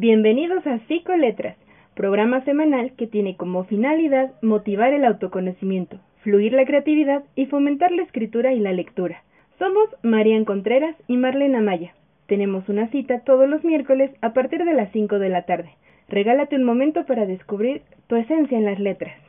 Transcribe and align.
Bienvenidos 0.00 0.64
a 0.64 0.78
Psicoletras, 0.86 1.56
programa 1.96 2.44
semanal 2.44 2.94
que 2.94 3.08
tiene 3.08 3.36
como 3.36 3.64
finalidad 3.64 4.32
motivar 4.42 4.92
el 4.92 5.04
autoconocimiento, 5.04 5.98
fluir 6.22 6.52
la 6.52 6.64
creatividad 6.64 7.24
y 7.34 7.46
fomentar 7.46 7.90
la 7.90 8.04
escritura 8.04 8.52
y 8.52 8.60
la 8.60 8.70
lectura. 8.70 9.24
Somos 9.58 9.88
Marian 10.04 10.44
Contreras 10.44 10.94
y 11.08 11.16
Marlena 11.16 11.60
Maya. 11.60 11.96
Tenemos 12.28 12.68
una 12.68 12.88
cita 12.92 13.24
todos 13.24 13.48
los 13.48 13.64
miércoles 13.64 14.12
a 14.20 14.34
partir 14.34 14.64
de 14.64 14.72
las 14.72 14.92
5 14.92 15.18
de 15.18 15.30
la 15.30 15.46
tarde. 15.46 15.74
Regálate 16.08 16.54
un 16.54 16.62
momento 16.62 17.04
para 17.04 17.26
descubrir 17.26 17.82
tu 18.06 18.14
esencia 18.14 18.56
en 18.56 18.66
las 18.66 18.78
letras. 18.78 19.20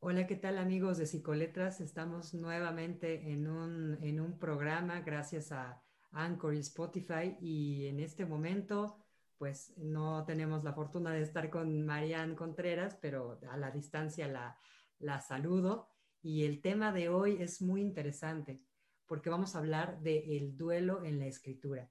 Hola, 0.00 0.26
¿qué 0.26 0.36
tal 0.36 0.56
amigos 0.56 0.96
de 0.96 1.04
Psicoletras? 1.04 1.82
Estamos 1.82 2.32
nuevamente 2.32 3.30
en 3.30 3.46
un, 3.46 3.98
en 4.00 4.20
un 4.20 4.38
programa 4.38 5.02
gracias 5.02 5.52
a 5.52 5.82
Anchor 6.12 6.54
y 6.54 6.60
Spotify 6.60 7.36
y 7.42 7.88
en 7.88 8.00
este 8.00 8.24
momento 8.24 8.96
pues 9.42 9.72
no 9.76 10.24
tenemos 10.24 10.62
la 10.62 10.72
fortuna 10.72 11.10
de 11.10 11.22
estar 11.22 11.50
con 11.50 11.84
Marian 11.84 12.36
Contreras, 12.36 12.96
pero 13.02 13.40
a 13.50 13.56
la 13.56 13.72
distancia 13.72 14.28
la, 14.28 14.56
la 15.00 15.20
saludo. 15.20 15.88
Y 16.22 16.44
el 16.44 16.60
tema 16.60 16.92
de 16.92 17.08
hoy 17.08 17.38
es 17.42 17.60
muy 17.60 17.80
interesante 17.80 18.62
porque 19.04 19.30
vamos 19.30 19.56
a 19.56 19.58
hablar 19.58 20.00
del 20.00 20.56
duelo 20.56 21.04
en 21.04 21.18
la 21.18 21.26
escritura. 21.26 21.90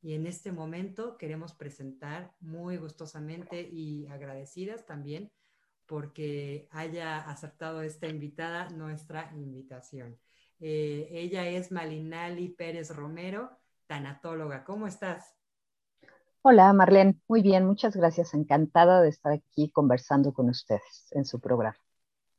Y 0.00 0.14
en 0.14 0.28
este 0.28 0.52
momento 0.52 1.18
queremos 1.18 1.54
presentar 1.54 2.36
muy 2.38 2.76
gustosamente 2.76 3.68
y 3.68 4.06
agradecidas 4.06 4.86
también 4.86 5.32
porque 5.86 6.68
haya 6.70 7.18
aceptado 7.18 7.82
esta 7.82 8.06
invitada 8.06 8.70
nuestra 8.70 9.32
invitación. 9.34 10.20
Eh, 10.60 11.08
ella 11.10 11.48
es 11.48 11.72
Malinali 11.72 12.50
Pérez 12.50 12.94
Romero, 12.94 13.58
tanatóloga. 13.88 14.62
¿Cómo 14.62 14.86
estás? 14.86 15.41
Hola, 16.44 16.72
Marlene. 16.72 17.20
Muy 17.28 17.40
bien, 17.40 17.64
muchas 17.64 17.94
gracias. 17.94 18.34
Encantada 18.34 19.00
de 19.00 19.08
estar 19.08 19.32
aquí 19.32 19.70
conversando 19.70 20.32
con 20.32 20.48
ustedes 20.48 21.06
en 21.12 21.24
su 21.24 21.38
programa. 21.38 21.78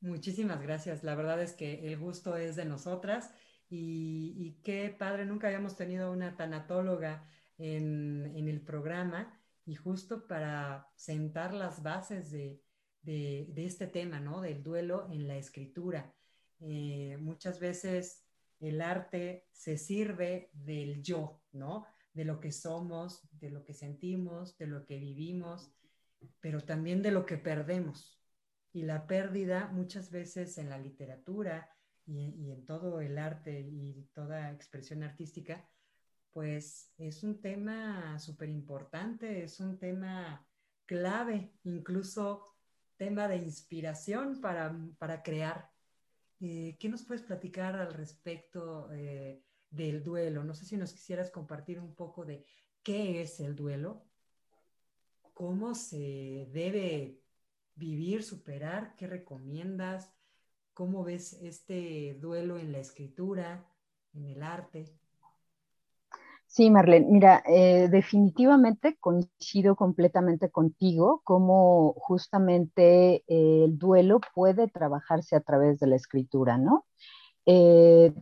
Muchísimas 0.02 0.62
gracias. 0.62 1.06
La 1.06 1.16
verdad 1.16 1.42
es 1.42 1.54
que 1.54 1.88
el 1.88 1.98
gusto 1.98 2.36
es 2.36 2.58
de 2.58 2.66
nosotras 2.66 3.32
y, 3.70 4.60
qué 4.62 4.94
padre, 5.00 5.26
nunca 5.26 5.48
habíamos 5.48 5.78
tenido 5.78 6.12
una 6.12 6.36
tanatóloga 6.36 7.30
en, 7.58 8.30
el 8.36 8.60
programa 8.60 9.40
y 9.66 9.76
justo 9.76 10.28
para 10.28 10.90
sentar 10.98 11.54
las 11.54 11.82
bases 11.82 12.30
de, 12.30 12.62
este 13.56 13.88
tema, 13.88 14.20
¿no? 14.20 14.42
Del 14.42 14.64
duelo 14.64 15.08
en 15.12 15.30
la 15.30 15.38
escritura. 15.38 16.14
Eh, 16.60 17.16
muchas 17.22 17.62
veces 17.62 18.26
el 18.60 18.82
arte 18.82 19.48
se 19.54 19.78
sirve 19.78 20.50
del 20.52 21.02
yo, 21.02 21.40
¿no? 21.54 21.86
De 22.14 22.26
lo 22.26 22.40
que 22.40 22.52
somos, 22.52 23.28
de 23.40 23.50
lo 23.50 23.64
que 23.64 23.74
sentimos, 23.74 24.58
de 24.58 24.68
lo 24.68 24.86
que 24.86 25.00
vivimos, 25.00 25.72
pero 26.40 26.62
también 26.62 27.02
de 27.02 27.12
lo 27.12 27.26
que 27.26 27.38
perdemos. 27.38 28.20
Y 28.72 28.84
la 28.84 29.08
pérdida 29.08 29.68
muchas 29.68 30.10
veces 30.12 30.58
en 30.58 30.70
la 30.70 30.78
literatura 30.78 31.70
y, 32.06 32.52
en 32.52 32.66
todo 32.66 33.02
el 33.02 33.18
arte 33.18 33.62
y 33.62 34.10
toda 34.14 34.52
expresión 34.52 35.04
artística, 35.04 35.68
pues 36.32 36.92
es 36.98 37.24
un 37.24 37.40
tema 37.42 38.18
súper 38.20 38.50
importante, 38.50 39.44
es 39.44 39.60
un 39.60 39.78
tema 39.78 40.46
clave, 40.86 41.54
incluso 41.64 42.44
tema 42.98 43.28
de 43.28 43.38
inspiración 43.38 44.42
para, 44.42 45.24
crear. 45.24 45.70
Eh, 46.40 46.76
¿Qué 46.80 46.90
nos 46.90 47.04
puedes 47.04 47.24
platicar 47.24 47.76
al 47.76 47.94
respecto? 47.94 48.92
Eh, 48.92 49.44
del 49.74 50.04
duelo. 50.04 50.44
No 50.44 50.54
sé 50.54 50.66
si 50.66 50.78
nos 50.78 50.94
quisieras 50.94 51.30
compartir 51.32 51.80
un 51.80 51.94
poco 51.96 52.24
de 52.26 52.46
qué 52.84 53.22
es 53.22 53.40
el 53.40 53.56
duelo, 53.56 54.06
cómo 55.34 55.76
se 55.76 56.48
debe 56.52 57.20
vivir, 57.76 58.24
superar, 58.24 58.96
qué 58.96 59.08
recomiendas, 59.08 60.14
cómo 60.74 61.04
ves 61.04 61.34
este 61.42 62.16
duelo 62.20 62.58
en 62.58 62.72
la 62.72 62.80
escritura, 62.80 63.66
en 64.14 64.26
el 64.26 64.44
arte. 64.44 64.86
Sí, 66.46 66.70
Marlene, 66.70 67.08
mira, 67.10 67.42
eh, 67.48 67.88
definitivamente 67.90 68.96
coincido 69.00 69.76
completamente 69.76 70.52
contigo, 70.52 71.22
cómo 71.24 71.94
justamente 71.98 73.24
eh, 73.28 73.64
el 73.66 73.80
duelo 73.80 74.22
puede 74.36 74.68
trabajarse 74.68 75.36
a 75.36 75.42
través 75.42 75.80
de 75.80 75.88
la 75.88 75.96
escritura, 75.96 76.60
¿no? 76.60 76.86
Eh, 77.48 78.14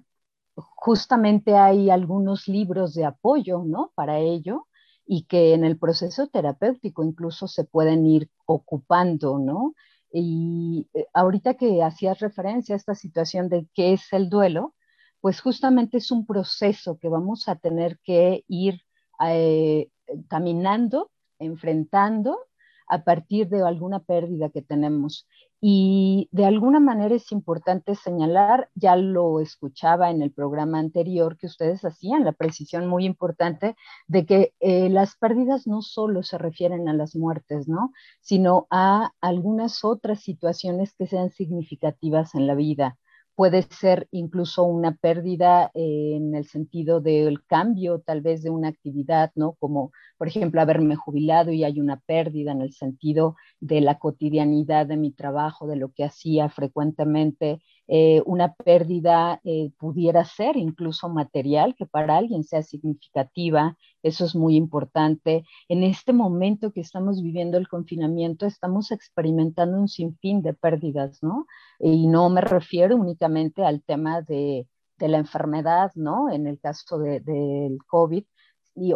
justamente 0.56 1.56
hay 1.56 1.90
algunos 1.90 2.48
libros 2.48 2.94
de 2.94 3.06
apoyo, 3.06 3.64
¿no? 3.66 3.92
Para 3.96 4.20
ello 4.20 4.68
y 5.06 5.24
que 5.24 5.54
en 5.54 5.64
el 5.66 5.78
proceso 5.78 6.28
terapéutico 6.28 7.04
incluso 7.04 7.48
se 7.48 7.64
pueden 7.66 8.06
ir 8.06 8.30
ocupando, 8.46 9.40
¿no? 9.40 9.74
Y 10.14 10.90
eh, 10.94 11.08
ahorita 11.14 11.56
que 11.56 11.84
hacías 11.84 12.20
referencia 12.20 12.76
a 12.76 12.78
esta 12.78 12.96
situación 12.96 13.50
de 13.50 13.68
qué 13.74 13.94
es 13.94 14.12
el 14.14 14.30
duelo, 14.30 14.76
pues 15.22 15.42
justamente 15.42 15.98
es 15.98 16.12
un 16.12 16.26
proceso 16.26 16.98
que 16.98 17.10
vamos 17.10 17.48
a 17.48 17.56
tener 17.56 18.00
que 18.04 18.44
ir 18.48 18.82
eh, 19.26 19.90
caminando, 20.28 21.12
enfrentando 21.40 22.40
a 22.88 23.04
partir 23.04 23.48
de 23.48 23.62
alguna 23.62 24.00
pérdida 24.00 24.50
que 24.50 24.62
tenemos. 24.62 25.28
Y 25.64 26.28
de 26.32 26.46
alguna 26.46 26.80
manera 26.80 27.14
es 27.14 27.32
importante 27.32 27.94
señalar, 27.94 28.72
ya 28.74 28.96
lo 28.96 29.40
escuchaba 29.40 30.10
en 30.10 30.24
el 30.24 30.32
programa 30.32 30.80
anterior 30.80 31.38
que 31.38 31.46
ustedes 31.46 31.86
hacían, 31.86 32.26
la 32.26 32.32
precisión 32.32 32.88
muy 32.88 33.06
importante 33.06 33.76
de 34.08 34.26
que 34.26 34.56
eh, 34.60 34.90
las 34.90 35.16
pérdidas 35.16 35.68
no 35.68 35.84
solo 35.84 36.24
se 36.24 36.40
refieren 36.40 36.90
a 36.90 36.94
las 36.94 37.16
muertes, 37.16 37.68
¿no? 37.68 37.94
Sino 38.22 38.66
a 38.72 39.14
algunas 39.22 39.84
otras 39.84 40.22
situaciones 40.22 40.96
que 40.96 41.06
sean 41.06 41.30
significativas 41.30 42.34
en 42.34 42.48
la 42.48 42.56
vida 42.56 42.98
puede 43.42 43.64
ser 43.64 44.08
incluso 44.12 44.64
una 44.66 44.96
pérdida 44.98 45.72
en 45.74 46.36
el 46.36 46.46
sentido 46.46 47.02
del 47.02 47.44
cambio 47.44 48.00
tal 48.00 48.22
vez 48.22 48.44
de 48.44 48.52
una 48.52 48.68
actividad, 48.68 49.32
¿no? 49.34 49.54
Como 49.54 49.92
por 50.20 50.28
ejemplo 50.28 50.62
haberme 50.62 50.96
jubilado 50.96 51.52
y 51.52 51.64
hay 51.64 51.80
una 51.80 52.00
pérdida 52.02 52.52
en 52.52 52.62
el 52.62 52.72
sentido 52.74 53.36
de 53.60 53.82
la 53.82 53.98
cotidianidad 53.98 54.86
de 54.86 54.98
mi 54.98 55.12
trabajo, 55.12 55.66
de 55.66 55.76
lo 55.76 55.92
que 55.92 56.04
hacía 56.04 56.50
frecuentemente. 56.50 57.64
Eh, 57.94 58.22
una 58.26 58.54
pérdida 58.54 59.42
eh, 59.44 59.72
pudiera 59.78 60.24
ser 60.24 60.56
incluso 60.56 61.10
material, 61.10 61.76
que 61.76 61.86
para 61.86 62.16
alguien 62.16 62.46
sea 62.46 62.64
significativa, 62.64 63.76
eso 64.02 64.24
es 64.24 64.34
muy 64.34 64.56
importante. 64.56 65.44
En 65.68 65.84
este 65.84 66.14
momento 66.14 66.72
que 66.72 66.80
estamos 66.80 67.22
viviendo 67.22 67.58
el 67.58 67.68
confinamiento, 67.68 68.46
estamos 68.46 68.92
experimentando 68.92 69.78
un 69.78 69.90
sinfín 69.90 70.42
de 70.42 70.54
pérdidas, 70.54 71.22
¿no? 71.22 71.48
Y 71.80 72.08
no 72.08 72.30
me 72.30 72.40
refiero 72.40 72.96
únicamente 72.96 73.66
al 73.66 73.84
tema 73.84 74.22
de, 74.22 74.68
la 75.00 75.18
enfermedad, 75.18 75.92
¿no? 75.96 76.32
En 76.32 76.48
el 76.48 76.60
caso 76.60 76.98
del 77.00 77.78
COVID, 77.88 78.24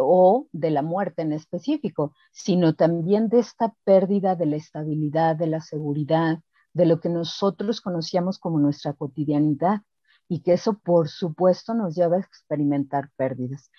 o 0.00 0.48
de 0.52 0.70
la 0.70 0.82
muerte 0.82 1.20
en 1.22 1.32
específico, 1.32 2.14
sino 2.32 2.74
también 2.74 3.28
de 3.28 3.40
esta 3.40 3.74
pérdida 3.84 4.36
de 4.36 4.46
la 4.46 4.56
estabilidad, 4.56 5.36
de 5.36 5.48
la 5.48 5.60
seguridad, 5.60 6.40
de 6.76 6.84
lo 6.84 7.00
que 7.00 7.08
nosotros 7.08 7.80
conocíamos 7.80 8.38
como 8.38 8.58
nuestra 8.58 8.92
cotidianidad 8.92 9.80
y 10.28 10.42
que 10.42 10.52
eso 10.52 10.78
por 10.78 11.08
supuesto 11.08 11.72
nos 11.72 11.94
lleva 11.94 12.16
a 12.16 12.20
experimentar 12.20 13.08
pérdidas. 13.16 13.70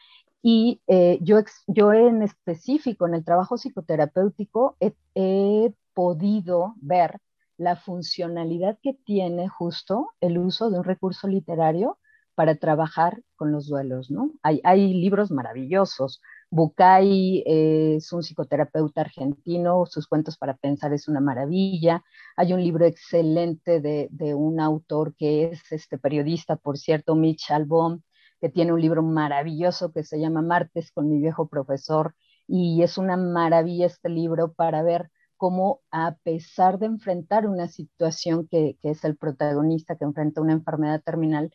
Y 0.41 0.81
eh, 0.87 1.19
yo, 1.21 1.37
yo 1.67 1.93
en 1.93 2.23
específico 2.23 3.05
en 3.05 3.13
el 3.13 3.23
trabajo 3.23 3.57
psicoterapéutico 3.57 4.77
he, 4.79 5.73
podido 5.93 6.75
ver 6.77 7.19
la 7.57 7.75
funcionalidad 7.75 8.77
que 8.83 8.93
tiene 8.93 9.47
justo 9.47 10.11
el 10.21 10.37
uso 10.37 10.69
de 10.69 10.77
un 10.77 10.83
recurso 10.83 11.27
literario 11.27 11.97
para 12.35 12.55
trabajar 12.55 13.23
con 13.35 13.51
los 13.51 13.67
duelos, 13.67 14.11
¿no? 14.11 14.31
Hay, 14.43 14.61
hay 14.63 14.93
libros 14.93 15.31
maravillosos. 15.31 16.21
Bucay 16.49 17.43
eh, 17.45 17.95
es 17.97 18.13
un 18.13 18.23
psicoterapeuta 18.23 19.01
argentino, 19.01 19.85
sus 19.85 20.07
cuentos 20.07 20.37
para 20.37 20.55
pensar 20.55 20.93
es 20.93 21.07
una 21.07 21.19
maravilla. 21.19 22.03
Hay 22.37 22.53
un 22.53 22.63
libro 22.63 22.85
excelente 22.85 23.81
de, 23.81 24.09
un 24.33 24.59
autor 24.61 25.15
que 25.15 25.45
es 25.45 25.71
este 25.71 25.97
periodista, 25.97 26.55
por 26.55 26.77
cierto, 26.77 27.15
Mitch 27.15 27.51
Albom, 27.51 28.01
que 28.39 28.49
tiene 28.49 28.71
un 28.73 28.81
libro 28.81 29.03
maravilloso 29.03 29.91
que 29.91 30.03
se 30.03 30.19
llama 30.19 30.41
Martes 30.41 30.91
con 30.91 31.09
mi 31.09 31.19
viejo 31.19 31.47
profesor. 31.49 32.15
Y 32.47 32.81
es 32.81 32.97
una 32.97 33.17
maravilla 33.17 33.87
este 33.87 34.09
libro 34.09 34.53
para 34.53 34.83
ver 34.83 35.11
cómo 35.35 35.81
a 35.91 36.15
pesar 36.23 36.79
de 36.79 36.85
enfrentar 36.87 37.47
una 37.47 37.67
situación 37.67 38.47
que 38.47 38.77
es 38.83 39.03
el 39.03 39.17
protagonista 39.17 39.97
que 39.97 40.05
enfrenta 40.05 40.41
una 40.41 40.53
enfermedad 40.53 41.01
terminal, 41.03 41.51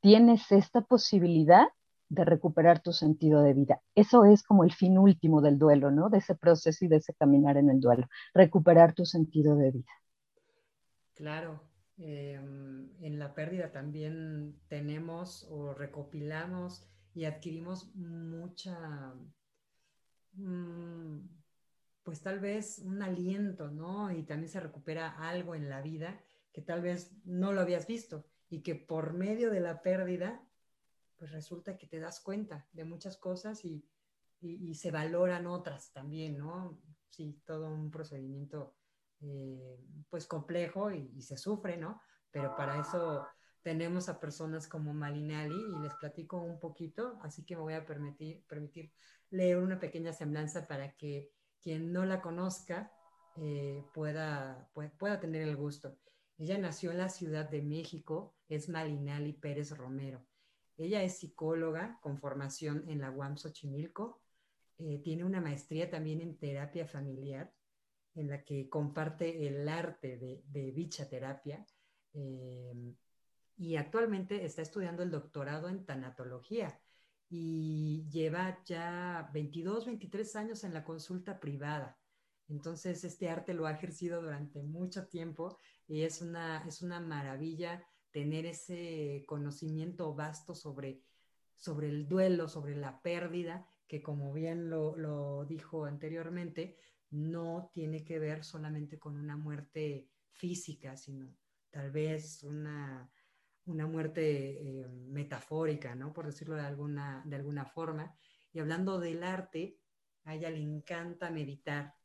tienes 0.00 0.52
esta 0.52 0.82
posibilidad 0.82 1.66
de 2.08 2.24
recuperar 2.24 2.82
tu 2.82 2.92
sentido 2.92 3.42
de 3.42 3.54
vida. 3.54 3.80
Eso 3.94 4.24
es 4.24 4.42
como 4.42 4.64
el 4.64 4.72
fin 4.72 4.98
último 4.98 5.40
del 5.40 5.58
duelo, 5.58 5.90
¿no? 5.90 6.10
De 6.10 6.18
ese 6.18 6.34
proceso 6.34 6.84
y 6.84 6.88
de 6.88 6.96
ese 6.96 7.14
caminar 7.14 7.56
en 7.56 7.70
el 7.70 7.80
duelo, 7.80 8.08
recuperar 8.34 8.94
tu 8.94 9.04
sentido 9.04 9.56
de 9.56 9.70
vida. 9.70 9.92
Claro, 11.14 11.60
em, 11.98 12.88
en 13.00 13.18
la 13.18 13.34
pérdida 13.34 13.70
también 13.72 14.56
tenemos 14.68 15.46
o 15.50 15.72
recopilamos 15.74 16.86
y 17.14 17.24
adquirimos 17.24 17.94
mucha, 17.94 19.14
mm, 20.34 21.18
pues 22.02 22.20
tal 22.22 22.40
vez 22.40 22.80
un 22.80 23.02
aliento, 23.02 23.70
¿no? 23.70 24.10
Y 24.10 24.24
también 24.24 24.48
se 24.48 24.60
recupera 24.60 25.08
algo 25.28 25.54
en 25.54 25.68
la 25.68 25.80
vida 25.80 26.20
que 26.52 26.62
tal 26.62 26.82
vez 26.82 27.12
no 27.24 27.52
lo 27.52 27.60
habías 27.60 27.86
visto 27.86 28.24
y 28.50 28.62
que 28.62 28.74
por 28.74 29.14
medio 29.14 29.50
de 29.50 29.60
la 29.60 29.82
pérdida, 29.82 30.40
pues 31.24 31.32
resulta 31.32 31.78
que 31.78 31.86
te 31.86 32.00
das 32.00 32.20
cuenta 32.20 32.68
de 32.72 32.84
muchas 32.84 33.16
cosas 33.16 33.64
y, 33.64 33.82
se 34.74 34.90
valoran 34.90 35.46
otras 35.46 35.90
también, 35.90 36.36
¿no? 36.36 36.78
Sí, 37.08 37.40
todo 37.46 37.70
un 37.70 37.90
procedimiento 37.90 38.74
eh, 39.22 39.80
pues 40.10 40.26
complejo 40.26 40.90
y, 40.90 41.22
se 41.22 41.38
sufre, 41.38 41.78
¿no? 41.78 42.02
Pero 42.30 42.54
para 42.54 42.78
eso 42.78 43.26
tenemos 43.62 44.10
a 44.10 44.20
personas 44.20 44.68
como 44.68 44.92
Malinali 44.92 45.54
y 45.54 45.78
les 45.82 45.94
platico 45.94 46.42
un 46.42 46.60
poquito, 46.60 47.18
así 47.22 47.46
que 47.46 47.56
me 47.56 47.62
voy 47.62 47.72
a 47.72 47.86
permitir, 47.86 48.44
permitir 48.46 48.92
leer 49.30 49.56
una 49.56 49.80
pequeña 49.80 50.12
semblanza 50.12 50.66
para 50.66 50.94
que 50.94 51.32
quien 51.62 51.90
no 51.90 52.04
la 52.04 52.20
conozca 52.20 52.92
eh, 53.36 53.82
pueda, 53.94 54.68
pueda 54.98 55.20
tener 55.20 55.40
el 55.40 55.56
gusto. 55.56 55.96
Ella 56.36 56.58
nació 56.58 56.90
en 56.90 56.98
la 56.98 57.08
Ciudad 57.08 57.48
de 57.48 57.62
México, 57.62 58.36
es 58.46 58.68
Malinali 58.68 59.32
Pérez 59.32 59.74
Romero. 59.74 60.22
Ella 60.76 61.02
es 61.02 61.18
psicóloga 61.18 61.98
con 62.00 62.18
formación 62.18 62.84
en 62.88 63.00
la 63.00 63.10
UAM 63.10 63.36
Xochimilco. 63.36 64.20
Eh, 64.78 65.00
tiene 65.02 65.24
una 65.24 65.40
maestría 65.40 65.88
también 65.88 66.20
en 66.20 66.36
terapia 66.36 66.86
familiar, 66.86 67.52
en 68.14 68.28
la 68.28 68.44
que 68.44 68.68
comparte 68.68 69.46
el 69.46 69.68
arte 69.68 70.42
de, 70.44 70.72
dicha 70.72 71.08
terapia. 71.08 71.64
Eh, 72.12 72.94
y 73.56 73.76
actualmente 73.76 74.44
está 74.44 74.62
estudiando 74.62 75.02
el 75.02 75.10
doctorado 75.10 75.68
en 75.68 75.84
tanatología 75.84 76.80
y 77.28 78.06
lleva 78.10 78.62
ya 78.64 79.30
22, 79.32 79.86
23 79.86 80.36
años 80.36 80.64
en 80.64 80.74
la 80.74 80.84
consulta 80.84 81.38
privada. 81.38 81.98
Entonces, 82.48 83.04
este 83.04 83.28
arte 83.28 83.54
lo 83.54 83.66
ha 83.66 83.72
ejercido 83.72 84.20
durante 84.20 84.62
mucho 84.62 85.06
tiempo 85.06 85.58
y 85.86 86.02
es 86.02 86.20
una, 86.20 86.64
es 86.66 86.82
una 86.82 87.00
maravilla 87.00 87.84
tener 88.14 88.46
ese 88.46 89.24
conocimiento 89.26 90.14
vasto 90.14 90.54
sobre, 90.54 91.02
sobre 91.56 91.88
el 91.88 92.06
duelo, 92.06 92.46
sobre 92.46 92.76
la 92.76 93.02
pérdida, 93.02 93.66
que 93.88 94.04
como 94.04 94.32
bien 94.32 94.70
lo, 94.70 95.44
dijo 95.46 95.84
anteriormente, 95.84 96.78
no 97.10 97.72
tiene 97.74 98.04
que 98.04 98.20
ver 98.20 98.44
solamente 98.44 99.00
con 99.00 99.16
una 99.16 99.36
muerte 99.36 100.08
física, 100.30 100.96
sino 100.96 101.34
tal 101.72 101.90
vez 101.90 102.44
una, 102.44 103.10
una 103.66 103.88
muerte 103.88 104.60
eh, 104.60 104.86
metafórica, 105.08 105.96
¿no? 105.96 106.12
Por 106.12 106.26
decirlo 106.26 106.54
de 106.54 106.62
alguna, 106.62 107.20
de 107.26 107.34
alguna 107.34 107.64
forma. 107.64 108.14
Y 108.52 108.60
hablando 108.60 109.00
del 109.00 109.24
arte, 109.24 109.80
a 110.22 110.36
ella 110.36 110.50
le 110.50 110.60
encanta 110.60 111.30
meditar 111.30 111.96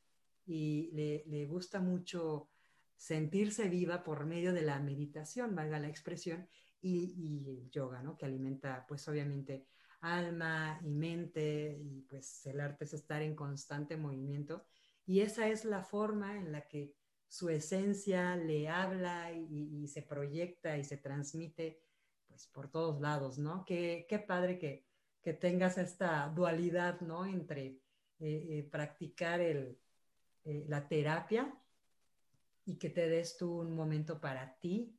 y 0.47 0.89
le, 0.91 1.45
gusta 1.45 1.79
mucho 1.79 2.48
sentirse 2.99 3.69
viva 3.69 4.03
por 4.03 4.25
medio 4.25 4.51
de 4.53 4.61
la 4.61 4.77
meditación, 4.79 5.55
valga 5.55 5.79
la 5.79 5.87
expresión, 5.87 6.47
y, 6.81 7.13
y, 7.17 7.49
el 7.49 7.71
yoga, 7.71 8.03
¿no? 8.03 8.17
Que 8.17 8.25
alimenta, 8.25 8.85
pues 8.87 9.07
obviamente, 9.07 9.67
alma 10.01 10.79
y 10.83 10.93
mente, 10.93 11.77
y 11.81 12.01
pues 12.01 12.45
el 12.45 12.59
arte 12.59 12.85
es 12.85 12.93
estar 12.93 13.21
en 13.21 13.35
constante 13.35 13.97
movimiento. 13.97 14.65
Y 15.05 15.21
esa 15.21 15.47
es 15.47 15.65
la 15.65 15.81
forma 15.83 16.37
en 16.37 16.51
la 16.51 16.67
que 16.67 16.93
su 17.27 17.49
esencia 17.49 18.35
le 18.35 18.67
habla 18.67 19.31
y, 19.31 19.87
se 19.87 20.01
proyecta 20.01 20.77
y 20.77 20.83
se 20.83 20.97
transmite 20.97 21.81
pues 22.27 22.47
por 22.47 22.69
todos 22.69 22.99
lados, 22.99 23.37
¿no? 23.39 23.63
Qué, 23.65 24.05
qué 24.09 24.19
padre 24.19 24.59
que, 24.59 24.85
que, 25.21 25.33
tengas 25.33 25.77
esta 25.77 26.27
dualidad, 26.29 26.99
¿no? 27.01 27.25
Entre 27.25 27.65
eh, 27.65 27.79
eh, 28.19 28.67
practicar 28.69 29.39
el, 29.41 29.79
eh, 30.43 30.65
la 30.67 30.87
terapia 30.87 31.53
y 32.69 32.77
que 32.77 32.89
te 32.89 33.09
des 33.09 33.37
tú 33.37 33.61
un 33.61 33.75
momento 33.75 34.21
para 34.21 34.57
ti, 34.59 34.95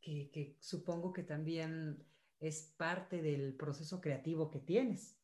que, 0.00 0.56
supongo 0.60 1.12
que 1.12 1.22
también 1.22 2.04
es 2.38 2.74
parte 2.76 3.22
del 3.22 3.54
proceso 3.54 4.00
creativo 4.00 4.50
que 4.50 4.60
tienes. 4.60 5.16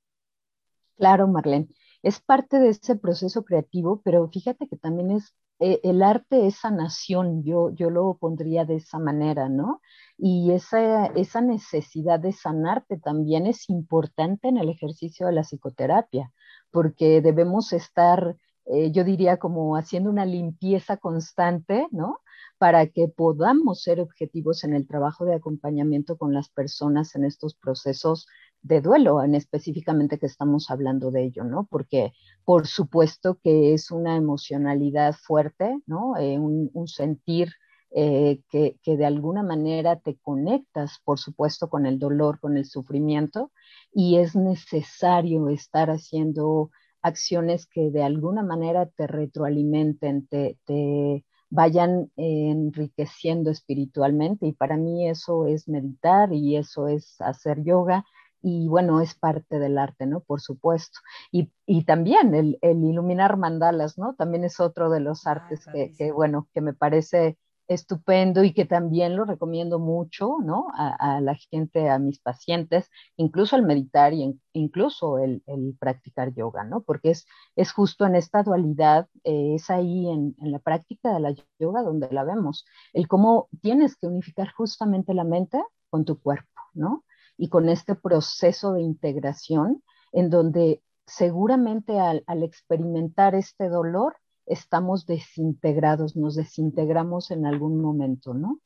Claro, 0.96 1.28
Marlene, 1.28 1.68
es 2.02 2.20
parte 2.20 2.58
de 2.58 2.70
ese 2.70 2.96
proceso 2.96 3.44
creativo, 3.44 4.00
pero 4.02 4.28
fíjate 4.28 4.66
que 4.66 4.76
también 4.76 5.10
es 5.10 5.34
eh, 5.58 5.80
el 5.84 6.02
arte 6.02 6.46
es 6.46 6.56
sanación, 6.56 7.42
yo, 7.42 7.70
yo 7.70 7.88
lo 7.88 8.18
pondría 8.18 8.66
de 8.66 8.76
esa 8.76 8.98
manera, 8.98 9.48
¿no? 9.48 9.80
Y 10.18 10.52
esa, 10.52 11.06
esa 11.06 11.40
necesidad 11.40 12.20
de 12.20 12.32
sanarte 12.32 12.98
también 12.98 13.46
es 13.46 13.70
importante 13.70 14.48
en 14.48 14.58
el 14.58 14.68
ejercicio 14.68 15.26
de 15.26 15.32
la 15.32 15.44
psicoterapia, 15.44 16.30
porque 16.70 17.22
debemos 17.22 17.72
estar, 17.72 18.36
eh, 18.66 18.90
yo 18.90 19.04
diría, 19.04 19.36
como 19.38 19.76
haciendo 19.76 20.10
una 20.10 20.26
limpieza 20.26 20.96
constante, 20.96 21.86
¿no? 21.92 22.20
Para 22.58 22.86
que 22.88 23.06
podamos 23.08 23.82
ser 23.82 24.00
objetivos 24.00 24.64
en 24.64 24.74
el 24.74 24.88
trabajo 24.88 25.24
de 25.24 25.34
acompañamiento 25.36 26.16
con 26.16 26.34
las 26.34 26.48
personas 26.48 27.14
en 27.14 27.24
estos 27.24 27.54
procesos 27.54 28.26
de 28.62 28.80
duelo, 28.80 29.22
en 29.22 29.36
específicamente 29.36 30.18
que 30.18 30.26
estamos 30.26 30.70
hablando 30.70 31.12
de 31.12 31.24
ello, 31.24 31.44
¿no? 31.44 31.68
Porque 31.70 32.12
por 32.44 32.66
supuesto 32.66 33.38
que 33.42 33.72
es 33.72 33.92
una 33.92 34.16
emocionalidad 34.16 35.14
fuerte, 35.14 35.78
¿no? 35.86 36.16
Eh, 36.16 36.38
un, 36.38 36.88
sentir 36.88 37.52
eh, 37.92 38.40
que, 38.50 38.78
que, 38.82 38.96
de 38.96 39.06
alguna 39.06 39.44
manera 39.44 40.00
te 40.00 40.16
conectas, 40.16 40.98
por 41.04 41.20
supuesto, 41.20 41.68
con 41.68 41.86
el 41.86 42.00
dolor, 42.00 42.40
con 42.40 42.56
el 42.56 42.64
sufrimiento, 42.64 43.52
y 43.92 44.16
es 44.16 44.34
necesario 44.34 45.48
estar 45.50 45.90
haciendo 45.90 46.70
acciones 47.06 47.66
que 47.66 47.90
de 47.90 48.02
alguna 48.02 48.42
manera 48.42 48.86
te 48.86 49.06
retroalimenten, 49.06 50.26
te, 50.26 50.58
te 50.66 51.24
vayan 51.50 52.10
enriqueciendo 52.16 53.50
espiritualmente. 53.50 54.46
Y 54.46 54.52
para 54.52 54.76
mí 54.76 55.08
eso 55.08 55.46
es 55.46 55.68
meditar 55.68 56.32
y 56.32 56.56
eso 56.56 56.88
es 56.88 57.20
hacer 57.20 57.62
yoga 57.62 58.04
y 58.42 58.68
bueno, 58.68 59.00
es 59.00 59.14
parte 59.14 59.58
del 59.58 59.78
arte, 59.78 60.06
¿no? 60.06 60.20
Por 60.20 60.40
supuesto. 60.40 61.00
Y, 61.32 61.50
y 61.66 61.84
también 61.84 62.34
el, 62.34 62.58
el, 62.60 62.84
iluminar 62.84 63.36
mandalas, 63.36 63.98
¿no? 63.98 64.14
También 64.14 64.44
es 64.44 64.60
otro 64.60 64.88
de 64.90 65.00
los 65.00 65.26
ah, 65.26 65.32
artes 65.32 65.66
que, 65.72 65.92
que, 65.96 66.12
bueno, 66.12 66.48
que 66.54 66.60
me 66.60 66.72
parece 66.72 67.38
estupendo 67.68 68.44
y 68.44 68.52
que 68.52 68.64
también 68.64 69.16
lo 69.16 69.24
recomiendo 69.24 69.78
mucho, 69.78 70.36
¿no? 70.44 70.66
A, 70.74 71.20
la 71.20 71.34
gente, 71.34 71.88
a 71.88 71.98
mis 71.98 72.20
pacientes, 72.20 72.90
incluso 73.16 73.56
el 73.56 73.62
meditar 73.62 74.12
y 74.14 74.38
incluso 74.52 75.18
el, 75.18 75.42
practicar 75.78 76.34
yoga, 76.34 76.64
¿no? 76.64 76.82
Porque 76.82 77.10
es, 77.10 77.26
es 77.56 77.72
justo 77.72 78.06
en 78.06 78.16
esta 78.16 78.42
dualidad, 78.42 79.08
eh, 79.24 79.54
es 79.54 79.70
ahí 79.70 80.08
en, 80.08 80.34
la 80.40 80.58
práctica 80.58 81.12
de 81.14 81.20
la 81.20 81.34
yoga 81.58 81.82
donde 81.82 82.08
la 82.10 82.24
vemos, 82.24 82.64
el 82.92 83.08
cómo 83.08 83.48
tienes 83.62 83.96
que 83.96 84.06
unificar 84.06 84.52
justamente 84.52 85.14
la 85.14 85.24
mente 85.24 85.62
con 85.90 86.04
tu 86.04 86.20
cuerpo, 86.20 86.60
¿no? 86.74 87.04
y 87.36 87.48
con 87.48 87.68
este 87.68 87.94
proceso 87.94 88.72
de 88.72 88.82
integración 88.82 89.82
en 90.12 90.30
donde 90.30 90.82
seguramente 91.06 91.98
al, 92.00 92.24
experimentar 92.42 93.34
este 93.34 93.68
dolor 93.68 94.16
estamos 94.46 95.06
desintegrados, 95.06 96.16
nos 96.16 96.36
desintegramos 96.36 97.30
en 97.30 97.46
algún 97.46 97.80
momento, 97.80 98.34
¿no? 98.34 98.60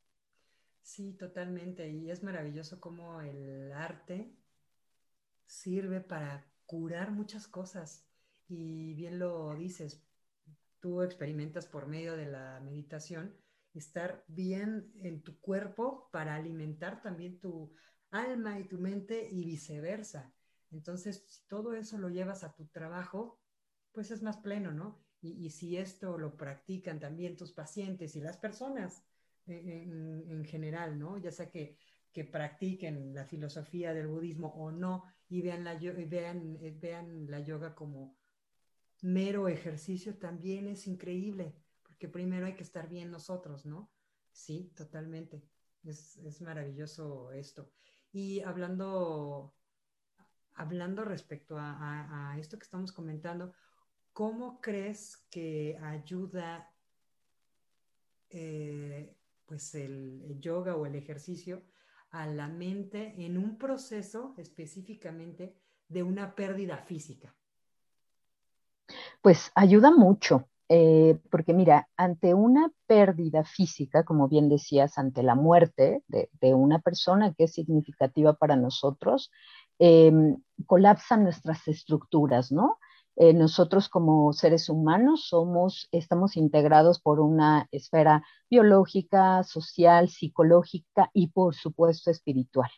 Sí, 0.82 1.12
totalmente. 1.14 1.88
Y 1.90 2.10
es 2.10 2.22
maravilloso 2.22 2.80
cómo 2.80 3.20
el 3.20 3.72
arte 3.72 4.32
sirve 5.46 6.00
para 6.00 6.46
curar 6.66 7.10
muchas 7.10 7.48
cosas. 7.48 8.06
Y 8.48 8.94
bien 8.94 9.18
lo 9.18 9.54
dices, 9.54 10.02
tú 10.80 11.02
experimentas 11.02 11.66
por 11.66 11.86
medio 11.86 12.16
de 12.16 12.26
la 12.26 12.60
meditación 12.60 13.36
estar 13.74 14.24
bien 14.26 14.92
en 15.02 15.22
tu 15.22 15.38
cuerpo 15.40 16.08
para 16.10 16.34
alimentar 16.34 17.02
también 17.02 17.38
tu 17.38 17.72
alma 18.10 18.58
y 18.58 18.64
tu 18.64 18.78
mente 18.78 19.28
y 19.30 19.44
viceversa. 19.44 20.32
Entonces, 20.72 21.24
si 21.28 21.46
todo 21.46 21.74
eso 21.74 21.98
lo 21.98 22.08
llevas 22.08 22.42
a 22.42 22.52
tu 22.54 22.66
trabajo, 22.66 23.38
pues 23.92 24.10
es 24.10 24.22
más 24.22 24.38
pleno, 24.38 24.72
¿no? 24.72 24.98
Y, 25.22 25.50
si 25.50 25.76
esto 25.76 26.16
lo 26.16 26.36
practican 26.36 26.98
también 26.98 27.36
tus 27.36 27.52
pacientes 27.52 28.16
y 28.16 28.20
las 28.20 28.38
personas 28.38 29.04
en, 29.46 30.44
general, 30.44 30.98
¿no? 30.98 31.18
Ya 31.18 31.30
sea 31.30 31.50
que, 31.50 31.76
que, 32.12 32.24
practiquen 32.24 33.14
la 33.14 33.26
filosofía 33.26 33.92
del 33.92 34.06
budismo 34.06 34.48
o 34.48 34.70
no 34.70 35.04
y 35.28 35.42
vean 35.42 35.64
la, 35.64 35.74
vean, 35.74 36.56
eh, 36.62 36.74
vean 36.80 37.30
la 37.30 37.40
yoga 37.40 37.74
como 37.74 38.16
mero 39.02 39.48
ejercicio, 39.48 40.16
también 40.16 40.68
es 40.68 40.86
increíble, 40.86 41.54
porque 41.82 42.08
primero 42.08 42.46
hay 42.46 42.54
que 42.54 42.62
estar 42.62 42.88
bien 42.88 43.10
nosotros, 43.10 43.66
¿no? 43.66 43.90
Sí, 44.32 44.72
totalmente. 44.74 45.42
Es, 45.84 46.16
es 46.18 46.40
maravilloso 46.40 47.32
esto. 47.32 47.70
Y 48.12 48.40
hablando, 48.40 49.54
hablando 50.54 51.04
respecto 51.04 51.56
a, 51.58 52.36
esto 52.38 52.58
que 52.58 52.64
estamos 52.64 52.92
comentando, 52.92 53.52
¿cómo 54.20 54.60
crees 54.60 55.16
que 55.30 55.78
ayuda 55.82 56.70
eh, 58.28 59.16
pues 59.46 59.74
el, 59.74 60.38
yoga 60.38 60.76
o 60.76 60.84
el 60.84 60.94
ejercicio 60.94 61.62
a 62.10 62.26
la 62.26 62.46
mente 62.46 63.14
en 63.16 63.38
un 63.38 63.56
proceso 63.56 64.34
específicamente 64.36 65.56
de 65.88 66.02
una 66.02 66.34
pérdida 66.34 66.76
física? 66.76 67.34
Pues 69.22 69.52
ayuda 69.54 69.90
mucho, 69.90 70.50
eh, 70.68 71.18
porque 71.30 71.54
mira, 71.54 71.88
ante 71.96 72.34
una 72.34 72.70
pérdida 72.86 73.42
física, 73.44 74.04
como 74.04 74.28
bien 74.28 74.50
decías, 74.50 74.98
ante 74.98 75.22
la 75.22 75.34
muerte 75.34 76.04
de, 76.08 76.28
una 76.52 76.80
persona 76.80 77.32
que 77.32 77.44
es 77.44 77.54
significativa 77.54 78.34
para 78.34 78.56
nosotros, 78.56 79.30
em, 79.78 80.36
colapsan 80.66 81.22
nuestras 81.22 81.66
estructuras, 81.68 82.52
¿no? 82.52 82.76
Eh, 83.22 83.34
nosotros 83.34 83.90
como 83.90 84.32
seres 84.32 84.70
humanos 84.70 85.26
somos, 85.28 85.88
estamos 85.92 86.38
integrados 86.38 87.00
por 87.02 87.20
una 87.20 87.68
esfera 87.70 88.24
biológica, 88.48 89.42
social, 89.44 90.08
psicológica 90.08 91.10
y 91.12 91.28
por 91.28 91.54
supuesto 91.54 92.10
espiritual. 92.10 92.70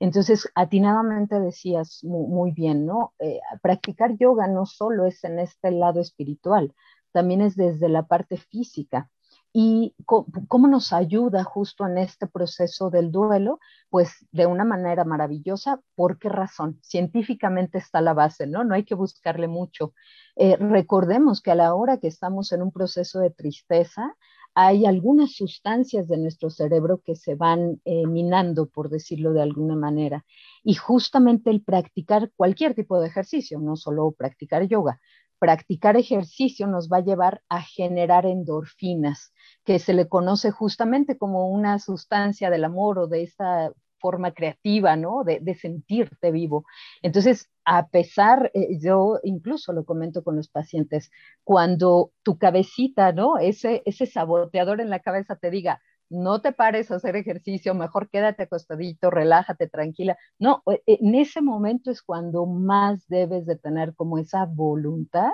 Entonces, 0.00 0.48
atinadamente 0.54 1.38
decías 1.40 2.02
muy, 2.04 2.52
bien, 2.52 2.86
¿no? 2.86 3.12
Eh, 3.18 3.40
practicar 3.60 4.16
yoga 4.16 4.48
no 4.48 4.64
solo 4.64 5.04
es 5.04 5.22
en 5.24 5.38
este 5.38 5.70
lado 5.70 6.00
espiritual, 6.00 6.74
también 7.12 7.42
es 7.42 7.54
desde 7.54 7.90
la 7.90 8.06
parte 8.06 8.38
física. 8.38 9.10
¿Y 9.54 9.94
cómo 10.06 10.66
nos 10.66 10.94
ayuda 10.94 11.44
justo 11.44 11.86
en 11.86 11.98
este 11.98 12.26
proceso 12.26 12.88
del 12.88 13.12
duelo? 13.12 13.60
Pues 13.90 14.26
de 14.32 14.46
una 14.46 14.64
manera 14.64 15.04
maravillosa. 15.04 15.80
¿Por 15.94 16.18
qué 16.18 16.30
razón? 16.30 16.78
Científicamente 16.82 17.76
está 17.76 18.00
la 18.00 18.14
base, 18.14 18.46
¿no? 18.46 18.64
No 18.64 18.74
hay 18.74 18.84
que 18.84 18.94
buscarle 18.94 19.48
mucho. 19.48 19.92
Eh, 20.36 20.56
recordemos 20.56 21.42
que 21.42 21.50
a 21.50 21.54
la 21.54 21.74
hora 21.74 21.98
que 21.98 22.08
estamos 22.08 22.52
en 22.52 22.62
un 22.62 22.72
proceso 22.72 23.20
de 23.20 23.30
tristeza, 23.30 24.16
hay 24.54 24.86
algunas 24.86 25.32
sustancias 25.32 26.08
de 26.08 26.18
nuestro 26.18 26.50
cerebro 26.50 27.02
que 27.04 27.14
se 27.14 27.34
van 27.34 27.80
eh, 27.84 28.06
minando, 28.06 28.68
por 28.68 28.88
decirlo 28.88 29.32
de 29.32 29.42
alguna 29.42 29.76
manera. 29.76 30.24
Y 30.62 30.74
justamente 30.74 31.50
el 31.50 31.62
practicar 31.62 32.30
cualquier 32.36 32.74
tipo 32.74 33.00
de 33.00 33.08
ejercicio, 33.08 33.60
no 33.60 33.76
solo 33.76 34.12
practicar 34.12 34.66
yoga, 34.66 35.00
practicar 35.42 35.96
ejercicio 35.96 36.68
nos 36.68 36.88
va 36.88 36.98
a 36.98 37.04
llevar 37.04 37.42
a 37.48 37.62
generar 37.62 38.26
endorfinas, 38.26 39.32
que 39.64 39.78
se 39.78 39.94
le 39.94 40.08
conoce 40.08 40.50
justamente 40.50 41.18
como 41.18 41.48
una 41.48 41.78
sustancia 41.78 42.50
del 42.50 42.64
amor 42.64 42.98
o 42.98 43.06
de 43.06 43.22
esta 43.22 43.72
forma 44.02 44.32
creativa, 44.32 44.96
¿no? 44.96 45.22
De, 45.24 45.54
sentirte 45.54 46.32
vivo. 46.32 46.66
Entonces, 47.02 47.48
a 47.64 47.86
pesar, 47.88 48.50
eh, 48.52 48.78
yo 48.80 49.20
incluso 49.22 49.72
lo 49.72 49.84
comento 49.84 50.24
con 50.24 50.36
los 50.36 50.48
pacientes, 50.48 51.10
cuando 51.44 52.12
tu 52.24 52.36
cabecita, 52.36 53.12
¿no? 53.12 53.38
Ese, 53.38 53.82
ese 53.86 54.06
saboteador 54.06 54.80
en 54.80 54.90
la 54.90 55.00
cabeza 55.00 55.36
te 55.36 55.50
diga, 55.50 55.80
no 56.10 56.42
te 56.42 56.52
pares 56.52 56.90
a 56.90 56.96
hacer 56.96 57.16
ejercicio, 57.16 57.74
mejor 57.74 58.10
quédate 58.10 58.42
acostadito, 58.42 59.10
relájate, 59.10 59.68
tranquila. 59.68 60.18
No, 60.38 60.62
e, 60.66 60.82
en 60.86 61.14
ese 61.14 61.40
momento 61.40 61.90
es 61.90 62.02
cuando 62.02 62.44
más 62.46 63.06
debes 63.08 63.46
de 63.46 63.56
tener 63.56 63.94
como 63.94 64.18
esa 64.18 64.44
voluntad 64.46 65.30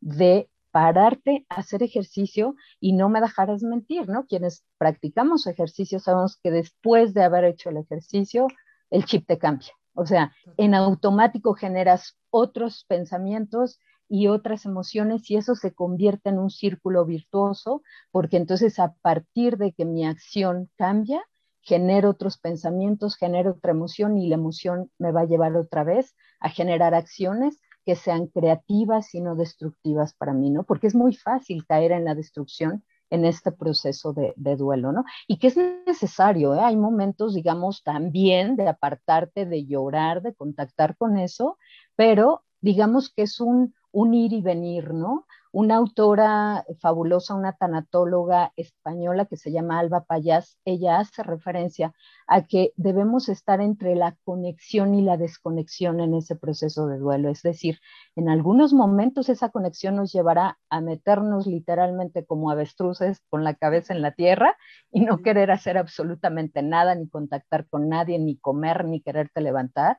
de 0.00 0.48
pararte 0.70 1.46
a 1.48 1.56
hacer 1.56 1.82
ejercicio 1.82 2.54
y 2.80 2.92
no 2.92 3.08
me 3.08 3.20
dejarás 3.20 3.62
mentir, 3.62 4.08
¿no? 4.08 4.26
Quienes 4.26 4.64
practicamos 4.78 5.46
ejercicio 5.46 5.98
sabemos 5.98 6.38
que 6.42 6.50
después 6.50 7.14
de 7.14 7.24
haber 7.24 7.44
hecho 7.44 7.70
el 7.70 7.78
ejercicio, 7.78 8.46
el 8.90 9.04
chip 9.04 9.26
te 9.26 9.38
cambia. 9.38 9.72
O 9.94 10.06
sea, 10.06 10.32
en 10.56 10.74
automático 10.74 11.54
generas 11.54 12.16
otros 12.30 12.84
pensamientos 12.86 13.80
y 14.08 14.28
otras 14.28 14.64
emociones 14.64 15.28
y 15.30 15.36
eso 15.36 15.54
se 15.54 15.74
convierte 15.74 16.30
en 16.30 16.38
un 16.38 16.50
círculo 16.50 17.04
virtuoso 17.04 17.82
porque 18.10 18.36
entonces 18.36 18.78
a 18.78 18.94
partir 19.02 19.58
de 19.58 19.72
que 19.72 19.84
mi 19.84 20.06
acción 20.06 20.70
cambia, 20.76 21.22
genero 21.62 22.10
otros 22.10 22.38
pensamientos, 22.38 23.16
genero 23.16 23.50
otra 23.50 23.72
emoción 23.72 24.16
y 24.16 24.28
la 24.28 24.36
emoción 24.36 24.90
me 24.98 25.12
va 25.12 25.22
a 25.22 25.26
llevar 25.26 25.56
otra 25.56 25.84
vez 25.84 26.14
a 26.40 26.48
generar 26.48 26.94
acciones 26.94 27.58
que 27.88 27.96
sean 27.96 28.26
creativas 28.26 29.14
y 29.14 29.22
no 29.22 29.34
destructivas 29.34 30.12
para 30.12 30.34
mí, 30.34 30.50
¿no? 30.50 30.64
Porque 30.64 30.88
es 30.88 30.94
muy 30.94 31.16
fácil 31.16 31.64
caer 31.64 31.92
en 31.92 32.04
la 32.04 32.14
destrucción 32.14 32.84
en 33.08 33.24
este 33.24 33.50
proceso 33.50 34.12
de, 34.12 34.34
duelo, 34.56 34.92
¿no? 34.92 35.06
Y 35.26 35.38
que 35.38 35.46
es 35.46 35.56
necesario, 35.86 36.54
¿eh? 36.54 36.60
Hay 36.60 36.76
momentos, 36.76 37.34
digamos, 37.34 37.82
también 37.82 38.56
de 38.56 38.68
apartarte, 38.68 39.46
de 39.46 39.64
llorar, 39.64 40.20
de 40.20 40.34
contactar 40.34 40.98
con 40.98 41.16
eso, 41.16 41.56
pero 41.96 42.42
digamos 42.60 43.08
que 43.08 43.22
es 43.22 43.40
un, 43.40 43.74
un 43.90 44.12
ir 44.12 44.34
y 44.34 44.42
venir, 44.42 44.92
¿no? 44.92 45.24
Una 45.60 45.74
autora 45.74 46.64
fabulosa, 46.78 47.34
una 47.34 47.52
tanatóloga 47.52 48.52
española 48.54 49.24
que 49.24 49.36
se 49.36 49.50
llama 49.50 49.80
Alba 49.80 50.04
Payás, 50.04 50.56
ella 50.64 51.00
hace 51.00 51.24
referencia 51.24 51.92
a 52.28 52.46
que 52.46 52.72
debemos 52.76 53.28
estar 53.28 53.60
entre 53.60 53.96
la 53.96 54.16
conexión 54.22 54.94
y 54.94 55.02
la 55.02 55.16
desconexión 55.16 55.98
en 55.98 56.14
ese 56.14 56.36
proceso 56.36 56.86
de 56.86 56.98
duelo. 56.98 57.28
Es 57.28 57.42
decir, 57.42 57.80
en 58.14 58.28
algunos 58.28 58.72
momentos 58.72 59.28
esa 59.28 59.48
conexión 59.48 59.96
nos 59.96 60.12
llevará 60.12 60.60
a 60.70 60.80
meternos 60.80 61.48
literalmente 61.48 62.24
como 62.24 62.52
avestruces 62.52 63.20
con 63.28 63.42
la 63.42 63.54
cabeza 63.54 63.92
en 63.92 64.00
la 64.00 64.12
tierra 64.12 64.56
y 64.92 65.00
no 65.00 65.22
querer 65.22 65.50
hacer 65.50 65.76
absolutamente 65.76 66.62
nada, 66.62 66.94
ni 66.94 67.08
contactar 67.08 67.66
con 67.66 67.88
nadie, 67.88 68.20
ni 68.20 68.38
comer, 68.38 68.84
ni 68.84 69.00
quererte 69.00 69.40
levantar. 69.40 69.98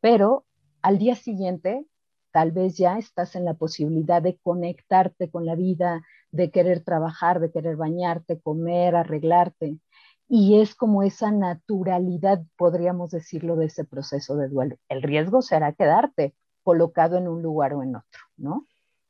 Pero 0.00 0.46
al 0.82 0.98
día 0.98 1.16
siguiente 1.16 1.84
tal 2.32 2.52
vez 2.52 2.76
ya 2.76 2.98
estás 2.98 3.36
en 3.36 3.44
la 3.44 3.54
posibilidad 3.54 4.22
de 4.22 4.38
conectarte 4.38 5.30
con 5.30 5.46
la 5.46 5.54
vida, 5.54 6.02
de 6.30 6.50
querer 6.50 6.82
trabajar, 6.84 7.40
de 7.40 7.50
querer 7.50 7.76
bañarte, 7.76 8.40
comer, 8.40 8.96
arreglarte. 8.96 9.78
Y 10.28 10.60
es 10.60 10.74
como 10.74 11.02
esa 11.02 11.32
naturalidad, 11.32 12.42
podríamos 12.56 13.10
decirlo, 13.10 13.56
de 13.56 13.66
ese 13.66 13.84
proceso 13.84 14.36
de 14.36 14.48
duelo. 14.48 14.76
El 14.88 15.02
riesgo 15.02 15.42
será 15.42 15.72
quedarte 15.72 16.34
colocado 16.62 17.16
en 17.16 17.26
un 17.26 17.42
lugar 17.42 17.74
o 17.74 17.82
en 17.82 17.96
otro, 17.96 18.20
¿no? 18.36 18.66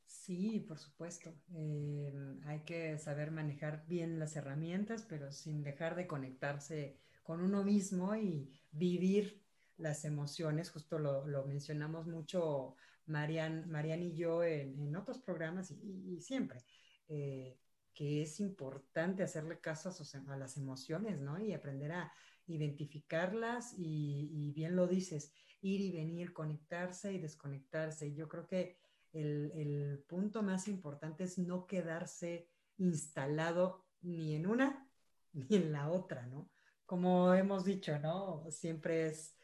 Sí, 0.07 0.65
por 0.67 0.79
supuesto. 0.79 1.33
Eh, 1.53 2.13
hay 2.47 2.61
que 2.61 2.97
saber 2.99 3.33
manejar 3.33 3.85
bien 3.87 4.19
las 4.19 4.37
herramientas, 4.37 5.05
pero 5.09 5.33
sin 5.33 5.63
dejar 5.63 5.95
de 5.97 6.07
conectarse 6.07 6.97
con 7.23 7.43
uno 7.43 7.65
mismo 7.65 8.17
y 8.17 8.51
vivir 8.71 9.43
las 9.81 10.05
emociones. 10.05 10.71
Justo 10.71 10.99
lo, 10.99 11.27
lo 11.27 11.45
mencionamos 11.47 12.07
mucho 12.07 12.77
Marian, 13.11 13.69
Marian 13.71 14.03
y 14.03 14.15
yo 14.15 14.43
en, 14.43 14.95
otros 14.97 15.19
programas 15.19 15.71
y, 15.71 16.21
siempre, 16.21 16.63
eh, 17.09 17.59
que 17.93 18.23
es 18.23 18.41
importante 18.41 19.23
hacerle 19.23 19.61
caso 19.61 19.91
a, 20.29 20.37
las 20.37 20.57
emociones, 20.57 21.21
¿no? 21.21 21.39
Y 21.39 21.53
aprender 21.53 21.93
a 21.93 22.13
identificarlas 22.47 23.75
y, 23.77 24.53
bien 24.55 24.77
lo 24.77 24.87
dices, 24.87 25.33
ir 25.61 25.81
y 25.81 25.93
venir, 25.93 26.33
conectarse 26.33 27.13
y 27.13 27.19
desconectarse. 27.19 28.15
Yo 28.15 28.29
creo 28.29 28.47
que 28.47 28.79
el, 29.13 29.51
el 29.55 30.05
punto 30.09 30.43
más 30.43 30.69
importante 30.69 31.25
es 31.25 31.37
no 31.39 31.67
quedarse 31.67 32.49
instalado 32.79 33.85
ni 34.03 34.35
en 34.37 34.47
una 34.47 34.89
ni 35.33 35.57
en 35.57 35.73
la 35.73 35.91
otra, 35.91 36.27
¿no? 36.27 36.49
Como 36.87 37.35
hemos 37.35 37.65
dicho, 37.65 37.99
¿no? 37.99 38.45
Siempre 38.51 39.07
es 39.07 39.37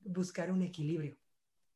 buscar 0.00 0.50
un 0.50 0.62
equilibrio 0.62 1.16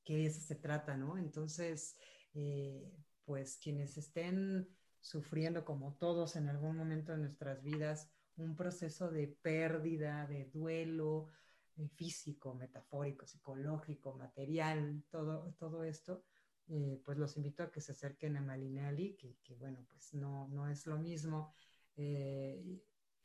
que 0.04 0.16
de 0.16 0.26
eso 0.26 0.40
se 0.40 0.54
trata, 0.54 0.96
¿no? 0.96 1.16
Entonces, 1.18 1.96
eh, 2.34 2.92
pues 3.24 3.56
quienes 3.56 3.96
estén 3.96 4.68
sufriendo 5.00 5.64
como 5.64 5.94
todos 5.94 6.36
en 6.36 6.48
algún 6.48 6.76
momento 6.76 7.12
de 7.12 7.18
nuestras 7.18 7.62
vidas 7.62 8.10
un 8.36 8.54
proceso 8.54 9.10
de 9.10 9.28
pérdida, 9.28 10.26
de 10.26 10.46
duelo 10.46 11.28
eh, 11.76 11.88
físico, 11.88 12.54
metafórico, 12.54 13.26
psicológico, 13.26 14.14
material, 14.14 15.02
todo, 15.10 15.54
todo 15.58 15.84
esto, 15.84 16.24
eh, 16.68 17.00
pues 17.04 17.16
los 17.16 17.36
invito 17.36 17.62
a 17.62 17.70
que 17.70 17.80
se 17.80 17.92
acerquen 17.92 18.36
a 18.36 18.40
Malinali, 18.42 19.16
que, 19.16 19.54
bueno, 19.54 19.86
pues 19.88 20.14
no, 20.14 20.48
no 20.48 20.68
es 20.68 20.86
lo 20.86 20.98
mismo 20.98 21.54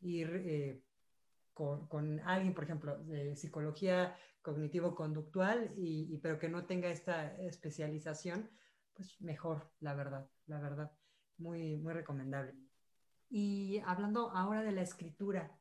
ir 0.01 0.83
con, 1.53 1.87
con, 1.87 2.19
alguien, 2.19 2.53
por 2.53 2.65
ejemplo, 2.65 3.03
de 3.03 3.35
psicología 3.35 4.15
cognitivo-conductual, 4.49 5.71
y, 5.77 6.17
pero 6.17 6.39
que 6.39 6.49
no 6.49 6.65
tenga 6.65 6.89
esta 6.89 7.35
especialización, 7.37 8.49
pues 8.95 9.21
mejor, 9.21 9.71
la 9.79 9.93
verdad, 9.93 10.27
la 10.47 10.59
verdad, 10.59 10.91
muy, 11.37 11.77
muy 11.77 11.93
recomendable. 11.93 12.55
Y 13.29 13.79
hablando 13.85 14.31
ahora 14.31 14.63
de 14.63 14.71
la 14.71 14.81
escritura, 14.81 15.55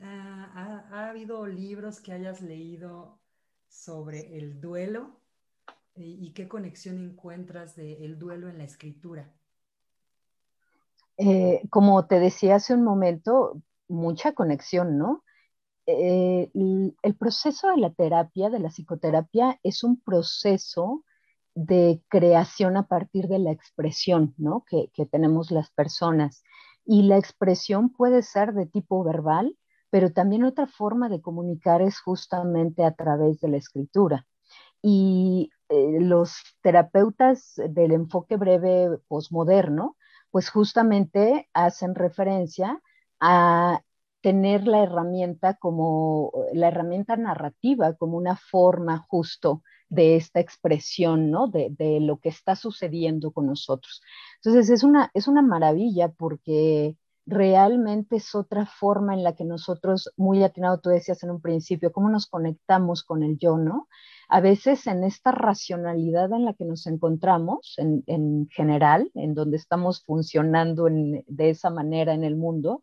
ah, 0.00 0.86
¿ha, 0.92 1.10
habido 1.10 1.46
libros 1.46 2.00
que 2.00 2.12
hayas 2.12 2.40
leído 2.40 3.18
sobre 3.66 4.38
el 4.38 4.60
duelo? 4.60 5.20
¿Y, 5.96 6.32
qué 6.32 6.46
conexión 6.46 6.96
encuentras 6.98 7.74
del 7.74 8.20
duelo 8.20 8.48
en 8.48 8.58
la 8.58 8.64
escritura? 8.64 9.34
Eh, 11.16 11.62
como 11.70 12.06
te 12.06 12.20
decía 12.20 12.54
hace 12.54 12.72
un 12.72 12.84
momento, 12.84 13.60
mucha 13.88 14.32
conexión, 14.32 14.96
¿no? 14.96 15.24
Eh, 15.90 16.50
el 16.52 17.16
proceso 17.16 17.70
de 17.70 17.78
la 17.78 17.90
terapia, 17.90 18.50
de 18.50 18.58
la 18.58 18.68
psicoterapia, 18.68 19.58
es 19.62 19.82
un 19.82 19.98
proceso 19.98 21.02
de 21.54 22.02
creación 22.08 22.76
a 22.76 22.86
partir 22.86 23.26
de 23.26 23.38
la 23.38 23.52
expresión 23.52 24.34
¿no? 24.36 24.64
que, 24.68 24.90
tenemos 25.06 25.50
las 25.50 25.70
personas. 25.70 26.42
Y 26.84 27.04
la 27.04 27.16
expresión 27.16 27.88
puede 27.88 28.22
ser 28.22 28.52
de 28.52 28.66
tipo 28.66 29.02
verbal, 29.02 29.56
pero 29.88 30.12
también 30.12 30.44
otra 30.44 30.66
forma 30.66 31.08
de 31.08 31.22
comunicar 31.22 31.80
es 31.80 32.00
justamente 32.00 32.84
a 32.84 32.94
través 32.94 33.40
de 33.40 33.48
la 33.48 33.56
escritura. 33.56 34.26
Y 34.82 35.50
eh, 35.70 36.00
los 36.00 36.36
terapeutas 36.60 37.54
del 37.70 37.92
enfoque 37.92 38.36
breve 38.36 38.98
posmoderno, 39.08 39.96
pues 40.30 40.50
justamente 40.50 41.48
hacen 41.54 41.94
referencia 41.94 42.78
a 43.20 43.82
tener 44.28 44.66
la 44.66 44.82
herramienta 44.82 45.54
como 45.54 46.30
la 46.52 46.68
herramienta 46.68 47.16
narrativa, 47.16 47.94
como 47.94 48.18
una 48.18 48.36
forma 48.36 48.98
justo 49.08 49.62
de 49.88 50.16
esta 50.16 50.38
expresión, 50.38 51.30
¿no? 51.30 51.48
De, 51.48 51.68
de, 51.70 51.98
lo 52.00 52.18
que 52.18 52.28
está 52.28 52.54
sucediendo 52.54 53.30
con 53.32 53.46
nosotros. 53.46 54.02
Entonces, 54.36 54.68
es 54.68 54.84
una, 54.84 55.10
es 55.14 55.28
una 55.28 55.40
maravilla 55.40 56.10
porque 56.10 56.98
realmente 57.24 58.16
es 58.16 58.34
otra 58.34 58.66
forma 58.66 59.14
en 59.14 59.22
la 59.24 59.34
que 59.34 59.46
nosotros, 59.46 60.12
muy 60.18 60.42
atinado 60.42 60.78
tú 60.78 60.90
decías 60.90 61.22
en 61.22 61.30
un 61.30 61.40
principio, 61.40 61.90
cómo 61.90 62.10
nos 62.10 62.26
conectamos 62.26 63.04
con 63.04 63.22
el 63.22 63.38
yo, 63.38 63.56
¿no? 63.56 63.88
A 64.28 64.42
veces 64.42 64.86
en 64.86 65.04
esta 65.04 65.32
racionalidad 65.32 66.30
en 66.34 66.44
la 66.44 66.52
que 66.52 66.66
nos 66.66 66.86
encontramos, 66.86 67.76
en, 67.78 68.04
en 68.06 68.46
general, 68.50 69.10
en 69.14 69.32
donde 69.32 69.56
estamos 69.56 70.04
funcionando 70.04 70.86
en, 70.86 71.24
de 71.26 71.48
esa 71.48 71.70
manera 71.70 72.12
en 72.12 72.24
el 72.24 72.36
mundo, 72.36 72.82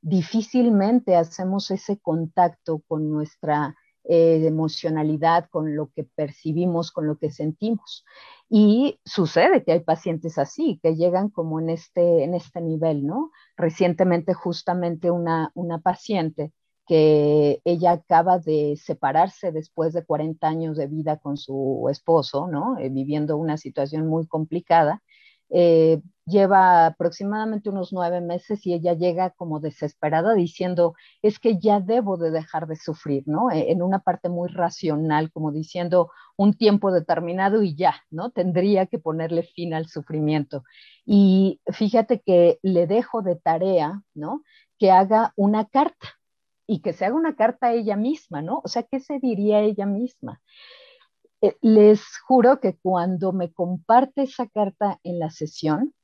difícilmente 0.00 1.16
hacemos 1.16 1.70
ese 1.70 1.98
contacto 1.98 2.82
con 2.86 3.10
nuestra 3.10 3.76
eh, 4.08 4.46
emocionalidad, 4.46 5.48
con 5.50 5.74
lo 5.74 5.90
que 5.90 6.04
percibimos, 6.04 6.92
con 6.92 7.08
lo 7.08 7.18
que 7.18 7.30
sentimos. 7.30 8.04
Y 8.48 9.00
sucede 9.04 9.64
que 9.64 9.72
hay 9.72 9.80
pacientes 9.80 10.38
así, 10.38 10.78
que 10.80 10.94
llegan 10.94 11.28
como 11.28 11.58
en 11.58 11.70
este, 11.70 12.22
en 12.22 12.34
este 12.34 12.60
nivel, 12.60 13.04
¿no? 13.04 13.32
Recientemente 13.56 14.32
justamente 14.32 15.10
una, 15.10 15.50
una 15.54 15.80
paciente 15.80 16.52
que 16.86 17.60
ella 17.64 17.92
acaba 17.92 18.38
de 18.38 18.76
separarse 18.80 19.50
después 19.50 19.92
de 19.92 20.04
40 20.04 20.46
años 20.46 20.76
de 20.76 20.86
vida 20.86 21.18
con 21.18 21.36
su 21.36 21.88
esposo, 21.90 22.46
¿no? 22.46 22.78
Eh, 22.78 22.90
viviendo 22.90 23.36
una 23.36 23.56
situación 23.56 24.06
muy 24.06 24.28
complicada 24.28 25.02
eh, 25.50 26.00
lleva 26.26 26.86
aproximadamente 26.86 27.70
unos 27.70 27.92
nueve 27.92 28.20
meses 28.20 28.66
y 28.66 28.74
ella 28.74 28.94
llega 28.94 29.30
como 29.30 29.60
desesperada 29.60 30.34
diciendo, 30.34 30.94
es 31.22 31.38
que 31.38 31.58
ya 31.58 31.80
debo 31.80 32.16
de 32.16 32.30
dejar 32.32 32.66
de 32.66 32.76
sufrir, 32.76 33.22
¿no? 33.26 33.50
E, 33.50 33.70
en 33.70 33.82
una 33.82 34.00
parte 34.00 34.28
muy 34.28 34.48
racional, 34.48 35.30
como 35.30 35.52
diciendo 35.52 36.10
un 36.36 36.54
tiempo 36.54 36.92
determinado 36.92 37.62
y 37.62 37.76
ya, 37.76 38.02
¿no? 38.10 38.30
Tendría 38.30 38.86
que 38.86 38.98
ponerle 38.98 39.44
fin 39.44 39.72
al 39.72 39.86
sufrimiento. 39.86 40.64
Y 41.04 41.60
fíjate 41.72 42.20
que 42.20 42.58
le 42.62 42.86
dejo 42.88 43.22
de 43.22 43.36
tarea, 43.36 44.02
¿no? 44.14 44.42
Que 44.78 44.90
haga 44.90 45.32
una 45.36 45.66
carta 45.66 46.08
y 46.66 46.80
que 46.80 46.92
se 46.92 47.04
haga 47.04 47.14
una 47.14 47.36
carta 47.36 47.68
a 47.68 47.72
ella 47.72 47.96
misma, 47.96 48.42
¿no? 48.42 48.60
O 48.64 48.68
sea, 48.68 48.82
¿qué 48.82 48.98
se 48.98 49.20
diría 49.20 49.60
ella 49.60 49.86
misma? 49.86 50.40
Eh, 51.42 51.56
les 51.60 52.02
juro 52.26 52.60
que 52.60 52.76
cuando 52.76 53.32
me 53.32 53.52
comparte 53.52 54.22
esa 54.22 54.46
carta 54.46 55.00
en 55.02 55.18
la 55.18 55.30
sesión, 55.30 55.94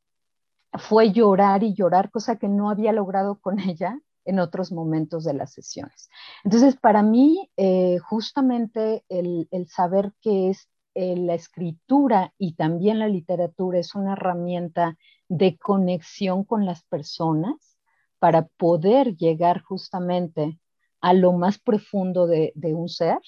fue 0.75 1.13
llorar 1.13 1.63
y 1.63 1.75
llorar, 1.75 2.11
cosa 2.11 2.37
que 2.37 2.49
no 2.49 2.71
había 2.71 2.93
logrado 2.93 3.41
con 3.41 3.59
ella 3.61 3.99
en 4.25 4.39
otros 4.39 4.71
momentos 4.73 5.25
de 5.25 5.35
las 5.35 5.53
sesiones. 5.53 6.09
Entonces, 6.45 6.77
para 6.77 7.03
mí, 7.03 7.51
eh, 7.57 7.99
justamente 7.99 9.05
el, 9.09 9.49
saber 9.69 10.13
que 10.21 10.51
es 10.51 10.69
eh, 10.95 11.17
la 11.17 11.35
escritura 11.35 12.33
y 12.39 12.55
también 12.55 12.99
la 12.99 13.09
literatura 13.09 13.79
es 13.79 13.95
una 13.95 14.13
herramienta 14.13 14.97
de 15.29 15.57
conexión 15.57 16.45
con 16.45 16.67
las 16.67 16.85
personas 16.85 17.79
para 18.19 18.47
poder 18.47 19.17
llegar 19.17 19.63
justamente 19.63 20.61
a 21.01 21.15
lo 21.15 21.33
más 21.33 21.59
profundo 21.59 22.29
de 22.29 22.53
un 22.55 22.89
ser, 22.89 23.19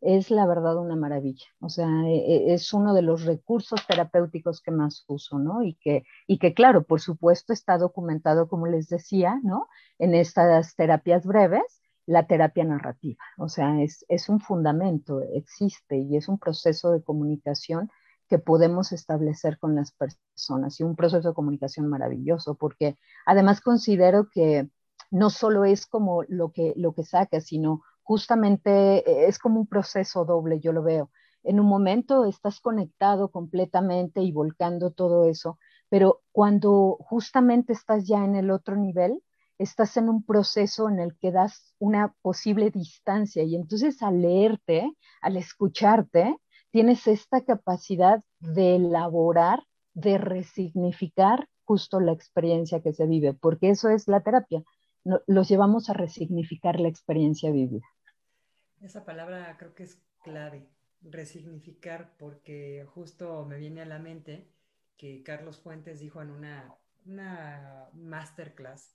es 0.00 0.30
la 0.30 0.46
verdad 0.46 0.76
una 0.76 0.96
maravilla. 0.96 1.46
O 1.60 1.68
sea, 1.68 1.88
e, 2.06 2.50
e, 2.50 2.54
es 2.54 2.72
uno 2.72 2.94
de 2.94 3.02
los 3.02 3.24
recursos 3.24 3.86
terapéuticos 3.86 4.60
que 4.60 4.70
más 4.70 5.04
uso, 5.08 5.38
¿no? 5.38 5.62
Y 5.62 5.74
que, 5.74 6.04
y 6.26 6.38
que 6.38 6.54
claro, 6.54 6.84
por 6.84 7.00
supuesto 7.00 7.52
está 7.52 7.78
documentado, 7.78 8.48
como 8.48 8.66
les 8.66 8.88
decía, 8.88 9.40
¿no? 9.42 9.68
En 9.98 10.14
estas 10.14 10.74
terapias 10.76 11.26
breves, 11.26 11.82
la 12.06 12.26
terapia 12.26 12.64
narrativa. 12.64 13.22
O 13.38 13.48
sea, 13.48 13.82
es, 13.82 14.04
es 14.08 14.28
un 14.28 14.40
fundamento, 14.40 15.20
existe 15.34 15.98
y 15.98 16.16
es 16.16 16.28
un 16.28 16.38
proceso 16.38 16.92
de 16.92 17.02
comunicación 17.02 17.90
que 18.28 18.38
podemos 18.38 18.92
establecer 18.92 19.58
con 19.58 19.74
las 19.74 19.92
personas 19.92 20.78
y 20.80 20.84
un 20.84 20.96
proceso 20.96 21.28
de 21.28 21.34
comunicación 21.34 21.88
maravilloso, 21.88 22.54
porque 22.54 22.96
además 23.26 23.60
considero 23.60 24.28
que 24.30 24.68
no 25.10 25.30
solo 25.30 25.64
es 25.64 25.86
como 25.86 26.22
lo 26.28 26.52
que, 26.52 26.74
lo 26.76 26.94
que 26.94 27.04
saca, 27.04 27.40
sino 27.40 27.82
justamente 28.08 29.28
es 29.28 29.38
como 29.38 29.60
un 29.60 29.66
proceso 29.66 30.24
doble, 30.24 30.60
yo 30.60 30.72
lo 30.72 30.82
veo. 30.82 31.10
En 31.42 31.60
un 31.60 31.66
momento 31.66 32.24
estás 32.24 32.58
conectado 32.58 33.30
completamente 33.30 34.22
y 34.22 34.32
volcando 34.32 34.92
todo 34.92 35.26
eso, 35.26 35.58
pero 35.90 36.22
cuando 36.32 36.96
justamente 37.00 37.74
estás 37.74 38.06
ya 38.06 38.24
en 38.24 38.34
el 38.34 38.50
otro 38.50 38.76
nivel, 38.76 39.22
estás 39.58 39.98
en 39.98 40.08
un 40.08 40.22
proceso 40.24 40.88
en 40.88 41.00
el 41.00 41.18
que 41.18 41.32
das 41.32 41.74
una 41.78 42.14
posible 42.22 42.70
distancia 42.70 43.42
y 43.42 43.54
entonces 43.54 44.02
al 44.02 44.22
leerte, 44.22 44.90
al 45.20 45.36
escucharte, 45.36 46.34
tienes 46.70 47.06
esta 47.08 47.44
capacidad 47.44 48.22
de 48.40 48.76
elaborar, 48.76 49.64
de 49.92 50.16
resignificar 50.16 51.46
justo 51.64 52.00
la 52.00 52.12
experiencia 52.12 52.80
que 52.80 52.94
se 52.94 53.06
vive, 53.06 53.34
porque 53.34 53.68
eso 53.68 53.90
es 53.90 54.08
la 54.08 54.22
terapia. 54.22 54.62
los 55.04 55.48
llevamos 55.50 55.90
a 55.90 55.92
resignificar 55.92 56.80
la 56.80 56.88
experiencia 56.88 57.50
vivida. 57.50 57.84
Esa 58.80 59.04
palabra 59.04 59.56
creo 59.58 59.74
que 59.74 59.82
es 59.84 60.00
clave, 60.22 60.68
resignificar, 61.02 62.16
porque 62.18 62.86
justo 62.94 63.44
me 63.44 63.58
viene 63.58 63.82
a 63.82 63.86
la 63.86 63.98
mente 63.98 64.48
que 64.96 65.22
Carlos 65.22 65.60
Fuentes 65.60 66.00
dijo 66.00 66.22
en 66.22 66.30
una, 66.30 66.74
una 67.04 67.88
masterclass 67.94 68.94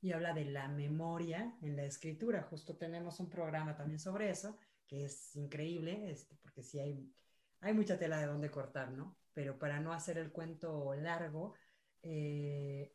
y 0.00 0.12
habla 0.12 0.34
de 0.34 0.44
la 0.46 0.68
memoria 0.68 1.56
en 1.62 1.76
la 1.76 1.84
escritura. 1.84 2.42
Justo 2.42 2.76
tenemos 2.76 3.20
un 3.20 3.30
programa 3.30 3.76
también 3.76 4.00
sobre 4.00 4.30
eso, 4.30 4.58
que 4.86 5.04
es 5.04 5.36
increíble, 5.36 6.10
este, 6.10 6.36
porque 6.42 6.62
sí 6.62 6.80
hay, 6.80 7.14
hay 7.60 7.72
mucha 7.72 7.98
tela 7.98 8.18
de 8.18 8.26
donde 8.26 8.50
cortar, 8.50 8.90
¿no? 8.90 9.16
Pero 9.32 9.58
para 9.58 9.80
no 9.80 9.92
hacer 9.92 10.18
el 10.18 10.32
cuento 10.32 10.94
largo, 10.94 11.54
eh, 12.02 12.92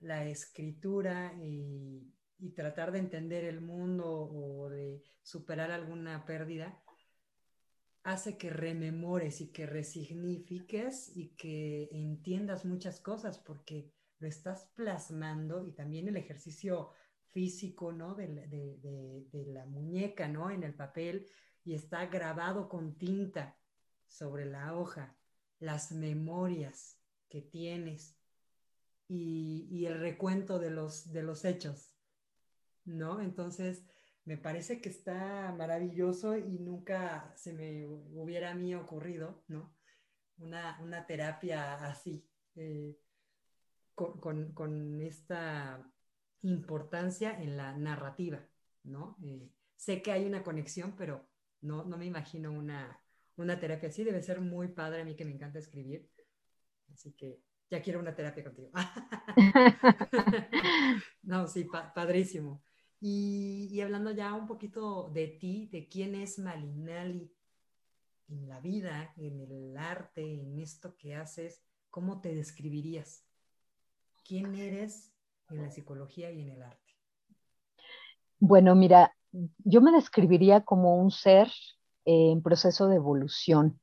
la 0.00 0.24
escritura 0.24 1.32
y 1.38 2.14
y 2.44 2.50
tratar 2.50 2.92
de 2.92 2.98
entender 2.98 3.42
el 3.44 3.62
mundo 3.62 4.06
o 4.06 4.68
de 4.68 5.02
superar 5.22 5.70
alguna 5.70 6.26
pérdida, 6.26 6.78
hace 8.02 8.36
que 8.36 8.50
rememores 8.50 9.40
y 9.40 9.50
que 9.50 9.64
resignifiques 9.64 11.16
y 11.16 11.30
que 11.36 11.88
entiendas 11.90 12.66
muchas 12.66 13.00
cosas 13.00 13.38
porque 13.38 13.90
lo 14.18 14.28
estás 14.28 14.70
plasmando 14.74 15.66
y 15.66 15.72
también 15.72 16.06
el 16.06 16.18
ejercicio 16.18 16.90
físico, 17.30 17.92
¿no? 17.92 18.14
De, 18.14 18.26
de, 18.28 19.46
la 19.46 19.64
muñeca, 19.64 20.28
¿no? 20.28 20.50
En 20.50 20.64
el 20.64 20.74
papel 20.74 21.26
y 21.64 21.72
está 21.72 22.04
grabado 22.06 22.68
con 22.68 22.98
tinta 22.98 23.56
sobre 24.06 24.44
la 24.44 24.76
hoja, 24.76 25.16
las 25.60 25.92
memorias 25.92 27.00
que 27.30 27.40
tienes 27.40 28.18
y, 29.08 29.66
y 29.70 29.86
el 29.86 29.98
recuento 29.98 30.58
de 30.58 30.70
los, 30.70 31.10
de 31.10 31.22
los 31.22 31.46
hechos. 31.46 31.93
¿No? 32.84 33.20
Entonces, 33.20 33.84
me 34.24 34.38
parece 34.38 34.80
que 34.80 34.88
está 34.88 35.54
maravilloso 35.56 36.36
y 36.36 36.58
nunca 36.58 37.32
se 37.36 37.52
me 37.52 37.86
hubiera 37.86 38.50
a 38.50 38.54
mí 38.54 38.74
ocurrido, 38.74 39.42
¿no? 39.48 39.74
Una, 40.38 41.06
terapia 41.06 41.74
así, 41.84 42.26
eh, 42.56 42.98
con, 43.94 45.00
esta 45.02 45.86
importancia 46.42 47.40
en 47.40 47.56
la 47.56 47.76
narrativa, 47.76 48.40
¿no? 48.82 49.16
Eh, 49.22 49.50
sé 49.76 50.02
que 50.02 50.12
hay 50.12 50.24
una 50.24 50.42
conexión, 50.42 50.94
pero 50.96 51.28
no, 51.60 51.84
no 51.84 51.96
me 51.96 52.06
imagino 52.06 52.52
una, 52.52 53.00
terapia 53.60 53.90
así. 53.90 54.04
Debe 54.04 54.22
ser 54.22 54.40
muy 54.40 54.68
padre 54.68 55.02
a 55.02 55.04
mí 55.04 55.14
que 55.14 55.24
me 55.24 55.32
encanta 55.32 55.58
escribir. 55.58 56.10
Así 56.92 57.12
que 57.12 57.40
ya 57.70 57.82
quiero 57.82 58.00
una 58.00 58.14
terapia 58.14 58.44
contigo. 58.44 58.70
no, 61.22 61.46
sí, 61.46 61.66
padrísimo. 61.94 62.62
Y, 63.06 63.82
hablando 63.82 64.12
ya 64.12 64.32
un 64.32 64.46
poquito 64.46 65.10
de 65.12 65.26
ti, 65.26 65.68
de 65.70 65.90
quién 65.90 66.14
es 66.14 66.38
Malinali 66.38 67.30
en 68.28 68.48
la 68.48 68.60
vida, 68.60 69.12
en 69.18 69.42
el 69.42 69.76
arte, 69.76 70.22
en 70.40 70.58
esto 70.58 70.96
que 70.96 71.14
haces, 71.14 71.62
¿cómo 71.90 72.22
te 72.22 72.34
describirías? 72.34 73.22
¿Quién 74.26 74.54
eres 74.54 75.12
en 75.50 75.60
la 75.60 75.70
psicología 75.70 76.30
y 76.30 76.40
en 76.40 76.48
el 76.48 76.62
arte? 76.62 76.94
Bueno, 78.38 78.74
mira, 78.74 79.14
yo 79.58 79.82
me 79.82 79.92
describiría 79.92 80.62
como 80.62 80.96
un 80.96 81.10
ser 81.10 81.52
en 82.06 82.40
proceso 82.42 82.88
de 82.88 82.96
evolución. 82.96 83.78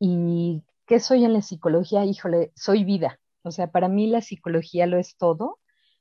¿Y 0.00 0.64
qué 0.86 0.98
soy 0.98 1.24
en 1.24 1.34
la 1.34 1.42
psicología? 1.42 2.04
Híjole, 2.04 2.50
soy 2.56 2.82
vida. 2.82 3.20
O 3.42 3.52
sea, 3.52 3.70
para 3.70 3.86
mí 3.86 4.08
la 4.08 4.20
psicología 4.20 4.88
lo 4.88 4.98
es 4.98 5.16
todo. 5.16 5.60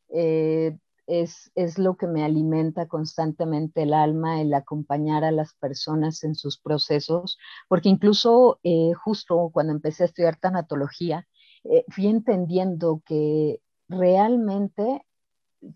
Eh, 0.10 0.76
es, 1.12 1.52
es 1.56 1.78
lo 1.78 1.98
que 1.98 2.08
me 2.08 2.24
alimenta 2.24 2.88
constantemente 2.88 3.84
el 3.84 3.94
alma, 3.94 4.40
el 4.40 4.54
acompañar 4.54 5.26
a 5.26 5.32
las 5.32 5.54
personas 5.56 6.24
en 6.24 6.36
sus 6.36 6.58
procesos, 6.58 7.38
porque 7.68 7.90
incluso 7.90 8.60
eh, 8.64 8.94
justo 8.94 9.50
cuando 9.52 9.74
empecé 9.74 10.04
a 10.04 10.06
estudiar 10.06 10.38
tanatología, 10.38 11.28
eh, 11.66 11.84
fui 11.90 12.08
entendiendo 12.08 13.02
que 13.06 13.60
realmente 13.90 15.06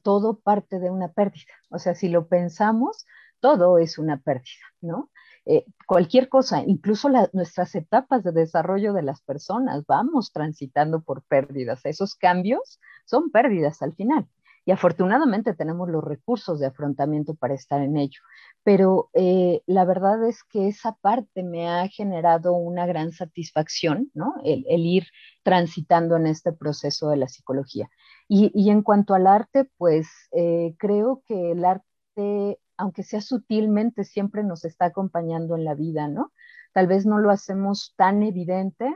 todo 0.03 0.39
parte 0.39 0.79
de 0.79 0.89
una 0.89 1.11
pérdida. 1.11 1.53
O 1.69 1.79
sea, 1.79 1.95
si 1.95 2.07
lo 2.07 2.27
pensamos, 2.27 3.05
todo 3.41 3.77
es 3.77 3.97
una 3.97 4.21
pérdida, 4.21 4.65
¿no? 4.79 5.11
Eh, 5.45 5.65
cualquier 5.85 6.29
cosa, 6.29 6.63
incluso 6.65 7.09
nuestras 7.33 7.75
etapas 7.75 8.23
de 8.23 8.31
desarrollo 8.31 8.93
de 8.93 9.03
las 9.03 9.21
personas, 9.21 9.85
vamos 9.85 10.31
transitando 10.31 11.01
por 11.01 11.23
pérdidas. 11.23 11.81
Esos 11.83 12.15
cambios 12.15 12.79
son 13.05 13.31
pérdidas 13.31 13.81
al 13.81 13.93
final. 13.93 14.27
Y 14.65 14.71
afortunadamente 14.71 15.53
tenemos 15.53 15.89
los 15.89 16.03
recursos 16.03 16.59
de 16.59 16.65
afrontamiento 16.65 17.35
para 17.35 17.53
estar 17.53 17.81
en 17.81 17.97
ello. 17.97 18.19
Pero 18.63 19.09
eh, 19.13 19.61
la 19.67 19.85
verdad 19.85 20.27
es 20.27 20.43
que 20.43 20.67
esa 20.67 20.93
parte 20.93 21.43
me 21.43 21.69
ha 21.69 21.87
generado 21.87 22.53
una 22.53 22.87
gran 22.87 23.11
satisfacción, 23.11 24.09
¿no? 24.13 24.33
El, 24.43 24.65
ir 24.85 25.05
transitando 25.43 26.17
en 26.17 26.25
este 26.25 26.51
proceso 26.51 27.09
de 27.09 27.17
la 27.17 27.27
psicología. 27.27 27.89
Y, 28.27 28.69
en 28.71 28.81
cuanto 28.81 29.13
al 29.13 29.27
arte, 29.27 29.69
pues 29.77 30.07
eh, 30.31 30.73
creo 30.79 31.21
que 31.27 31.51
el 31.51 31.63
arte 31.63 32.57
aunque 32.77 33.03
sea 33.03 33.21
sutilmente, 33.21 34.03
siempre 34.03 34.43
nos 34.43 34.65
está 34.65 34.85
acompañando 34.85 35.55
en 35.55 35.63
la 35.63 35.75
vida, 35.75 36.07
¿no? 36.07 36.31
Tal 36.73 36.87
vez 36.87 37.05
no 37.05 37.19
lo 37.19 37.29
hacemos 37.29 37.93
tan 37.95 38.23
evidente. 38.23 38.93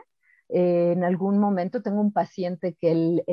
Eh, 0.49 0.93
en 0.93 1.03
algún 1.03 1.37
momento 1.37 1.81
tengo 1.81 2.01
un 2.01 2.11
paciente 2.11 2.75
que 2.79 2.91
él, 2.91 3.23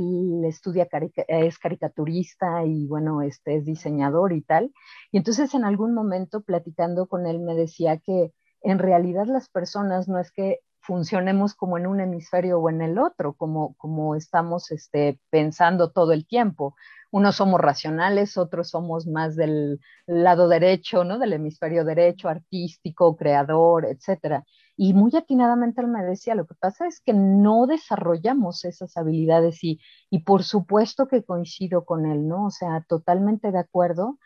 estudia, 0.44 0.86
es 1.28 1.58
caricaturista 1.58 2.64
y 2.64 2.86
bueno, 2.86 3.22
este 3.22 3.56
es 3.56 3.64
diseñador 3.64 4.32
y 4.32 4.42
tal. 4.42 4.72
Y 5.12 5.18
entonces 5.18 5.54
en 5.54 5.64
algún 5.64 5.94
momento 5.94 6.42
platicando 6.42 7.06
con 7.06 7.26
él 7.26 7.40
me 7.40 7.54
decía 7.54 7.98
que 7.98 8.32
en 8.62 8.78
realidad 8.78 9.26
las 9.26 9.48
personas 9.48 10.08
no 10.08 10.18
es 10.18 10.30
que 10.30 10.60
funcionemos 10.80 11.54
como 11.54 11.78
en 11.78 11.86
un 11.86 12.00
hemisferio 12.00 12.60
o 12.60 12.70
en 12.70 12.80
el 12.80 12.98
otro, 12.98 13.34
como, 13.34 13.74
como 13.76 14.14
estamos 14.14 14.70
este, 14.70 15.20
pensando 15.30 15.90
todo 15.90 16.12
el 16.12 16.26
tiempo, 16.26 16.76
unos 17.10 17.36
somos 17.36 17.60
racionales, 17.60 18.36
otros 18.36 18.70
somos 18.70 19.06
más 19.06 19.36
del 19.36 19.80
lado 20.06 20.48
derecho, 20.48 21.02
¿no? 21.02 21.18
Del 21.18 21.32
hemisferio 21.32 21.84
derecho, 21.84 22.28
artístico, 22.28 23.16
creador, 23.16 23.86
etcétera. 23.86 24.44
Y 24.76 24.94
muy 24.94 25.14
atinadamente 25.16 25.80
él 25.80 25.88
me 25.88 26.04
decía, 26.04 26.34
lo 26.34 26.46
que 26.46 26.54
pasa 26.54 26.86
es 26.86 27.00
que 27.00 27.12
no 27.14 27.66
desarrollamos 27.66 28.64
esas 28.64 28.96
habilidades 28.96 29.62
y, 29.64 29.80
y 30.10 30.20
por 30.20 30.42
supuesto 30.44 31.08
que 31.08 31.24
coincido 31.24 31.84
con 31.84 32.06
él, 32.06 32.28
¿no? 32.28 32.46
O 32.46 32.50
sea, 32.50 32.84
totalmente 32.88 33.52
de 33.52 33.58
acuerdo, 33.58 34.18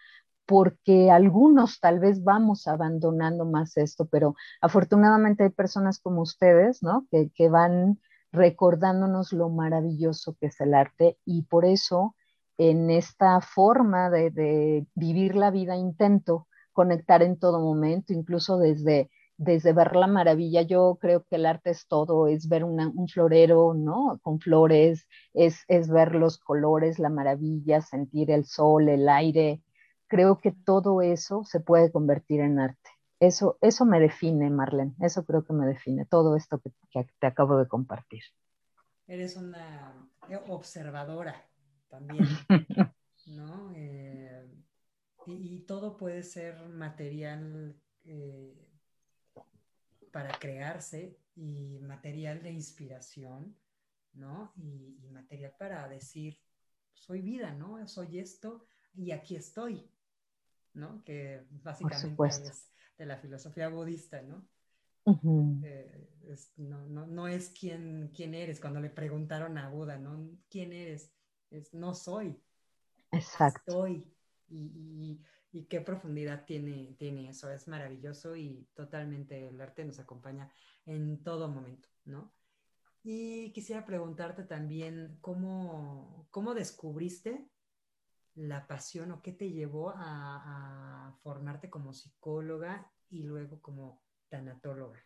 porque 0.46 1.10
algunos 1.10 1.78
tal 1.80 2.00
vez 2.00 2.24
vamos 2.24 2.66
abandonando 2.66 3.44
más 3.44 3.76
esto, 3.76 4.06
pero 4.06 4.34
afortunadamente 4.60 5.44
hay 5.44 5.50
personas 5.50 6.00
como 6.00 6.22
ustedes, 6.22 6.82
¿no? 6.82 7.06
Que, 7.10 7.30
que 7.34 7.48
van 7.48 8.00
recordándonos 8.32 9.32
lo 9.32 9.48
maravilloso 9.48 10.36
que 10.40 10.46
es 10.46 10.60
el 10.60 10.74
arte 10.74 11.18
y 11.24 11.42
por 11.42 11.64
eso 11.64 12.14
en 12.60 12.90
esta 12.90 13.40
forma 13.40 14.10
de, 14.10 14.86
vivir 14.94 15.34
la 15.34 15.50
vida 15.50 15.76
intento 15.76 16.46
conectar 16.72 17.22
en 17.22 17.38
todo 17.38 17.58
momento, 17.58 18.12
incluso 18.12 18.58
desde, 18.58 19.10
desde 19.40 19.72
ver 19.72 19.96
la 19.96 20.06
maravilla. 20.06 20.60
Yo 20.62 20.98
creo 21.00 21.24
que 21.24 21.36
el 21.36 21.46
arte 21.46 21.70
es 21.70 21.86
todo, 21.86 22.28
es 22.28 22.46
ver 22.46 22.62
un 22.62 23.08
florero, 23.08 23.72
¿no? 23.72 24.20
Con 24.22 24.38
flores, 24.38 25.08
es, 25.32 25.64
es 25.66 25.88
ver 25.88 26.14
los 26.14 26.38
colores, 26.38 26.98
la 26.98 27.08
maravilla, 27.08 27.80
sentir 27.80 28.30
el 28.30 28.44
sol, 28.44 28.90
el 28.90 29.08
aire. 29.08 29.62
Creo 30.08 30.38
que 30.38 30.52
todo 30.52 31.00
eso 31.00 31.42
se 31.44 31.60
puede 31.60 31.90
convertir 31.90 32.40
en 32.40 32.58
arte. 32.58 32.90
Eso, 33.18 33.56
eso 33.62 33.86
me 33.86 33.98
define, 33.98 34.50
Marlene, 34.50 34.94
eso 35.00 35.24
creo 35.24 35.42
que 35.42 35.54
me 35.54 35.66
define, 35.66 36.04
todo 36.04 36.36
esto 36.36 36.60
que 36.90 37.06
te 37.18 37.26
acabo 37.26 37.56
de 37.58 37.68
compartir. 37.68 38.22
Eres 39.06 39.36
una 39.36 40.08
observadora 40.48 41.34
también, 41.88 42.26
¿no? 43.26 43.72
Eh, 43.74 44.50
y, 45.26 45.60
todo 45.60 45.96
puede 45.96 46.22
ser 46.22 46.68
material 46.68 47.76
eh, 48.04 48.69
para 50.10 50.38
crearse 50.38 51.18
y 51.36 51.78
material 51.80 52.42
de 52.42 52.50
inspiración, 52.50 53.56
¿no? 54.14 54.52
Y, 54.56 55.08
material 55.10 55.54
para 55.58 55.88
decir, 55.88 56.38
soy 56.92 57.20
vida, 57.20 57.52
¿no? 57.52 57.86
Soy 57.88 58.18
esto 58.18 58.64
y 58.94 59.10
aquí 59.10 59.36
estoy, 59.36 59.90
¿no? 60.74 61.02
Que 61.04 61.44
básicamente 61.50 62.26
es 62.28 62.70
de 62.96 63.06
la 63.06 63.16
filosofía 63.16 63.68
budista, 63.68 64.22
¿no? 64.22 64.46
Eh, 65.64 66.08
no, 66.56 66.86
no, 66.86 67.06
no, 67.06 67.26
es 67.26 67.50
quién, 67.50 68.12
quién 68.14 68.34
eres. 68.34 68.60
Cuando 68.60 68.80
le 68.80 68.90
preguntaron 68.90 69.58
a 69.58 69.68
Buda, 69.68 69.98
¿no? 69.98 70.30
¿Quién 70.48 70.72
eres? 70.72 71.12
es 71.50 71.74
no 71.74 71.94
soy. 71.94 72.40
Exacto. 73.10 73.86
Estoy. 73.86 74.06
Y, 75.52 75.64
qué 75.64 75.80
profundidad 75.80 76.44
tiene, 76.44 76.94
tiene 76.98 77.30
eso. 77.30 77.50
Es 77.50 77.68
maravilloso 77.68 78.36
y 78.36 78.68
totalmente 78.74 79.48
el 79.48 79.60
arte 79.60 79.84
nos 79.84 79.98
acompaña 79.98 80.50
en 80.86 81.22
todo 81.22 81.48
momento, 81.48 81.88
¿no? 82.04 82.32
Y 83.02 83.52
quisiera 83.52 83.86
preguntarte 83.86 84.44
también 84.44 85.18
cómo, 85.20 86.28
cómo 86.30 86.54
descubriste 86.54 87.48
la 88.34 88.66
pasión 88.66 89.10
o 89.10 89.22
qué 89.22 89.32
te 89.32 89.50
llevó 89.50 89.90
a, 89.90 91.08
a 91.08 91.12
formarte 91.22 91.70
como 91.70 91.92
psicóloga 91.92 92.90
y 93.08 93.22
luego 93.22 93.60
como 93.60 94.02
tanatóloga 94.28 95.02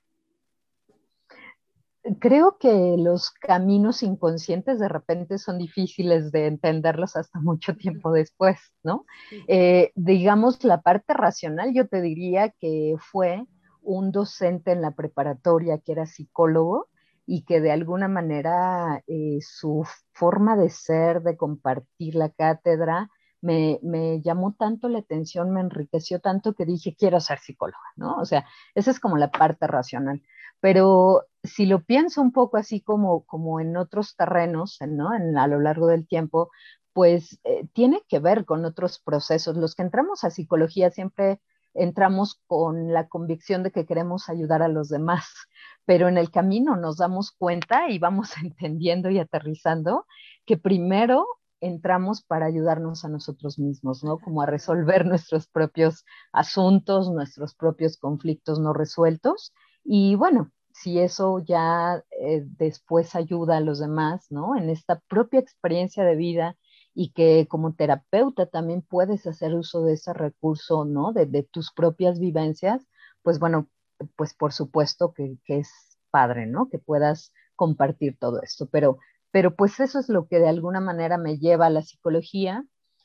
creo 2.21 2.59
que 2.59 2.97
los 2.99 3.31
caminos 3.31 4.03
inconscientes 4.03 4.79
de 4.79 4.89
repente 4.89 5.39
son 5.39 5.59
difíciles 5.59 6.33
de 6.33 6.47
entenderlos 6.47 7.17
hasta 7.17 7.41
mucho 7.41 7.77
tiempo 7.77 8.13
después, 8.13 8.59
¿no? 8.83 9.07
Eh, 9.49 9.93
digamos, 9.95 10.63
la 10.65 10.83
parte 10.83 11.15
racional, 11.15 11.73
yo 11.75 11.89
te 11.89 12.03
diría 12.03 12.51
que 12.51 12.97
fue 12.99 13.47
un 13.83 14.13
docente 14.13 14.73
en 14.73 14.83
la 14.83 14.93
preparatoria 14.93 15.79
que 15.79 15.93
era 15.93 16.07
psicólogo 16.07 16.89
y 17.27 17.45
que 17.45 17.61
de 17.61 17.73
alguna 17.73 18.09
manera 18.09 19.03
eh, 19.07 19.39
su 19.41 19.87
forma 20.13 20.57
de 20.57 20.69
ser, 20.71 21.23
de 21.23 21.37
compartir 21.37 22.15
la 22.17 22.29
cátedra, 22.29 23.11
me, 23.41 23.79
me, 23.83 24.23
llamó 24.23 24.55
tanto 24.59 24.89
la 24.89 25.01
atención, 25.01 25.53
me 25.53 25.61
enriqueció 25.61 26.21
tanto 26.21 26.55
que 26.55 26.65
dije, 26.65 26.97
quiero 26.99 27.21
ser 27.21 27.39
psicóloga, 27.41 27.93
¿no? 27.97 28.17
O 28.17 28.25
sea, 28.25 28.47
esa 28.75 28.91
es 28.91 29.01
como 29.01 29.19
la 29.19 29.31
parte 29.31 29.67
racional. 29.67 30.23
Pero 30.61 31.25
si 31.45 31.67
lo 31.67 31.85
pienso 31.85 32.23
un 32.23 32.33
poco 32.33 32.57
así 32.57 32.81
como, 32.81 33.25
como 33.25 33.61
en 33.61 33.77
otros 33.77 34.17
terrenos, 34.17 34.79
¿no? 34.89 35.15
En, 35.15 35.37
a 35.39 35.47
lo 35.47 35.61
largo 35.61 35.87
del 35.87 36.07
tiempo, 36.07 36.51
pues 36.93 37.39
eh, 37.45 37.67
tiene 37.73 38.03
que 38.09 38.19
ver 38.19 38.45
con 38.45 38.65
otros 38.65 38.99
procesos. 38.99 39.57
Los 39.57 39.75
que 39.75 39.83
entramos 39.83 40.25
a 40.25 40.31
psicología 40.31 40.91
siempre 40.91 41.41
entramos 41.75 42.41
con 42.47 42.93
la 42.93 43.09
convicción 43.09 43.63
de 43.63 43.73
que 43.73 43.85
queremos 43.85 44.29
ayudar 44.29 44.63
a 44.63 44.69
los 44.69 44.89
demás, 44.89 45.27
pero 45.85 46.09
en 46.09 46.19
el 46.19 46.31
camino 46.31 46.77
nos 46.77 46.97
damos 46.97 47.33
cuenta 47.33 47.91
y 47.91 47.99
vamos 47.99 48.33
entendiendo 48.43 49.11
y 49.11 49.19
aterrizando 49.19 50.07
que 50.47 50.57
primero 50.57 51.27
entramos 51.61 52.23
para 52.23 52.47
ayudarnos 52.47 53.05
a 53.05 53.09
nosotros 53.09 53.59
mismos, 53.59 54.05
¿no? 54.05 54.19
Como 54.19 54.43
a 54.43 54.47
resolver 54.47 55.05
nuestros 55.07 55.47
propios 55.49 56.05
asuntos, 56.33 57.11
nuestros 57.11 57.55
propios 57.55 57.99
conflictos 57.99 58.61
no 58.61 58.73
resueltos. 58.73 59.53
Y 59.83 60.15
bueno, 60.15 60.51
si 60.75 60.99
eso 60.99 61.39
ya 61.39 62.03
eh, 62.21 62.43
después 62.59 63.15
ayuda 63.15 63.59
a 63.59 63.61
los 63.61 63.79
demás, 63.79 64.27
¿no? 64.31 64.57
En 64.57 64.69
esta 64.71 64.99
propia 65.09 65.39
experiencia 65.39 66.05
de 66.05 66.17
vida 66.17 66.57
y 66.95 67.13
que 67.13 67.47
como 67.49 67.75
terapeuta 67.75 68.47
también 68.47 68.83
puedes 68.83 69.25
hacer 69.27 69.55
uso 69.55 69.85
de 69.85 69.95
ese 69.95 70.13
recurso, 70.13 70.85
¿no? 70.85 71.13
De, 71.13 71.45
tus 71.45 71.73
propias 71.73 72.19
vivencias, 72.19 72.89
pues 73.23 73.39
bueno, 73.39 73.69
pues 74.17 74.35
por 74.35 74.53
supuesto 74.53 75.15
que, 75.15 75.39
es 75.47 75.71
padre, 76.11 76.47
¿no? 76.47 76.69
Que 76.69 76.79
puedas 76.79 77.33
compartir 77.55 78.19
todo 78.19 78.43
esto, 78.43 78.69
pero, 78.69 78.99
pero 79.31 79.55
pues 79.55 79.79
eso 79.79 80.01
es 80.01 80.09
lo 80.09 80.27
que 80.27 80.41
de 80.41 80.49
alguna 80.49 80.81
manera 80.81 81.19
me 81.19 81.39
lleva 81.39 81.67
a 81.67 81.71
la 81.71 81.83
psicología, 81.83 82.65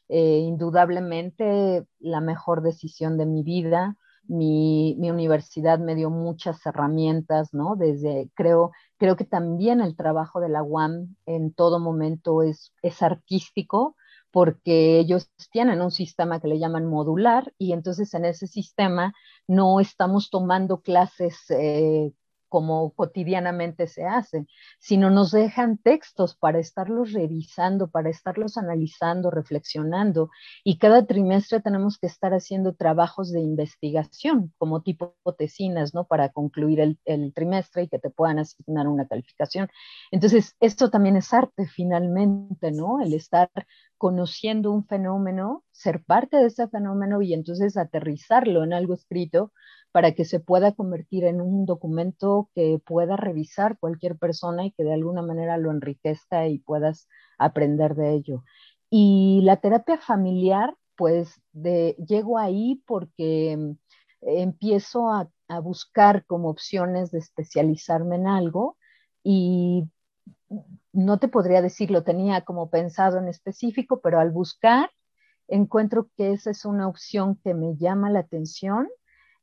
eh, 0.09 0.39
indudablemente 0.39 1.85
la 1.99 2.19
mejor 2.19 2.63
decisión 2.63 3.17
de 3.19 3.27
mi 3.27 3.43
vida, 3.43 3.95
mi, 4.29 4.95
universidad 5.09 5.79
me 5.79 5.95
dio 5.95 6.09
muchas 6.09 6.65
herramientas, 6.65 7.53
¿no? 7.53 7.75
Desde, 7.75 8.29
creo, 8.35 8.71
creo 8.97 9.15
que 9.15 9.25
también 9.25 9.81
el 9.81 9.95
trabajo 9.95 10.39
de 10.39 10.49
la 10.49 10.63
UAM 10.63 11.15
en 11.25 11.51
todo 11.53 11.79
momento 11.79 12.43
es, 12.43 12.71
es 12.81 13.01
artístico, 13.01 13.95
porque 14.31 14.99
ellos 14.99 15.31
tienen 15.51 15.81
un 15.81 15.91
sistema 15.91 16.39
que 16.39 16.47
le 16.47 16.59
llaman 16.59 16.85
modular 16.85 17.51
y 17.57 17.73
entonces 17.73 18.13
en 18.13 18.25
ese 18.25 18.45
sistema 18.45 19.13
no 19.47 19.79
estamos 19.79 20.29
tomando 20.29 20.81
clases 20.81 21.49
eh, 21.49 22.13
como 22.49 22.91
cotidianamente 22.93 23.87
se 23.87 24.05
hace, 24.05 24.45
sino 24.79 25.09
nos 25.09 25.31
dejan 25.31 25.77
textos 25.77 26.35
para 26.35 26.59
estarlos 26.59 27.13
revisando, 27.13 27.89
para 27.89 28.09
estarlos 28.09 28.57
analizando, 28.57 29.31
reflexionando. 29.31 30.29
Y 30.63 30.77
cada 30.77 31.05
trimestre 31.05 31.61
tenemos 31.61 31.97
que 31.97 32.07
estar 32.07 32.33
haciendo 32.33 32.73
trabajos 32.75 33.31
de 33.31 33.39
investigación 33.39 34.53
como 34.57 34.81
tipo 34.81 35.15
tesinas, 35.37 35.93
¿no? 35.93 36.05
Para 36.05 36.29
concluir 36.29 36.79
el, 36.79 36.99
el 37.05 37.33
trimestre 37.33 37.83
y 37.83 37.87
que 37.87 37.99
te 37.99 38.09
puedan 38.09 38.39
asignar 38.39 38.87
una 38.87 39.07
calificación. 39.07 39.69
Entonces, 40.11 40.55
esto 40.59 40.89
también 40.89 41.15
es 41.15 41.33
arte 41.33 41.67
finalmente, 41.67 42.71
¿no? 42.71 42.99
El 43.01 43.13
estar 43.13 43.49
conociendo 43.97 44.71
un 44.71 44.85
fenómeno, 44.85 45.63
ser 45.71 46.03
parte 46.03 46.37
de 46.37 46.47
ese 46.47 46.67
fenómeno 46.69 47.21
y 47.21 47.33
entonces 47.33 47.77
aterrizarlo 47.77 48.63
en 48.63 48.73
algo 48.73 48.93
escrito 48.93 49.51
para 49.91 50.13
que 50.13 50.25
se 50.25 50.39
pueda 50.39 50.73
convertir 50.73 51.23
en 51.25 51.41
un 51.41 51.65
documento 51.65 52.49
que 52.53 52.79
pueda 52.85 53.15
revisar 53.15 53.77
cualquier 53.79 54.17
persona 54.17 54.65
y 54.65 54.71
que 54.71 54.83
de 54.83 54.93
alguna 54.93 55.21
manera 55.21 55.57
lo 55.57 55.71
enriquezca 55.71 56.47
y 56.47 56.59
puedas 56.59 57.07
aprender 57.37 57.95
de 57.95 58.13
ello. 58.13 58.43
Y 58.89 59.41
la 59.43 59.57
terapia 59.57 59.97
familiar, 59.97 60.75
pues 60.95 61.41
de, 61.53 61.95
llego 62.07 62.37
ahí 62.37 62.83
porque 62.85 63.57
mm, 63.57 63.71
empiezo 64.21 65.09
a, 65.09 65.29
a 65.47 65.59
buscar 65.59 66.25
como 66.25 66.49
opciones 66.49 67.11
de 67.11 67.19
especializarme 67.19 68.17
en 68.17 68.27
algo 68.27 68.77
y 69.23 69.89
no 70.93 71.19
te 71.19 71.27
podría 71.27 71.61
decir, 71.61 71.91
lo 71.91 72.03
tenía 72.03 72.41
como 72.41 72.69
pensado 72.69 73.17
en 73.17 73.27
específico, 73.27 74.01
pero 74.01 74.19
al 74.19 74.31
buscar 74.31 74.89
encuentro 75.47 76.09
que 76.15 76.31
esa 76.31 76.51
es 76.51 76.65
una 76.65 76.87
opción 76.87 77.35
que 77.43 77.53
me 77.53 77.75
llama 77.75 78.09
la 78.09 78.19
atención 78.19 78.87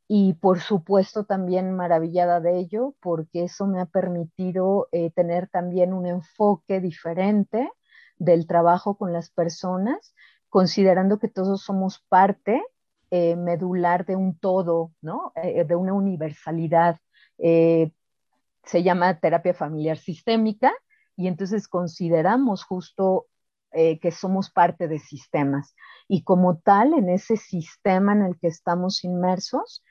y 0.09 0.35
por 0.35 0.61
supuesto 0.61 1.25
también 1.25 1.73
maravillada 1.75 2.41
de 2.41 2.59
ello 2.59 2.95
porque 3.01 3.45
eso 3.45 3.67
me 3.67 3.81
ha 3.81 3.87
permitido 3.87 4.89
eh, 4.93 5.11
tener 5.11 5.49
también 5.49 5.93
un 5.93 6.07
enfoque 6.07 6.81
diferente 6.81 7.71
del 8.19 8.47
trabajo 8.47 8.97
con 8.97 9.13
las 9.13 9.31
personas, 9.31 10.15
considerando 10.49 11.19
que 11.19 11.29
todos 11.29 11.63
somos 11.63 12.05
parte 12.09 12.63
eh, 13.11 13.37
medular 13.37 14.07
de 14.07 14.17
un 14.17 14.39
todo, 14.39 14.93
¿no? 15.03 15.33
Eh, 15.37 15.65
de 15.65 15.77
una 15.77 15.93
universalidad. 15.93 16.99
se 17.39 18.83
llama 18.83 19.21
terapia 19.21 19.55
familiar 19.55 19.99
sistémica 19.99 20.73
y 21.17 21.29
entonces 21.29 21.69
consideramos 21.69 22.65
justo 22.65 23.27
que 23.73 24.11
somos 24.11 24.51
parte 24.51 24.89
de 24.89 24.99
sistemas. 24.99 25.75
Y 26.09 26.23
como 26.23 26.57
tal, 26.57 26.95
en 26.95 27.11
ese 27.11 27.37
sistema 27.37 28.13
en 28.13 28.23
el 28.23 28.39
que 28.39 28.49
estamos 28.49 29.05
inmersos, 29.05 29.83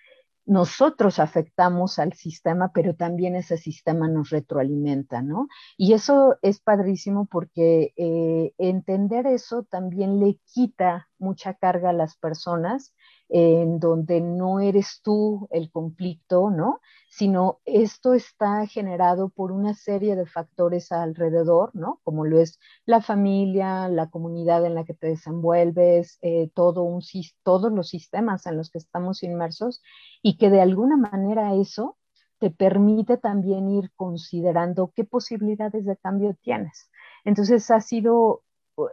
nosotros 0.45 1.19
afectamos 1.19 1.99
al 1.99 2.13
sistema, 2.13 2.71
pero 2.73 2.95
también 2.95 3.35
ese 3.35 3.57
sistema 3.57 4.07
nos 4.07 4.29
retroalimenta, 4.29 5.21
¿no? 5.21 5.47
Y 5.77 5.93
eso 5.93 6.37
es 6.41 6.59
padrísimo 6.59 7.25
porque 7.25 7.93
eh, 7.97 8.53
entender 8.57 9.27
eso 9.27 9.63
también 9.63 10.19
le 10.19 10.39
quita 10.45 11.07
mucha 11.19 11.53
carga 11.53 11.89
a 11.89 11.93
las 11.93 12.15
personas 12.17 12.93
en 13.29 13.79
donde 13.79 14.21
no 14.21 14.59
eres 14.59 15.01
tú 15.03 15.47
el 15.51 15.71
conflicto, 15.71 16.51
¿no? 16.51 16.79
Sino 17.09 17.59
esto 17.65 18.13
está 18.13 18.67
generado 18.67 19.29
por 19.29 19.51
una 19.51 19.73
serie 19.73 20.15
de 20.15 20.25
factores 20.25 20.91
alrededor, 20.91 21.71
¿no? 21.73 21.99
Como 22.03 22.25
lo 22.25 22.39
es 22.39 22.59
la 22.85 23.01
familia, 23.01 23.89
la 23.89 24.09
comunidad 24.09 24.65
en 24.65 24.75
la 24.75 24.85
que 24.85 24.93
te 24.93 25.07
desenvuelves, 25.07 26.19
eh, 26.21 26.49
todo 26.53 26.83
un, 26.83 27.01
todos 27.43 27.71
los 27.71 27.89
sistemas 27.89 28.45
en 28.45 28.57
los 28.57 28.69
que 28.69 28.77
estamos 28.77 29.23
inmersos 29.23 29.81
y 30.21 30.37
que 30.37 30.49
de 30.49 30.61
alguna 30.61 30.97
manera 30.97 31.55
eso 31.55 31.97
te 32.39 32.51
permite 32.51 33.17
también 33.17 33.69
ir 33.69 33.91
considerando 33.95 34.91
qué 34.95 35.03
posibilidades 35.03 35.85
de 35.85 35.97
cambio 35.97 36.35
tienes. 36.41 36.89
Entonces 37.23 37.71
ha 37.71 37.81
sido 37.81 38.43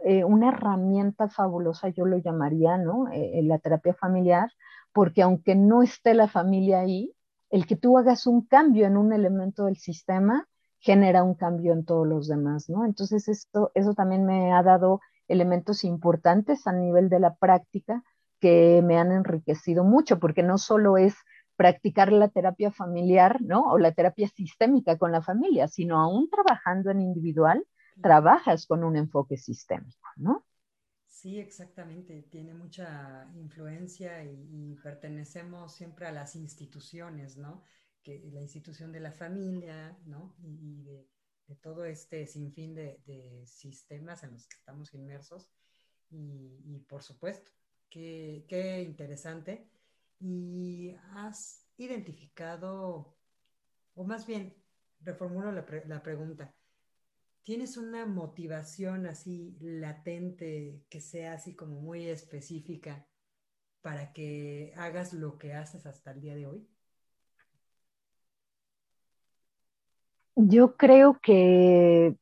eh, 0.03 0.23
una 0.23 0.49
herramienta 0.49 1.29
fabulosa, 1.29 1.89
yo 1.89 2.05
lo 2.05 2.17
llamaría, 2.17 2.77
¿no? 2.77 3.07
Eh, 3.11 3.41
la 3.43 3.59
terapia 3.59 3.93
familiar, 3.93 4.49
porque 4.93 5.21
aunque 5.21 5.55
no 5.55 5.83
esté 5.83 6.13
la 6.13 6.27
familia 6.27 6.79
ahí, 6.79 7.13
el 7.49 7.65
que 7.67 7.75
tú 7.75 7.97
hagas 7.97 8.25
un 8.27 8.45
cambio 8.45 8.85
en 8.87 8.97
un 8.97 9.13
elemento 9.13 9.65
del 9.65 9.77
sistema 9.77 10.47
genera 10.79 11.23
un 11.23 11.35
cambio 11.35 11.73
en 11.73 11.85
todos 11.85 12.07
los 12.07 12.27
demás, 12.27 12.69
¿no? 12.69 12.85
Entonces 12.85 13.27
esto, 13.27 13.71
eso 13.73 13.93
también 13.93 14.25
me 14.25 14.53
ha 14.53 14.63
dado 14.63 14.99
elementos 15.27 15.83
importantes 15.83 16.67
a 16.67 16.73
nivel 16.73 17.09
de 17.09 17.19
la 17.19 17.35
práctica 17.35 18.03
que 18.39 18.81
me 18.83 18.97
han 18.97 19.11
enriquecido 19.11 19.83
mucho, 19.83 20.19
porque 20.19 20.43
no 20.43 20.57
solo 20.57 20.97
es 20.97 21.15
practicar 21.55 22.11
la 22.11 22.27
terapia 22.27 22.71
familiar, 22.71 23.41
¿no? 23.41 23.61
O 23.71 23.77
la 23.77 23.91
terapia 23.93 24.27
sistémica 24.27 24.97
con 24.97 25.11
la 25.11 25.21
familia, 25.21 25.67
sino 25.67 25.99
aún 25.99 26.29
trabajando 26.29 26.91
en 26.91 27.01
individual, 27.01 27.65
trabajas 28.01 28.65
con 28.65 28.83
un 28.83 28.95
enfoque 28.95 29.37
sistémico, 29.37 30.07
¿no? 30.15 30.45
Sí, 31.07 31.39
exactamente. 31.39 32.23
Tiene 32.23 32.53
mucha 32.53 33.31
influencia 33.35 34.23
y, 34.25 34.75
pertenecemos 34.83 35.73
siempre 35.73 36.05
a 36.07 36.11
las 36.11 36.35
instituciones, 36.35 37.37
¿no? 37.37 37.63
Que 38.01 38.19
la 38.33 38.41
institución 38.41 38.91
de 38.91 38.99
la 38.99 39.11
familia, 39.11 39.97
¿no? 40.05 40.35
Y, 40.43 40.83
de, 40.83 41.07
todo 41.61 41.85
este 41.85 42.25
sinfín 42.25 42.73
de, 42.73 42.99
de, 43.05 43.45
sistemas 43.45 44.23
en 44.23 44.31
los 44.33 44.47
que 44.47 44.57
estamos 44.57 44.93
inmersos. 44.93 45.49
Y, 46.09 46.79
por 46.89 47.03
supuesto, 47.03 47.51
qué, 47.89 48.45
qué, 48.47 48.81
interesante. 48.81 49.69
Y 50.19 50.95
has 51.15 51.67
identificado, 51.77 53.15
o 53.95 54.03
más 54.03 54.25
bien, 54.25 54.55
reformulo 55.01 55.51
la, 55.51 55.65
la 55.85 56.03
pregunta 56.03 56.53
¿Tienes 57.43 57.75
una 57.75 58.05
motivación 58.05 59.05
así 59.05 59.57
latente 59.59 60.81
que 60.89 61.01
sea 61.01 61.33
así 61.33 61.55
como 61.55 61.81
muy 61.81 62.07
específica 62.07 63.05
para 63.81 64.13
que 64.13 64.73
hagas 64.77 65.11
lo 65.11 65.37
que 65.37 65.53
haces 65.53 65.85
hasta 65.85 66.11
el 66.11 66.21
día 66.21 66.35
de 66.35 66.47
hoy? 66.47 66.65
Yo 70.37 70.77
creo 70.77 71.19
que 71.21 72.15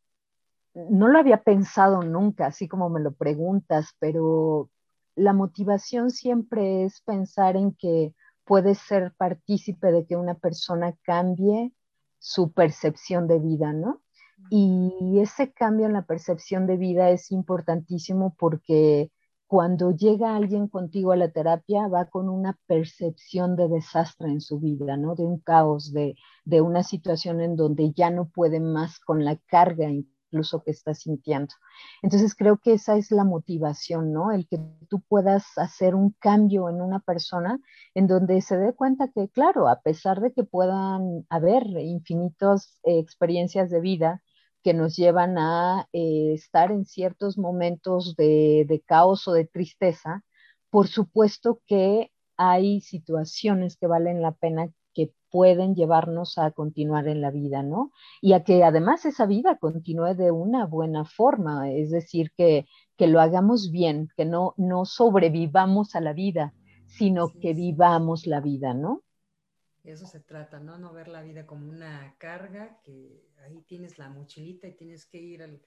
no 0.74 1.08
lo 1.08 1.20
había 1.20 1.44
pensado 1.44 2.02
nunca, 2.02 2.48
así 2.48 2.68
como 2.68 2.90
me 2.90 3.00
lo 3.00 3.14
preguntas, 3.14 3.96
pero 4.00 4.72
la 5.16 5.34
motivación 5.34 6.10
siempre 6.10 6.84
es 6.84 7.02
pensar 7.02 7.56
en 7.58 7.76
que 7.76 8.16
puedes 8.44 8.80
ser 8.80 9.14
partícipe 9.18 9.92
de 9.92 10.08
que 10.08 10.16
una 10.16 10.34
persona 10.34 10.96
cambie 11.04 11.74
su 12.18 12.52
percepción 12.54 13.28
de 13.28 13.40
vida, 13.40 13.72
¿no? 13.72 14.02
Y 14.50 15.20
ese 15.20 15.52
cambio 15.54 15.86
en 15.86 15.94
la 15.94 16.06
percepción 16.06 16.68
de 16.68 16.78
vida 16.78 17.10
es 17.10 17.32
importantísimo 17.32 18.36
porque 18.38 19.12
cuando 19.48 19.92
llega 19.92 20.36
alguien 20.38 20.70
contigo 20.70 21.12
a 21.12 21.18
la 21.18 21.30
terapia 21.30 21.88
va 21.88 22.06
con 22.06 22.30
una 22.30 22.58
percepción 22.68 23.58
de 23.58 23.68
desastre 23.68 24.30
en 24.30 24.40
su 24.40 24.60
vida, 24.60 24.96
¿no? 24.96 25.16
De 25.16 25.24
un 25.24 25.40
caos, 25.40 25.92
de, 25.92 26.16
de 26.46 26.62
una 26.62 26.84
situación 26.84 27.42
en 27.42 27.58
donde 27.58 27.92
ya 27.92 28.10
no 28.12 28.30
puede 28.30 28.62
más 28.62 29.00
con 29.00 29.26
la 29.26 29.36
carga 29.48 29.90
incluso 30.32 30.64
que 30.64 30.72
está 30.72 30.94
sintiendo. 30.94 31.54
Entonces 32.02 32.34
creo 32.34 32.58
que 32.58 32.74
esa 32.74 32.96
es 32.96 33.12
la 33.12 33.26
motivación, 33.26 34.14
¿no? 34.14 34.32
El 34.32 34.48
que 34.48 34.58
tú 34.90 35.02
puedas 35.02 35.58
hacer 35.58 35.96
un 35.96 36.12
cambio 36.20 36.70
en 36.70 36.82
una 36.82 37.00
persona 37.00 37.60
en 37.94 38.08
donde 38.08 38.42
se 38.42 38.56
dé 38.58 38.74
cuenta 38.74 39.10
que, 39.10 39.28
claro, 39.28 39.68
a 39.68 39.82
pesar 39.82 40.22
de 40.22 40.32
que 40.32 40.46
puedan 40.46 41.26
haber 41.30 41.66
infinitas 41.68 42.80
eh, 42.84 43.00
experiencias 43.00 43.70
de 43.70 43.82
vida, 43.82 44.22
que 44.64 44.74
nos 44.74 44.96
llevan 44.96 45.38
a 45.38 45.88
eh, 45.94 46.34
estar 46.34 46.72
en 46.72 46.86
ciertos 46.86 47.38
momentos 47.38 48.16
de, 48.16 48.84
caos 48.86 49.28
o 49.28 49.34
de 49.34 49.46
tristeza, 49.46 50.24
por 50.70 50.88
supuesto 50.88 51.62
que 51.68 52.12
hay 52.38 52.82
situaciones 52.82 53.78
que 53.78 53.88
valen 53.88 54.22
la 54.22 54.32
pena 54.32 54.70
que 54.94 55.14
pueden 55.30 55.76
llevarnos 55.76 56.38
a 56.38 56.52
continuar 56.52 57.08
en 57.08 57.22
la 57.22 57.32
vida, 57.32 57.64
¿no? 57.64 57.92
Y 58.22 58.34
a 58.34 58.44
que 58.44 58.64
además 58.64 59.06
esa 59.06 59.26
vida 59.26 59.58
continúe 59.58 60.16
de 60.16 60.32
una 60.32 60.66
buena 60.66 61.06
forma, 61.06 61.72
es 61.72 61.92
decir, 61.92 62.32
que, 62.36 62.66
que 62.98 63.08
lo 63.08 63.22
hagamos 63.22 63.72
bien, 63.72 64.10
que 64.18 64.26
no, 64.26 64.54
no 64.58 64.86
sobrevivamos 64.86 65.96
a 65.96 66.02
la 66.02 66.14
vida, 66.14 66.54
sino 66.88 67.30
que 67.40 67.54
vivamos 67.54 68.28
la 68.28 68.42
vida, 68.42 68.74
¿no? 68.74 69.04
Eso 69.84 70.06
se 70.06 70.20
trata, 70.20 70.60
¿no? 70.60 70.78
No 70.78 70.94
ver 70.94 71.08
la 71.08 71.24
vida 71.24 71.46
como 71.48 71.68
una 71.68 72.16
carga, 72.20 72.80
que 72.84 73.28
ahí 73.44 73.64
tienes 73.64 73.98
la 73.98 74.10
mochilita 74.10 74.68
y 74.68 74.76
tienes 74.76 75.06
que 75.06 75.18
ir 75.18 75.42
el, 75.42 75.62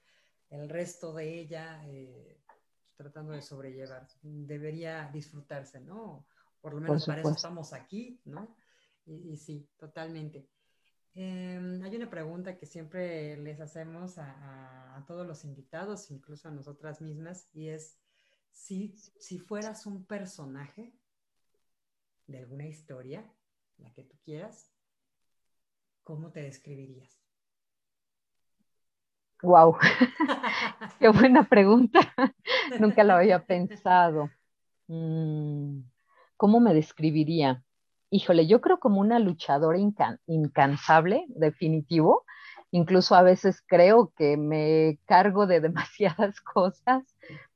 resto 0.69 1.13
de 1.13 1.39
ella 1.39 1.81
eh, 1.85 2.41
tratando 2.95 3.33
de 3.33 3.41
sobrellevar. 3.41 4.07
Debería 4.21 5.09
disfrutarse, 5.11 5.81
¿no? 5.81 6.25
Por 6.61 6.73
lo 6.73 6.81
menos 6.81 7.05
para 7.05 7.21
eso 7.21 7.31
estamos 7.31 7.73
aquí, 7.73 8.21
¿no? 8.23 8.55
Y, 9.05 9.35
sí, 9.37 9.69
totalmente. 9.77 10.47
Em, 11.13 11.81
hay 11.83 11.95
una 11.95 12.09
pregunta 12.09 12.57
que 12.57 12.65
siempre 12.65 13.37
les 13.37 13.59
hacemos 13.59 14.17
a, 14.17 14.95
a, 14.95 15.05
todos 15.05 15.27
los 15.27 15.43
invitados, 15.43 16.09
incluso 16.09 16.47
a 16.47 16.51
nosotras 16.51 17.01
mismas, 17.01 17.49
y 17.53 17.67
es, 17.67 17.99
si, 18.49 18.95
si 19.19 19.37
fueras 19.37 19.85
un 19.85 20.05
personaje 20.05 20.93
de 22.27 22.39
alguna 22.39 22.65
historia, 22.65 23.29
la 23.77 23.91
que 23.93 24.03
tú 24.03 24.15
quieras, 24.23 24.71
¿cómo 26.03 26.31
te 26.31 26.41
describirías? 26.41 27.19
Wow, 29.43 29.77
qué 30.99 31.09
buena 31.09 31.43
pregunta. 31.43 31.99
Nunca 32.79 33.03
lo 33.03 33.13
había 33.13 33.45
pensado. 33.45 34.29
Mm, 34.87 35.81
¿Cómo 36.37 36.59
me 36.59 36.73
describiría? 36.73 37.63
Híjole, 38.09 38.47
yo 38.47 38.61
creo 38.61 38.79
como 38.79 39.01
una 39.01 39.19
luchadora 39.19 39.77
incansable, 40.25 41.25
definitivo. 41.29 42.25
Incluso 42.71 43.15
a 43.15 43.21
veces 43.21 43.61
creo 43.67 44.13
que 44.15 44.37
me 44.37 44.99
cargo 45.05 45.47
de 45.47 45.61
demasiadas 45.61 46.41
cosas, 46.41 47.03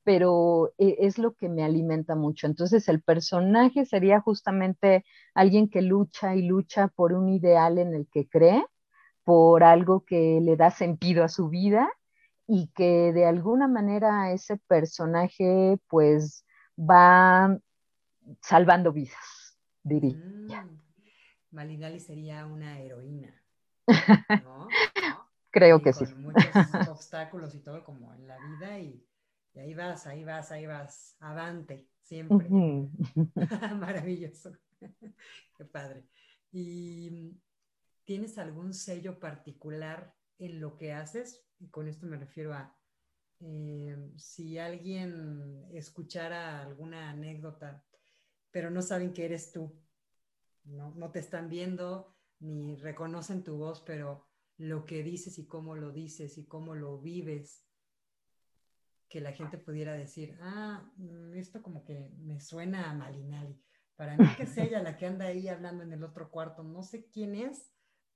pero 0.04 0.74
e, 0.78 0.98
es 1.00 1.18
lo 1.18 1.34
que 1.36 1.50
me 1.50 1.64
alimenta 1.64 2.16
mucho. 2.16 2.48
Entonces 2.48 2.88
el 2.90 3.02
personaje 3.02 3.86
sería 3.86 4.22
justamente 4.22 5.06
alguien 5.34 5.70
que 5.70 5.82
lucha 5.82 6.36
y 6.36 6.44
lucha 6.44 6.88
por 6.90 7.14
un 7.14 7.30
ideal 7.30 7.78
en 7.78 7.94
el 7.94 8.08
que 8.12 8.28
cree, 8.28 8.64
por 9.24 9.64
algo 9.64 10.06
que 10.06 10.40
le 10.42 10.56
da 10.56 10.72
sentido 10.72 11.24
a 11.24 11.30
su 11.30 11.50
vida 11.50 11.90
y 12.48 12.68
que 12.76 13.14
de 13.14 13.26
alguna 13.26 13.68
manera 13.68 14.32
ese 14.32 14.58
personaje 14.68 15.80
pues 15.88 16.46
va 16.78 17.58
salvando 18.42 18.92
vidas, 18.92 19.58
diría. 19.84 20.64
Mm, 20.64 20.80
Malinali 21.52 22.00
sería 22.00 22.46
una 22.46 22.80
heroína. 22.80 23.34
¿no? 24.46 24.68
Creo 25.52 25.82
que 25.82 25.94
sí. 25.94 26.06
Con 26.06 26.34
muchos 26.34 26.88
obstáculos 26.90 27.56
y 27.56 27.60
todo 27.60 27.84
como 27.84 28.14
en 28.14 28.28
la 28.28 28.38
vida 28.38 28.80
y, 28.80 29.04
ahí 29.60 29.74
vas, 29.74 30.08
ahí 30.08 30.24
vas, 30.24 30.52
ahí 30.52 30.66
vas, 30.66 31.16
avante, 31.20 31.90
siempre. 32.02 32.50
Maravilloso. 33.76 34.52
Qué 35.58 35.66
padre. 35.66 36.06
¿Y 36.52 37.38
tienes 38.06 38.38
algún 38.38 38.74
sello 38.74 39.20
particular 39.20 40.16
en 40.38 40.60
lo 40.60 40.78
que 40.78 40.94
haces? 40.94 41.46
Y 41.60 41.70
con 41.70 41.88
esto 41.88 42.08
me 42.08 42.18
refiero 42.18 42.54
a 42.54 42.76
eh, 43.42 44.12
si 44.18 44.58
alguien 44.58 45.66
escuchara 45.72 46.62
alguna 46.62 47.12
anécdota, 47.12 47.86
pero 48.52 48.70
no 48.70 48.82
saben 48.82 49.14
que 49.14 49.26
eres 49.26 49.52
tú, 49.52 49.80
no, 50.66 50.94
no 50.96 51.12
te 51.12 51.20
están 51.20 51.50
viendo 51.50 52.16
ni 52.40 52.76
reconocen 52.76 53.44
tu 53.44 53.58
voz, 53.58 53.82
pero 53.82 54.26
lo 54.58 54.86
que 54.86 55.04
dices 55.04 55.38
y 55.40 55.48
cómo 55.48 55.76
lo 55.76 55.92
dices 55.92 56.38
y 56.38 56.46
cómo 56.46 56.76
lo 56.76 57.00
vives, 57.00 57.66
que 59.10 59.20
la 59.20 59.32
gente 59.32 59.58
pudiera 59.58 59.94
decir, 59.94 60.38
ah, 60.42 60.84
mm, 60.98 61.34
esto 61.36 61.62
como 61.62 61.84
que 61.84 62.10
me 62.20 62.40
suena 62.40 62.90
a 62.90 62.94
Malinali. 62.94 63.60
Para 63.96 64.16
mí 64.16 64.26
que 64.38 64.44
es 64.54 64.58
ella 64.58 64.82
la 64.82 64.96
que 64.96 65.08
anda 65.08 65.26
ahí 65.26 65.48
hablando 65.48 65.84
en 65.84 65.92
el 65.92 66.04
otro 66.04 66.30
cuarto. 66.30 66.64
No 66.64 66.84
sé 66.84 67.08
quién 67.12 67.36
es, 67.36 67.72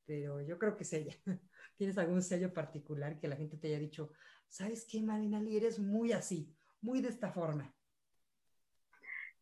pero 0.05 0.39
yo 0.41 0.57
creo 0.59 0.77
que 0.77 0.83
es 0.83 0.93
ella. 0.93 1.15
¿Tienes 1.75 1.97
algún 1.97 2.21
sello 2.21 2.53
particular 2.53 3.19
que 3.19 3.27
la 3.27 3.35
gente 3.35 3.57
te 3.57 3.67
haya 3.67 3.79
dicho, 3.79 4.11
sabes 4.47 4.85
qué, 4.89 5.01
Malinali, 5.01 5.57
eres 5.57 5.79
muy 5.79 6.11
así, 6.11 6.55
muy 6.81 7.01
de 7.01 7.09
esta 7.09 7.31
forma? 7.31 7.73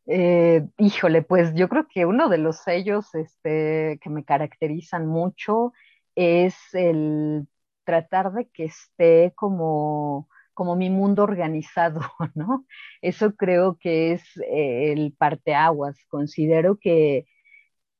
Eh, 0.07 0.67
híjole, 0.77 1.21
pues 1.21 1.53
yo 1.53 1.69
creo 1.69 1.87
que 1.87 2.05
uno 2.05 2.29
de 2.29 2.37
los 2.37 2.57
sellos 2.57 3.13
este, 3.13 3.99
que 4.01 4.09
me 4.09 4.23
caracterizan 4.23 5.05
mucho 5.05 5.73
es 6.15 6.55
el 6.73 7.47
tratar 7.83 8.33
de 8.33 8.49
que 8.49 8.65
esté 8.65 9.33
como, 9.35 10.27
como 10.53 10.75
mi 10.75 10.89
mundo 10.89 11.23
organizado, 11.23 12.01
¿no? 12.35 12.65
Eso 13.01 13.35
creo 13.35 13.77
que 13.79 14.13
es 14.13 14.23
eh, 14.37 14.91
el 14.93 15.13
parteaguas. 15.17 15.97
Considero 16.09 16.77
que, 16.79 17.25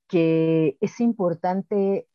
que 0.07 0.77
es 0.81 0.99
importante, 0.99 2.07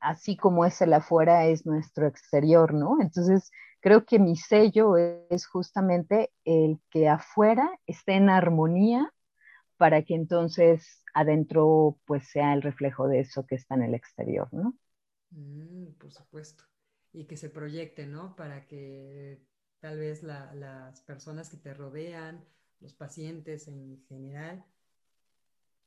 así 0.00 0.36
como 0.36 0.64
es 0.64 0.80
el 0.82 0.94
afuera, 0.94 1.46
es 1.46 1.66
nuestro 1.66 2.06
exterior, 2.06 2.74
¿no? 2.74 2.98
Entonces, 3.00 3.50
creo 3.80 4.04
que 4.04 4.18
mi 4.18 4.36
sello 4.36 4.96
es 4.96 5.46
justamente 5.46 6.30
el 6.44 6.80
que 6.90 7.08
afuera 7.08 7.70
esté 7.86 8.14
en 8.14 8.30
armonía 8.30 9.12
para 9.78 10.02
que 10.02 10.14
entonces 10.14 11.04
adentro 11.14 11.98
pues 12.04 12.28
sea 12.28 12.52
el 12.52 12.62
reflejo 12.62 13.08
de 13.08 13.20
eso 13.20 13.46
que 13.46 13.54
está 13.54 13.76
en 13.76 13.82
el 13.84 13.94
exterior, 13.94 14.48
¿no? 14.52 14.74
Mm, 15.30 15.92
por 15.98 16.12
supuesto. 16.12 16.64
Y 17.12 17.24
que 17.24 17.36
se 17.36 17.48
proyecte, 17.48 18.06
¿no? 18.06 18.36
Para 18.36 18.66
que 18.66 19.40
tal 19.80 19.98
vez 19.98 20.22
las 20.22 21.00
personas 21.02 21.48
que 21.48 21.56
te 21.56 21.74
rodean, 21.74 22.44
los 22.80 22.94
pacientes 22.94 23.68
en 23.68 24.02
general, 24.08 24.64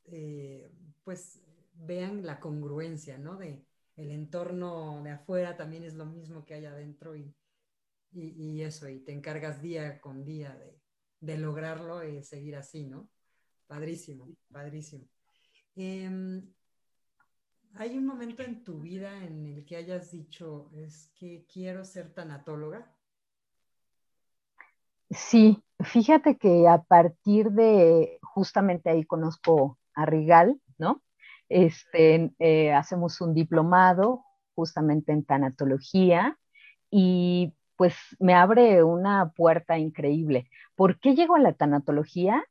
eh, 0.06 0.72
pues 1.04 1.42
vean 1.74 2.26
la 2.26 2.40
congruencia, 2.40 3.18
¿no? 3.18 3.38
De 3.38 3.66
el 3.98 4.12
entorno 4.12 5.02
de 5.04 5.12
afuera 5.12 5.58
también 5.58 5.84
es 5.84 5.94
lo 5.94 6.06
mismo 6.06 6.46
que 6.46 6.56
hay 6.56 6.66
adentro 6.66 7.16
y, 7.16 7.36
y, 8.14 8.62
eso, 8.62 8.90
y 8.90 9.00
te 9.00 9.12
encargas 9.12 9.62
día 9.62 10.00
con 10.02 10.26
día 10.26 10.56
de, 10.56 10.80
de 11.20 11.38
lograrlo 11.38 12.04
y 12.04 12.24
seguir 12.24 12.56
así, 12.56 12.86
¿no? 12.86 13.10
Padrísimo, 13.68 14.36
padrísimo. 14.52 15.08
Em, 15.76 16.54
¿Hay 17.76 17.98
un 17.98 18.06
momento 18.06 18.44
en 18.44 18.64
tu 18.64 18.82
vida 18.82 19.24
en 19.24 19.46
el 19.46 19.66
que 19.66 19.78
hayas 19.78 20.12
dicho, 20.12 20.70
es 20.76 21.12
que 21.16 21.46
quiero 21.46 21.86
ser 21.86 22.14
tanatóloga? 22.14 22.94
Sí, 25.12 25.62
fíjate 25.84 26.38
que 26.38 26.68
a 26.68 26.82
partir 26.84 27.52
de, 27.52 28.18
justamente 28.22 28.90
ahí 28.90 29.04
conozco 29.06 29.78
a 29.94 30.06
Rigal, 30.06 30.60
¿no? 30.78 31.02
Este, 31.50 32.32
eh, 32.40 32.72
hacemos 32.74 33.20
un 33.20 33.34
diplomado 33.34 34.24
justamente 34.56 35.12
en 35.12 35.26
tanatología 35.26 36.38
y 36.90 37.54
pues 37.76 37.96
me 38.20 38.34
abre 38.36 38.84
una 38.84 39.32
puerta 39.32 39.78
increíble. 39.78 40.50
¿Por 40.76 41.00
qué 41.00 41.16
llego 41.16 41.36
a 41.36 41.40
la 41.40 41.54
tanatología? 41.54 42.44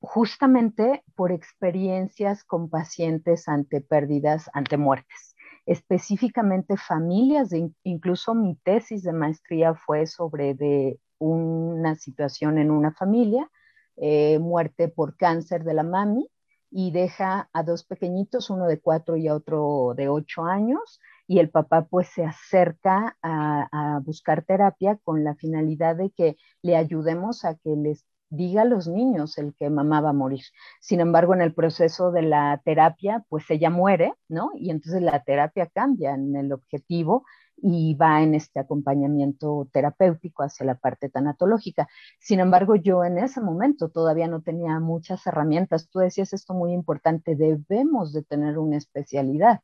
justamente 0.00 1.02
por 1.16 1.32
experiencias 1.32 2.44
con 2.44 2.68
pacientes 2.70 3.48
ante 3.48 3.80
pérdidas, 3.80 4.50
ante 4.52 4.76
muertes, 4.76 5.34
específicamente 5.66 6.76
familias, 6.76 7.50
incluso 7.84 8.34
mi 8.34 8.56
tesis 8.56 9.02
de 9.02 9.14
maestría 9.14 9.74
fue 9.74 10.06
sobre 10.06 10.54
de 10.54 11.00
una 11.24 11.94
situación 11.94 12.58
en 12.58 12.70
una 12.70 12.92
familia, 12.92 13.50
eh, 13.96 14.38
muerte 14.38 14.88
por 14.88 15.16
cáncer 15.16 15.64
de 15.64 15.74
la 15.74 15.82
mami, 15.82 16.28
y 16.70 16.90
deja 16.90 17.48
a 17.52 17.62
dos 17.62 17.84
pequeñitos, 17.84 18.50
uno 18.50 18.66
de 18.66 18.80
cuatro 18.80 19.16
y 19.16 19.28
otro 19.28 19.94
de 19.96 20.08
ocho 20.08 20.44
años, 20.44 21.00
y 21.26 21.38
el 21.38 21.48
papá 21.48 21.86
pues 21.88 22.08
se 22.08 22.24
acerca 22.24 23.16
a, 23.22 23.68
a, 23.70 24.00
buscar 24.00 24.42
terapia 24.44 24.98
con 25.04 25.24
la 25.24 25.36
finalidad 25.36 25.96
de 25.96 26.10
que 26.10 26.36
le 26.62 26.76
ayudemos 26.76 27.44
a 27.44 27.54
que 27.54 27.76
les 27.76 28.04
diga 28.28 28.62
a 28.62 28.64
los 28.64 28.88
niños 28.88 29.38
el 29.38 29.54
que 29.54 29.70
mamá 29.70 30.00
va 30.00 30.10
a 30.10 30.12
morir. 30.12 30.42
Sin 30.80 31.00
embargo, 31.00 31.34
en 31.34 31.42
el 31.42 31.54
proceso 31.54 32.10
de 32.10 32.22
la 32.22 32.60
terapia, 32.64 33.24
pues 33.28 33.48
ella 33.50 33.70
muere, 33.70 34.14
¿no? 34.28 34.50
Y 34.56 34.70
entonces 34.70 35.02
la 35.02 35.22
terapia 35.22 35.68
cambia 35.72 36.14
en 36.14 36.34
el 36.36 36.52
objetivo 36.52 37.24
y 37.56 37.94
va 37.94 38.22
en 38.22 38.34
este 38.34 38.60
acompañamiento 38.60 39.68
terapéutico 39.72 40.42
hacia 40.42 40.66
la 40.66 40.74
parte 40.74 41.08
tanatológica. 41.08 41.88
Sin 42.18 42.40
embargo, 42.40 42.76
yo 42.76 43.04
en 43.04 43.18
ese 43.18 43.40
momento 43.40 43.88
todavía 43.88 44.28
no 44.28 44.42
tenía 44.42 44.80
muchas 44.80 45.26
herramientas. 45.26 45.88
Tú 45.90 46.00
decías 46.00 46.32
esto 46.32 46.54
muy 46.54 46.72
importante, 46.72 47.36
debemos 47.36 48.12
de 48.12 48.22
tener 48.22 48.58
una 48.58 48.76
especialidad 48.76 49.60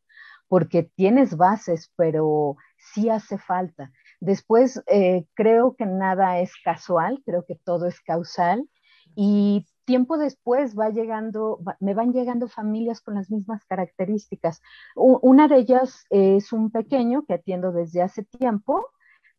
porque 0.50 0.83
tienes 0.83 1.37
bases, 1.37 1.92
pero 1.94 2.57
sí 2.76 3.09
hace 3.09 3.38
falta. 3.38 3.92
Después, 4.18 4.83
eh, 4.88 5.26
creo 5.35 5.76
que 5.76 5.87
nada 5.87 6.40
es 6.40 6.53
casual, 6.64 7.22
creo 7.24 7.44
que 7.46 7.55
todo 7.55 7.87
es 7.87 8.00
causal 8.00 8.68
y 9.14 9.68
tiempo 9.85 10.19
después 10.19 10.79
va 10.79 10.90
llegando, 10.90 11.61
me 11.81 11.95
van 11.95 12.12
llegando 12.12 12.49
familias 12.49 13.01
con 13.01 13.14
las 13.14 13.31
mismas 13.31 13.64
características. 13.66 14.62
una 14.95 15.49
de 15.49 15.57
ellas 15.57 16.05
es 16.11 16.53
un 16.53 16.71
pequeño 16.71 17.25
que 17.27 17.35
atiendo 17.35 17.73
desde 17.73 18.03
hace 18.03 18.25
tiempo, 18.25 18.87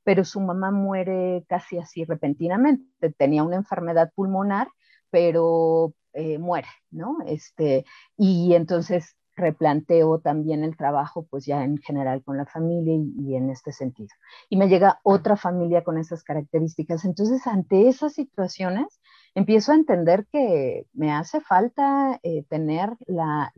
pero 0.03 0.25
su 0.25 0.41
mamá 0.41 0.71
muere 0.71 1.45
casi 1.47 1.77
así 1.77 2.05
repentinamente. 2.05 3.11
Tenía 3.17 3.43
una 3.43 3.57
enfermedad 3.57 4.11
pulmonar, 4.15 4.67
pero 5.09 5.93
eh, 6.13 6.37
muere, 6.37 6.67
¿no? 6.89 7.17
Este, 7.25 7.85
y 8.17 8.53
entonces 8.53 9.15
replanteo 9.35 10.19
también 10.19 10.63
el 10.63 10.75
trabajo, 10.77 11.25
pues 11.29 11.45
ya 11.45 11.63
en 11.63 11.77
general 11.77 12.23
con 12.23 12.37
la 12.37 12.45
familia 12.45 12.93
y, 12.95 13.35
en 13.35 13.49
este 13.49 13.71
sentido. 13.71 14.09
Y 14.49 14.57
me 14.57 14.67
llega 14.67 14.99
otra 15.03 15.35
familia 15.37 15.83
con 15.83 15.97
esas 15.97 16.23
características. 16.23 17.05
Entonces, 17.05 17.45
ante 17.47 17.87
esas 17.87 18.13
situaciones, 18.13 19.01
empiezo 19.35 19.71
a 19.71 19.75
entender 19.75 20.27
que 20.31 20.87
me 20.93 21.11
hace 21.11 21.41
falta 21.41 22.19
eh, 22.23 22.43
tener 22.49 22.97
la, 23.07 23.51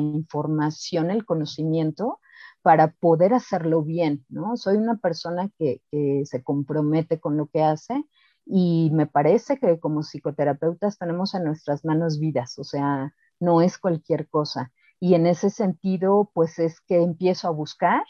información, 0.00 1.10
el 1.10 1.24
conocimiento 1.24 2.20
para 2.62 2.92
poder 2.92 3.34
hacerlo 3.34 3.82
bien, 3.82 4.24
¿no? 4.28 4.56
Soy 4.56 4.76
una 4.76 4.96
persona 4.96 5.50
que, 5.58 5.82
que 5.90 6.22
se 6.26 6.42
compromete 6.42 7.20
con 7.20 7.36
lo 7.36 7.46
que 7.46 7.62
hace 7.62 8.04
y 8.46 8.90
me 8.92 9.06
parece 9.06 9.58
que 9.58 9.78
como 9.80 10.02
psicoterapeutas 10.02 10.98
tenemos 10.98 11.34
en 11.34 11.44
nuestras 11.44 11.84
manos 11.84 12.18
vidas, 12.18 12.58
o 12.58 12.64
sea, 12.64 13.14
no 13.38 13.62
es 13.62 13.78
cualquier 13.78 14.28
cosa 14.28 14.72
y 15.00 15.14
en 15.14 15.26
ese 15.26 15.48
sentido, 15.48 16.30
pues 16.34 16.58
es 16.58 16.80
que 16.82 17.02
empiezo 17.02 17.48
a 17.48 17.52
buscar. 17.52 18.02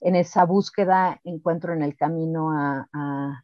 En 0.00 0.16
esa 0.16 0.44
búsqueda 0.44 1.20
encuentro 1.24 1.72
en 1.72 1.82
el 1.82 1.96
camino 1.96 2.50
a, 2.50 2.88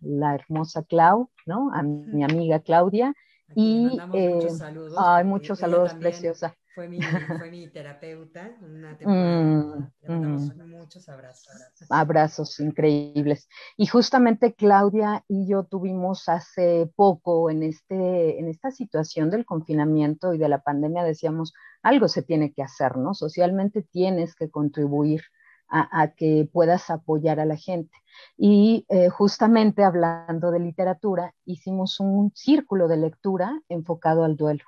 la 0.00 0.34
hermosa 0.34 0.82
Clau, 0.84 1.30
¿no? 1.44 1.72
A 1.72 1.82
mi 1.82 2.24
amiga 2.24 2.60
Claudia. 2.60 3.14
y 3.54 3.98
muchos 4.08 4.58
saludos. 4.58 4.94
Ay, 4.98 5.24
muchos 5.24 5.58
saludos, 5.58 5.94
preciosa. 5.94 6.54
Fue 6.76 6.88
mi, 6.88 7.00
fue 7.00 7.50
mi 7.50 7.68
terapeuta 7.68 8.54
una 8.60 8.94
temporada. 8.98 9.42
Mm, 9.42 9.90
Le 10.02 10.08
mandamos 10.08 10.56
mm. 10.56 10.70
muchos 10.70 11.08
abrazos. 11.08 11.56
Abrazos 11.88 12.60
increíbles. 12.60 13.48
Y 13.78 13.86
justamente 13.86 14.52
Claudia 14.52 15.24
y 15.26 15.48
yo 15.48 15.64
tuvimos 15.64 16.28
hace 16.28 16.92
poco 16.94 17.48
en, 17.48 17.62
este, 17.62 18.38
en 18.38 18.48
esta 18.48 18.70
situación 18.70 19.30
del 19.30 19.46
confinamiento 19.46 20.34
y 20.34 20.38
de 20.38 20.50
la 20.50 20.60
pandemia, 20.60 21.02
decíamos, 21.02 21.54
algo 21.82 22.08
se 22.08 22.22
tiene 22.22 22.52
que 22.52 22.62
hacer, 22.62 22.98
¿no? 22.98 23.14
Socialmente 23.14 23.80
tienes 23.80 24.34
que 24.34 24.50
contribuir 24.50 25.22
a, 25.68 26.12
que 26.16 26.48
puedas 26.52 26.90
apoyar 26.90 27.40
a 27.40 27.44
la 27.44 27.56
gente. 27.56 27.96
Y 28.36 28.86
eh, 28.88 29.08
justamente 29.08 29.84
hablando 29.84 30.50
de 30.50 30.60
literatura, 30.60 31.34
hicimos 31.44 32.00
un 32.00 32.32
círculo 32.34 32.88
de 32.88 32.96
lectura 32.96 33.60
enfocado 33.68 34.24
al 34.24 34.36
duelo. 34.36 34.64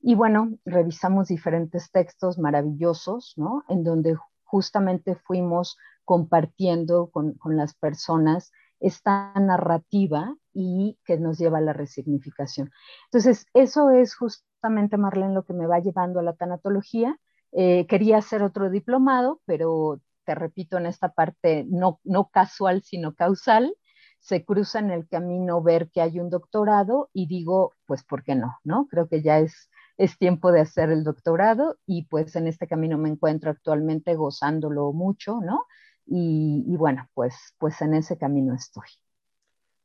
Y 0.00 0.14
bueno, 0.14 0.58
revisamos 0.66 1.28
diferentes 1.28 1.90
textos 1.90 2.38
maravillosos, 2.38 3.34
¿no? 3.36 3.64
En 3.68 3.84
donde 3.84 4.16
justamente 4.42 5.14
fuimos 5.14 5.78
compartiendo 6.04 7.10
con, 7.10 7.38
las 7.56 7.74
personas 7.74 8.52
esta 8.80 9.32
narrativa 9.40 10.36
y 10.52 10.98
que 11.06 11.18
nos 11.18 11.38
lleva 11.38 11.58
a 11.58 11.62
la 11.62 11.72
resignificación. 11.72 12.70
Entonces, 13.06 13.46
eso 13.54 13.90
es 13.90 14.14
justamente, 14.14 14.98
Marlene, 14.98 15.32
lo 15.32 15.44
que 15.44 15.54
me 15.54 15.66
va 15.66 15.78
llevando 15.78 16.20
a 16.20 16.22
la 16.22 16.34
tanatología. 16.34 17.18
Eh, 17.52 17.86
quería 17.86 18.18
hacer 18.18 18.42
otro 18.42 18.68
diplomado, 18.68 19.40
pero 19.46 20.00
te 20.24 20.34
repito, 20.34 20.78
en 20.78 20.86
esta 20.86 21.10
parte 21.10 21.64
no, 21.68 22.00
no 22.04 22.28
casual, 22.30 22.82
sino 22.82 23.14
causal, 23.14 23.74
se 24.20 24.44
cruza 24.44 24.78
en 24.78 24.90
el 24.90 25.06
camino 25.06 25.62
ver 25.62 25.90
que 25.90 26.00
hay 26.00 26.18
un 26.18 26.30
doctorado 26.30 27.10
y 27.12 27.26
digo, 27.26 27.74
pues, 27.86 28.02
¿por 28.04 28.24
qué 28.24 28.34
no? 28.34 28.58
¿No? 28.64 28.86
Creo 28.88 29.08
que 29.08 29.22
ya 29.22 29.38
es 29.38 29.68
es 29.96 30.18
tiempo 30.18 30.50
de 30.50 30.60
hacer 30.60 30.90
el 30.90 31.04
doctorado 31.04 31.78
y 31.86 32.06
pues 32.06 32.34
en 32.36 32.46
este 32.46 32.66
camino 32.66 32.98
me 32.98 33.08
encuentro 33.08 33.50
actualmente 33.50 34.14
gozándolo 34.14 34.92
mucho, 34.92 35.40
¿no? 35.40 35.66
Y, 36.06 36.76
bueno, 36.76 37.08
pues, 37.14 37.34
pues 37.58 37.80
en 37.80 37.94
ese 37.94 38.18
camino 38.18 38.54
estoy. 38.54 38.88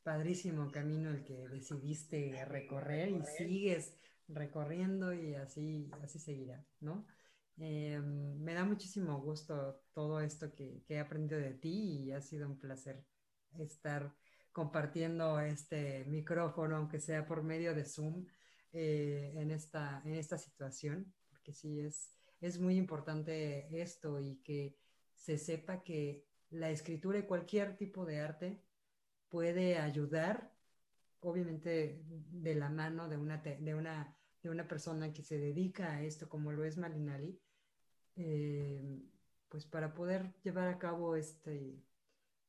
Padrísimo 0.04 0.70
camino 0.72 1.12
el 1.12 1.24
que 1.24 1.48
decidiste 1.48 2.44
recorrer 2.46 3.10
y 3.10 3.22
sigues 3.24 3.96
recorriendo 4.28 5.14
y 5.14 5.36
así, 5.36 5.90
así 6.04 6.20
seguirá, 6.20 6.66
¿no? 6.82 7.06
Em, 7.60 8.40
me 8.40 8.54
da 8.54 8.64
muchísimo 8.64 9.20
gusto 9.22 9.82
todo 9.94 10.22
esto 10.22 10.54
que, 10.56 10.82
que, 10.86 10.96
he 10.96 11.00
aprendido 11.00 11.40
de 11.42 11.54
ti 11.54 12.06
y 12.06 12.12
ha 12.14 12.22
sido 12.22 12.48
un 12.48 12.58
placer 12.58 13.04
estar 13.58 14.16
compartiendo 14.54 15.40
este 15.40 16.06
micrófono, 16.06 16.78
aunque 16.78 17.00
sea 17.00 17.26
por 17.26 17.44
medio 17.44 17.76
de 17.76 17.84
Zoom, 17.86 18.26
eh, 18.72 19.34
en, 19.36 19.52
esta, 19.52 20.02
en 20.06 20.16
esta 20.16 20.38
situación, 20.38 21.14
porque 21.30 21.54
sí 21.54 21.80
es, 21.80 22.16
es 22.40 22.60
muy 22.60 22.78
importante 22.78 23.68
esto 23.82 24.20
y 24.20 24.38
que 24.44 24.78
se 25.16 25.38
sepa 25.38 25.84
que 25.84 26.26
la 26.52 26.70
escritura 26.70 27.20
y 27.20 27.24
cualquier 27.24 27.78
tipo 27.78 28.06
de 28.06 28.20
arte 28.20 28.64
puede 29.28 29.78
ayudar, 29.80 30.54
obviamente 31.20 32.04
de 32.06 32.56
la 32.56 32.70
mano 32.70 33.10
de 33.10 33.18
una, 33.18 33.38
de 33.38 33.76
una, 33.76 34.16
una 34.52 34.68
persona 34.68 35.14
que 35.14 35.24
se 35.24 35.38
dedica 35.38 35.92
a 35.94 36.04
esto, 36.04 36.30
como 36.30 36.52
lo 36.52 36.64
es 36.64 36.78
Malinali, 36.78 37.40
eh, 38.16 39.02
pues 39.50 39.66
para 39.66 39.94
poder 39.94 40.34
llevar 40.44 40.68
a 40.68 40.78
cabo 40.78 41.16
este, 41.16 41.82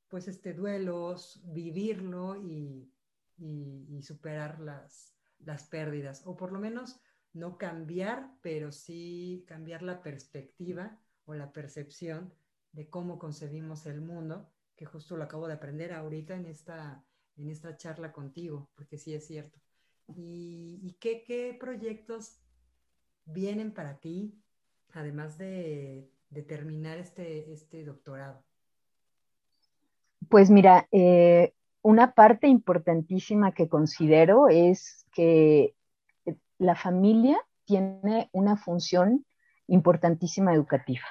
pues 0.08 0.28
este 0.28 0.52
duelo, 0.54 1.16
vivirlo 1.44 2.36
y, 2.36 2.92
y 3.38 4.02
superar 4.02 4.60
las, 4.60 5.14
las 5.38 5.64
pérdidas, 5.64 6.22
o 6.26 6.36
por 6.36 6.52
lo 6.52 6.58
menos 6.58 7.00
no 7.32 7.58
cambiar, 7.58 8.30
pero 8.42 8.72
sí 8.72 9.44
cambiar 9.46 9.82
la 9.82 10.02
perspectiva 10.02 10.98
o 11.24 11.34
la 11.34 11.52
percepción 11.52 12.32
de 12.72 12.88
cómo 12.88 13.18
concebimos 13.18 13.86
el 13.86 14.00
mundo, 14.00 14.50
que 14.76 14.84
justo 14.84 15.16
lo 15.16 15.24
acabo 15.24 15.46
de 15.46 15.54
aprender 15.54 15.92
ahorita 15.92 16.34
en 16.34 16.46
esta, 16.46 17.04
en 17.36 17.50
esta 17.50 17.76
charla 17.76 18.12
contigo, 18.12 18.70
porque 18.74 18.98
sí 18.98 19.14
es 19.14 19.26
cierto. 19.26 19.60
¿Y, 20.16 20.96
qué, 21.00 21.56
proyectos 21.58 22.40
vienen 23.24 23.72
para 23.72 23.98
ti, 23.98 24.34
además 24.92 25.38
de, 25.38 26.10
terminar 26.46 26.98
este, 26.98 27.52
este 27.52 27.84
doctorado? 27.84 28.42
Pues 30.28 30.50
mira, 30.50 30.88
eh, 30.92 31.54
una 31.82 32.12
parte 32.12 32.46
importantísima 32.46 33.52
que 33.52 33.68
considero 33.68 34.48
es 34.48 35.06
que 35.12 35.74
la 36.58 36.74
familia 36.74 37.38
tiene 37.64 38.28
una 38.32 38.56
función 38.56 39.24
importantísima 39.66 40.52
educativa. 40.52 41.06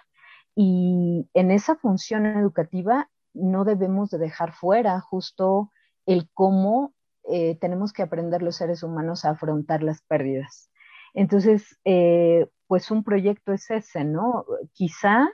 Y 0.55 1.27
en 1.33 1.51
esa 1.51 1.75
función 1.75 2.25
educativa 2.25 3.09
no 3.33 3.63
debemos 3.63 4.09
de 4.09 4.17
dejar 4.17 4.53
fuera 4.53 4.99
justo 4.99 5.71
el 6.05 6.29
cómo 6.33 6.93
eh, 7.31 7.57
tenemos 7.59 7.93
que 7.93 8.01
aprender 8.01 8.41
los 8.41 8.57
seres 8.57 8.83
humanos 8.83 9.25
a 9.25 9.31
afrontar 9.31 9.83
las 9.83 10.01
pérdidas. 10.01 10.69
Entonces, 11.13 11.77
eh, 11.85 12.47
pues 12.67 12.91
un 12.91 13.03
proyecto 13.03 13.53
es 13.53 13.69
ese, 13.69 14.03
¿no? 14.03 14.45
Quizá 14.73 15.29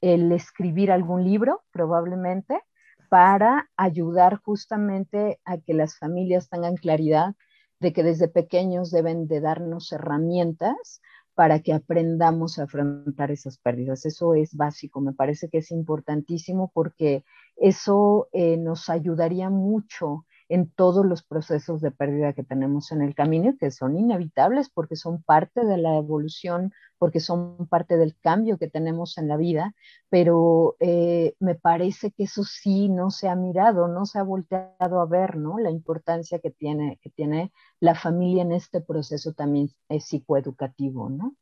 el 0.00 0.32
escribir 0.32 0.90
algún 0.90 1.24
libro, 1.24 1.62
probablemente, 1.70 2.60
para 3.08 3.68
ayudar 3.76 4.36
justamente 4.36 5.40
a 5.44 5.58
que 5.58 5.74
las 5.74 5.98
familias 5.98 6.48
tengan 6.48 6.76
claridad 6.76 7.34
de 7.80 7.92
que 7.92 8.02
desde 8.02 8.28
pequeños 8.28 8.90
deben 8.90 9.28
de 9.28 9.40
darnos 9.40 9.92
herramientas 9.92 11.00
para 11.34 11.60
que 11.60 11.72
aprendamos 11.72 12.58
a 12.58 12.64
afrontar 12.64 13.30
esas 13.30 13.58
pérdidas. 13.58 14.04
Eso 14.04 14.34
es 14.34 14.54
básico, 14.56 15.00
me 15.00 15.12
parece 15.12 15.48
que 15.48 15.58
es 15.58 15.70
importantísimo 15.70 16.70
porque 16.74 17.24
eso 17.56 18.28
eh, 18.32 18.56
nos 18.56 18.88
ayudaría 18.88 19.48
mucho 19.48 20.26
en 20.48 20.70
todos 20.70 21.04
los 21.04 21.22
procesos 21.22 21.80
de 21.80 21.90
pérdida 21.90 22.32
que 22.32 22.42
tenemos 22.42 22.90
en 22.92 23.02
el 23.02 23.14
camino, 23.14 23.56
que 23.58 23.70
son 23.70 23.98
inevitables 23.98 24.70
porque 24.70 24.96
son 24.96 25.22
parte 25.22 25.64
de 25.64 25.76
la 25.76 25.96
evolución, 25.96 26.72
porque 26.98 27.20
son 27.20 27.66
parte 27.68 27.96
del 27.96 28.16
cambio 28.16 28.58
que 28.58 28.68
tenemos 28.68 29.18
en 29.18 29.28
la 29.28 29.36
vida, 29.36 29.74
pero 30.08 30.76
eh, 30.80 31.34
me 31.38 31.54
parece 31.54 32.10
que 32.12 32.24
eso 32.24 32.44
sí 32.44 32.88
no 32.88 33.10
se 33.10 33.28
ha 33.28 33.36
mirado, 33.36 33.88
no 33.88 34.06
se 34.06 34.18
ha 34.18 34.22
volteado 34.22 35.00
a 35.00 35.06
ver, 35.06 35.36
¿no? 35.36 35.58
La 35.58 35.70
importancia 35.70 36.38
que 36.38 36.50
tiene, 36.50 36.98
que 37.02 37.10
tiene 37.10 37.52
la 37.80 37.94
familia 37.94 38.42
en 38.42 38.52
este 38.52 38.80
proceso 38.80 39.32
también 39.34 39.70
psicoeducativo, 39.88 41.10
¿no? 41.10 41.36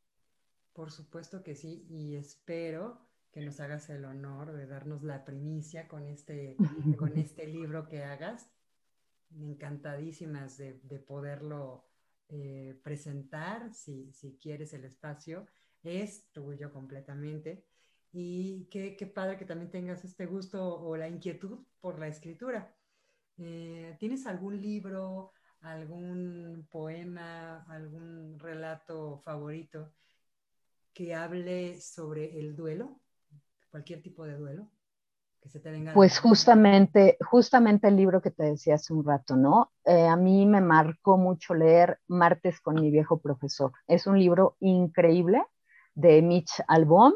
Por 0.72 0.90
supuesto 0.90 1.42
que 1.42 1.54
sí, 1.54 1.86
y 1.88 2.16
espero 2.16 2.98
que 3.32 3.40
nos 3.40 3.60
hagas 3.60 3.88
el 3.90 4.04
honor 4.04 4.52
de 4.52 4.66
darnos 4.66 5.02
la 5.02 5.24
primicia 5.24 5.88
con 5.88 6.06
este, 6.06 6.56
con 6.98 7.16
este 7.18 7.46
libro 7.46 7.86
que 7.86 8.02
hagas 8.02 8.48
encantadísimas 9.34 10.56
de, 10.56 10.74
poderlo 11.06 11.84
eh, 12.28 12.78
presentar, 12.82 13.72
si, 13.72 14.38
quieres 14.40 14.72
el 14.72 14.84
espacio, 14.84 15.46
es 15.82 16.30
tuyo 16.32 16.72
completamente. 16.72 17.64
Y 18.12 18.66
qué, 18.70 19.12
padre 19.14 19.36
que 19.36 19.44
también 19.44 19.70
tengas 19.70 20.04
este 20.04 20.26
gusto 20.26 20.80
o 20.80 20.96
la 20.96 21.08
inquietud 21.08 21.58
por 21.80 21.98
la 21.98 22.08
escritura. 22.08 22.74
Eh, 23.38 23.96
¿Tienes 23.98 24.26
algún 24.26 24.60
libro, 24.60 25.32
algún 25.60 26.66
poema, 26.70 27.64
algún 27.68 28.38
relato 28.38 29.18
favorito 29.24 29.92
que 30.94 31.14
hable 31.14 31.80
sobre 31.80 32.38
el 32.38 32.56
duelo? 32.56 33.00
Cualquier 33.70 34.02
tipo 34.02 34.24
de 34.24 34.36
duelo 34.36 34.70
pues 35.94 36.18
justamente, 36.18 37.16
justamente 37.20 37.88
el 37.88 37.96
libro 37.96 38.20
que 38.20 38.30
te 38.30 38.44
decía 38.44 38.74
hace 38.74 38.92
un 38.92 39.04
rato, 39.04 39.36
¿no? 39.36 39.72
Eh, 39.84 40.06
a 40.06 40.16
mí 40.16 40.46
me 40.46 40.60
marcó 40.60 41.16
mucho 41.16 41.54
leer 41.54 41.98
Martes 42.08 42.60
con 42.60 42.76
mi 42.76 42.90
viejo 42.90 43.18
profesor. 43.18 43.72
Es 43.86 44.06
un 44.06 44.18
libro 44.18 44.56
increíble 44.60 45.42
de 45.94 46.22
Mitch 46.22 46.62
Albom. 46.68 47.12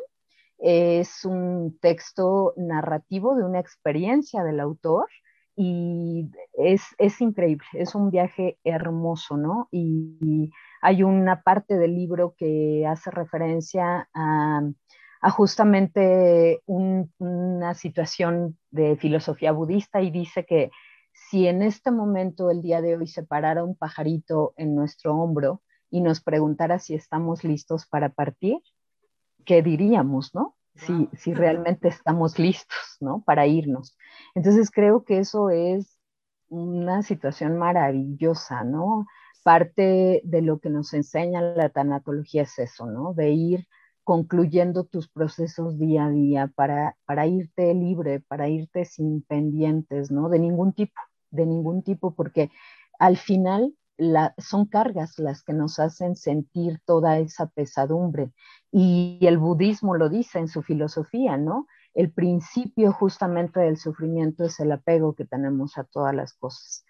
Es 0.59 1.25
un 1.25 1.79
texto 1.81 2.53
narrativo 2.57 3.35
de 3.35 3.45
una 3.45 3.61
experiencia 3.61 4.43
del 4.43 4.61
autor 4.61 5.09
y 5.57 6.31
es, 6.53 6.83
es 6.99 7.21
increíble, 7.21 7.67
es 7.73 7.95
un 7.95 8.11
viaje 8.11 8.59
hermoso, 8.65 9.37
¿no? 9.37 9.69
y 9.71 10.51
hay 10.81 11.03
una 11.03 11.43
parte 11.43 11.77
del 11.77 11.95
libro 11.95 12.35
que 12.37 12.87
hace 12.87 13.11
referencia 13.11 14.09
a 14.15 14.63
a 15.21 15.31
justamente 15.31 16.63
una 16.67 17.75
situación 17.75 18.59
de 18.71 18.97
filosofía 18.97 19.53
budista 19.53 20.01
y 20.01 20.11
dice 20.11 20.47
que 20.47 20.71
si 21.13 21.47
en 21.47 21.63
este 21.63 21.91
momento, 21.91 22.51
el 22.51 22.63
día 22.63 22.81
de 22.81 22.97
hoy, 22.97 23.07
se 23.07 23.23
parara 23.23 23.63
un 23.63 23.77
pajarito 23.77 24.55
en 24.57 24.75
nuestro 24.75 25.15
hombro 25.17 25.63
y 25.91 26.01
nos 26.01 26.21
preguntara 26.21 26.79
si 26.79 26.95
estamos 26.95 27.45
listos 27.45 27.87
para 27.87 28.09
partir, 28.09 28.59
qué 29.45 29.63
diríamos, 29.63 30.35
¿no? 30.35 30.57
Si, 30.75 31.09
si 31.13 31.35
realmente 31.35 31.89
estamos 31.89 32.39
listos, 32.39 32.97
¿no? 33.01 33.23
Para 33.23 33.47
irnos. 33.47 33.99
Entonces 34.35 34.71
creo 34.71 35.05
que 35.05 35.19
eso 35.19 35.51
es 35.51 35.99
una 36.49 37.03
situación 37.03 37.59
maravillosa, 37.59 38.65
¿no? 38.65 39.07
Parte 39.43 40.23
de 40.25 40.43
lo 40.43 40.59
que 40.61 40.71
nos 40.71 40.95
enseña 40.95 41.43
la 41.43 41.69
tanatología 41.69 42.43
es 42.43 42.59
eso, 42.59 42.87
¿no? 42.87 43.13
De 43.13 43.31
ir 43.31 43.67
concluyendo 44.11 44.83
tus 44.83 45.09
procesos 45.09 45.79
día 45.79 46.07
a 46.07 46.11
día 46.11 46.53
para, 46.57 46.97
para 47.05 47.29
irte 47.29 47.73
libre, 47.75 48.19
para 48.19 48.49
irte 48.49 48.85
sin 48.85 49.23
pendientes, 49.23 50.11
¿no? 50.11 50.29
De 50.29 50.41
ningún 50.41 50.73
tipo, 50.73 51.01
de 51.31 51.47
ningún 51.47 51.85
tipo, 51.85 52.13
porque 52.17 52.51
al 52.99 53.17
final 53.17 53.73
son 54.39 54.67
cargas 54.67 55.17
las 55.21 55.45
que 55.45 55.53
nos 55.53 55.79
hacen 55.79 56.17
sentir 56.17 56.81
toda 56.85 57.21
esa 57.21 57.47
pesadumbre. 57.51 58.33
Y 58.73 59.21
el 59.23 59.39
budismo 59.39 59.95
lo 59.95 60.09
dice 60.09 60.41
en 60.41 60.49
su 60.49 60.63
filosofía, 60.63 61.37
¿no? 61.37 61.69
El 61.95 62.11
principio 62.11 62.93
justamente 62.93 63.61
del 63.61 63.77
sufrimiento 63.77 64.45
es 64.45 64.59
el 64.59 64.73
apego 64.73 65.15
que 65.15 65.25
tenemos 65.25 65.79
a 65.79 65.85
todas 65.85 66.17
las 66.17 66.33
cosas. 66.33 66.85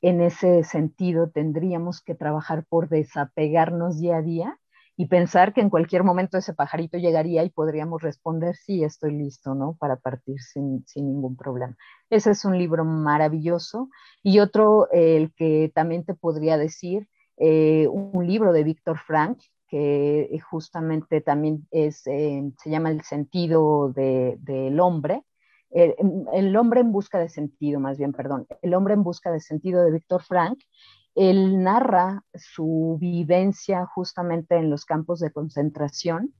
En 0.00 0.22
ese 0.22 0.64
sentido, 0.64 1.28
tendríamos 1.28 2.00
que 2.00 2.14
trabajar 2.14 2.64
por 2.64 2.88
desapegarnos 2.88 3.98
día 3.98 4.16
a 4.16 4.22
día 4.22 4.58
y 4.96 5.06
pensar 5.06 5.54
que 5.54 5.60
en 5.60 5.70
cualquier 5.70 6.04
momento 6.04 6.36
ese 6.36 6.54
pajarito 6.54 6.98
llegaría 6.98 7.42
y 7.44 7.50
podríamos 7.50 8.02
responder, 8.02 8.56
sí, 8.56 8.84
estoy 8.84 9.16
listo, 9.16 9.54
¿no? 9.54 9.76
Para 9.78 9.96
partir 9.96 10.40
sin, 10.40 10.84
ningún 10.96 11.36
problema. 11.36 11.76
Ese 12.10 12.32
es 12.32 12.44
un 12.44 12.58
libro 12.58 12.84
maravilloso. 12.84 13.88
Y 14.22 14.40
otro, 14.40 14.90
el 14.92 15.32
que 15.34 15.72
también 15.74 16.04
te 16.04 16.14
podría 16.14 16.58
decir, 16.58 17.08
eh, 17.38 17.88
un 17.88 18.26
libro 18.26 18.52
de 18.52 18.64
Víctor 18.64 18.98
Frank, 18.98 19.38
que 19.66 20.38
justamente 20.50 21.22
también 21.22 21.66
es, 21.70 22.06
eh, 22.06 22.52
se 22.62 22.70
llama 22.70 22.90
El 22.90 23.02
sentido 23.02 23.90
del 23.92 24.78
hombre. 24.80 25.22
El, 25.70 25.94
el, 26.34 26.54
hombre 26.54 26.80
en 26.80 26.92
busca 26.92 27.18
de 27.18 27.30
sentido, 27.30 27.80
más 27.80 27.96
bien, 27.96 28.12
perdón, 28.12 28.46
El 28.60 28.74
hombre 28.74 28.92
en 28.92 29.02
busca 29.02 29.32
de 29.32 29.40
sentido 29.40 29.82
de 29.82 29.90
Víctor 29.90 30.22
Frank, 30.22 30.58
él 31.14 31.62
narra 31.62 32.24
su 32.34 32.96
vivencia 33.00 33.86
justamente 33.86 34.56
en 34.56 34.70
los 34.70 34.84
campos 34.84 35.20
de 35.20 35.32
concentración 35.32 36.34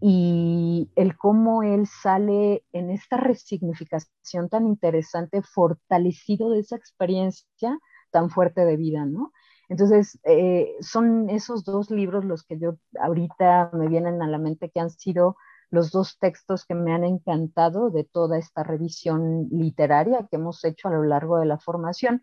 y 0.00 0.90
el 0.96 1.16
cómo 1.16 1.62
él 1.62 1.86
sale 1.86 2.64
en 2.72 2.90
esta 2.90 3.16
resignificación 3.16 4.48
tan 4.48 4.66
interesante, 4.66 5.42
fortalecido 5.42 6.50
de 6.50 6.60
esa 6.60 6.76
experiencia 6.76 7.78
tan 8.10 8.28
fuerte 8.30 8.64
de 8.64 8.76
vida, 8.76 9.06
¿no? 9.06 9.32
Entonces, 9.68 10.18
eh, 10.24 10.74
son 10.80 11.30
esos 11.30 11.64
dos 11.64 11.90
libros 11.90 12.24
los 12.24 12.42
que 12.42 12.58
yo 12.58 12.76
ahorita 13.00 13.70
me 13.74 13.88
vienen 13.88 14.20
a 14.22 14.26
la 14.26 14.38
mente 14.38 14.70
que 14.70 14.80
han 14.80 14.90
sido 14.90 15.36
los 15.70 15.90
dos 15.90 16.18
textos 16.18 16.66
que 16.66 16.74
me 16.74 16.92
han 16.92 17.04
encantado 17.04 17.88
de 17.88 18.04
toda 18.04 18.38
esta 18.38 18.62
revisión 18.62 19.48
literaria 19.50 20.26
que 20.30 20.36
hemos 20.36 20.62
hecho 20.64 20.88
a 20.88 20.90
lo 20.90 21.04
largo 21.04 21.38
de 21.38 21.46
la 21.46 21.58
formación. 21.58 22.22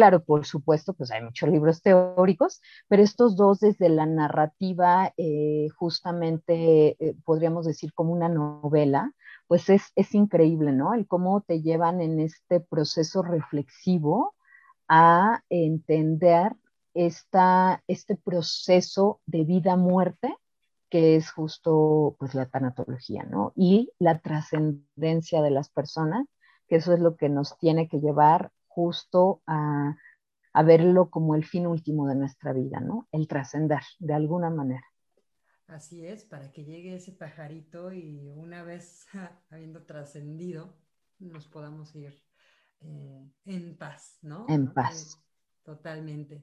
Claro, 0.00 0.24
por 0.24 0.46
supuesto, 0.46 0.94
pues 0.94 1.10
hay 1.10 1.22
muchos 1.22 1.50
libros 1.50 1.82
teóricos, 1.82 2.62
pero 2.88 3.02
estos 3.02 3.36
dos 3.36 3.60
desde 3.60 3.90
la 3.90 4.06
narrativa, 4.06 5.12
eh, 5.18 5.68
justamente 5.76 6.96
eh, 6.98 7.16
podríamos 7.22 7.66
decir 7.66 7.92
como 7.92 8.14
una 8.14 8.30
novela, 8.30 9.12
pues 9.46 9.68
es, 9.68 9.92
es, 9.96 10.14
increíble, 10.14 10.72
¿no? 10.72 10.94
El 10.94 11.06
cómo 11.06 11.42
te 11.42 11.60
llevan 11.60 12.00
en 12.00 12.18
este 12.18 12.60
proceso 12.60 13.20
reflexivo 13.22 14.34
a 14.88 15.42
entender 15.50 16.56
esta, 16.94 17.84
este 17.86 18.16
proceso 18.16 19.20
de 19.26 19.44
vida-muerte 19.44 20.34
que 20.88 21.16
es 21.16 21.30
justo 21.30 22.16
pues 22.18 22.34
la 22.34 22.46
tanatología, 22.46 23.24
¿no? 23.24 23.52
Y 23.54 23.92
la 23.98 24.20
trascendencia 24.20 25.42
de 25.42 25.50
las 25.50 25.68
personas, 25.68 26.26
que 26.68 26.76
eso 26.76 26.94
es 26.94 27.00
lo 27.00 27.16
que 27.16 27.28
nos 27.28 27.58
tiene 27.58 27.86
que 27.86 28.00
llevar 28.00 28.50
justo 28.80 29.42
a, 29.46 29.94
verlo 30.64 31.10
como 31.10 31.34
el 31.34 31.44
fin 31.44 31.66
último 31.66 32.08
de 32.08 32.14
nuestra 32.14 32.52
vida, 32.52 32.80
¿no? 32.80 33.06
El 33.12 33.28
trascender 33.28 33.82
de 33.98 34.14
alguna 34.14 34.48
manera. 34.48 34.84
Así 35.66 36.06
es, 36.06 36.24
para 36.24 36.50
que 36.50 36.64
llegue 36.64 36.96
ese 36.96 37.12
pajarito 37.12 37.92
y 37.92 38.32
una 38.34 38.62
vez 38.64 39.06
habiendo 39.50 39.84
trascendido, 39.84 40.74
nos 41.18 41.46
podamos 41.46 41.94
ir 41.94 42.14
eh, 42.80 43.30
en 43.44 43.76
paz, 43.76 44.18
¿no? 44.22 44.46
En 44.48 44.72
paz. 44.72 45.14
Eh, 45.14 45.62
totalmente. 45.62 46.42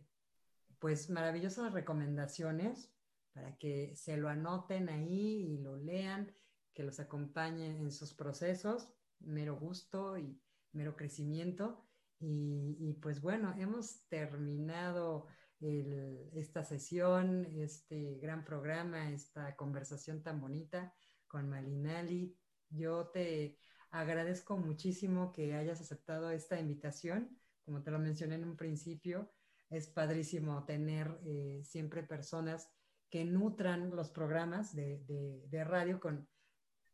Pues 0.80 1.10
maravillosas 1.10 1.74
recomendaciones 1.74 2.94
para 3.34 3.58
que 3.58 3.96
se 3.96 4.16
lo 4.16 4.30
anoten 4.30 4.90
ahí 4.90 5.54
y 5.54 5.58
lo 5.58 5.76
lean, 5.76 6.32
que 6.76 6.84
los 6.84 7.00
acompañen 7.00 7.78
en 7.78 7.92
sus 7.92 8.14
procesos, 8.14 8.94
mero 9.20 9.58
gusto 9.58 10.18
y 10.20 10.40
mero 10.72 10.96
crecimiento. 10.96 11.87
Y, 12.20 12.94
pues 13.02 13.22
bueno, 13.22 13.54
hemos 13.58 14.08
terminado 14.08 15.28
esta 15.60 16.64
sesión, 16.64 17.46
este 17.56 18.16
gran 18.20 18.44
programa, 18.44 19.12
esta 19.12 19.56
conversación 19.56 20.24
tan 20.24 20.40
bonita 20.42 20.94
con 21.28 21.50
Malinali. 21.50 22.36
Yo 22.70 23.08
te 23.08 23.58
agradezco 23.92 24.58
muchísimo 24.58 25.32
que 25.32 25.56
hayas 25.56 25.82
aceptado 25.82 26.32
esta 26.32 26.60
invitación. 26.60 27.38
Como 27.64 27.84
te 27.84 27.92
lo 27.92 28.00
mencioné 28.00 28.36
en 28.36 28.46
un 28.46 28.58
principio, 28.58 29.32
es 29.70 29.88
padrísimo 29.88 30.64
tener 30.66 31.20
eh, 31.26 31.62
siempre 31.64 32.04
personas 32.04 32.70
que 33.10 33.26
nutran 33.26 33.96
los 33.96 34.10
programas 34.10 34.76
de, 34.76 35.64
radio 35.66 36.00
con, 36.00 36.28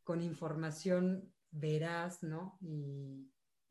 con 0.03 0.21
información 0.21 1.33
veraz, 1.49 2.23
¿no? 2.23 2.59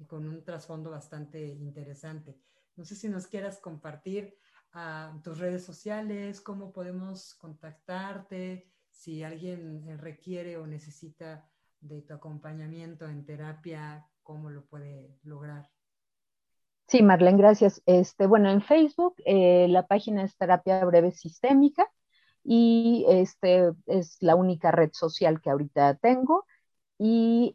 Con 0.07 0.27
un 0.27 0.45
trasfondo 0.45 0.91
bastante 0.91 1.45
interesante. 1.47 2.39
No 2.77 2.85
sé 2.85 2.95
si 2.95 3.09
nos 3.09 3.27
quieras 3.27 3.59
compartir 3.61 4.37
a 4.73 5.19
tus 5.23 5.39
redes 5.39 5.65
sociales, 5.65 6.41
cómo 6.41 6.73
podemos 6.73 7.35
contactarte, 7.35 8.71
si 8.91 9.23
alguien 9.23 9.99
requiere 9.99 10.57
o 10.57 10.67
necesita 10.67 11.49
de 11.81 12.03
tu 12.03 12.15
acompañamiento 12.15 13.09
en 13.09 13.25
terapia, 13.25 14.07
cómo 14.23 14.51
lo 14.51 14.65
puede 14.67 15.19
lograr. 15.25 15.69
Sí, 16.89 17.03
Marlene, 17.03 17.39
gracias. 17.39 17.83
Este, 17.87 18.27
bueno, 18.27 18.51
en 18.51 18.63
Facebook 18.63 19.15
eh, 19.25 19.67
la 19.69 19.87
página 19.87 20.25
es 20.25 20.37
Terapia 20.37 20.85
Breve 20.85 21.11
Sistémica 21.11 21.91
y 22.45 23.05
este 23.09 23.73
es 23.87 24.17
la 24.21 24.35
única 24.35 24.71
red 24.71 24.91
social 24.93 25.41
que 25.41 25.51
ahorita 25.51 25.97
tengo 25.97 26.45
y 27.05 27.53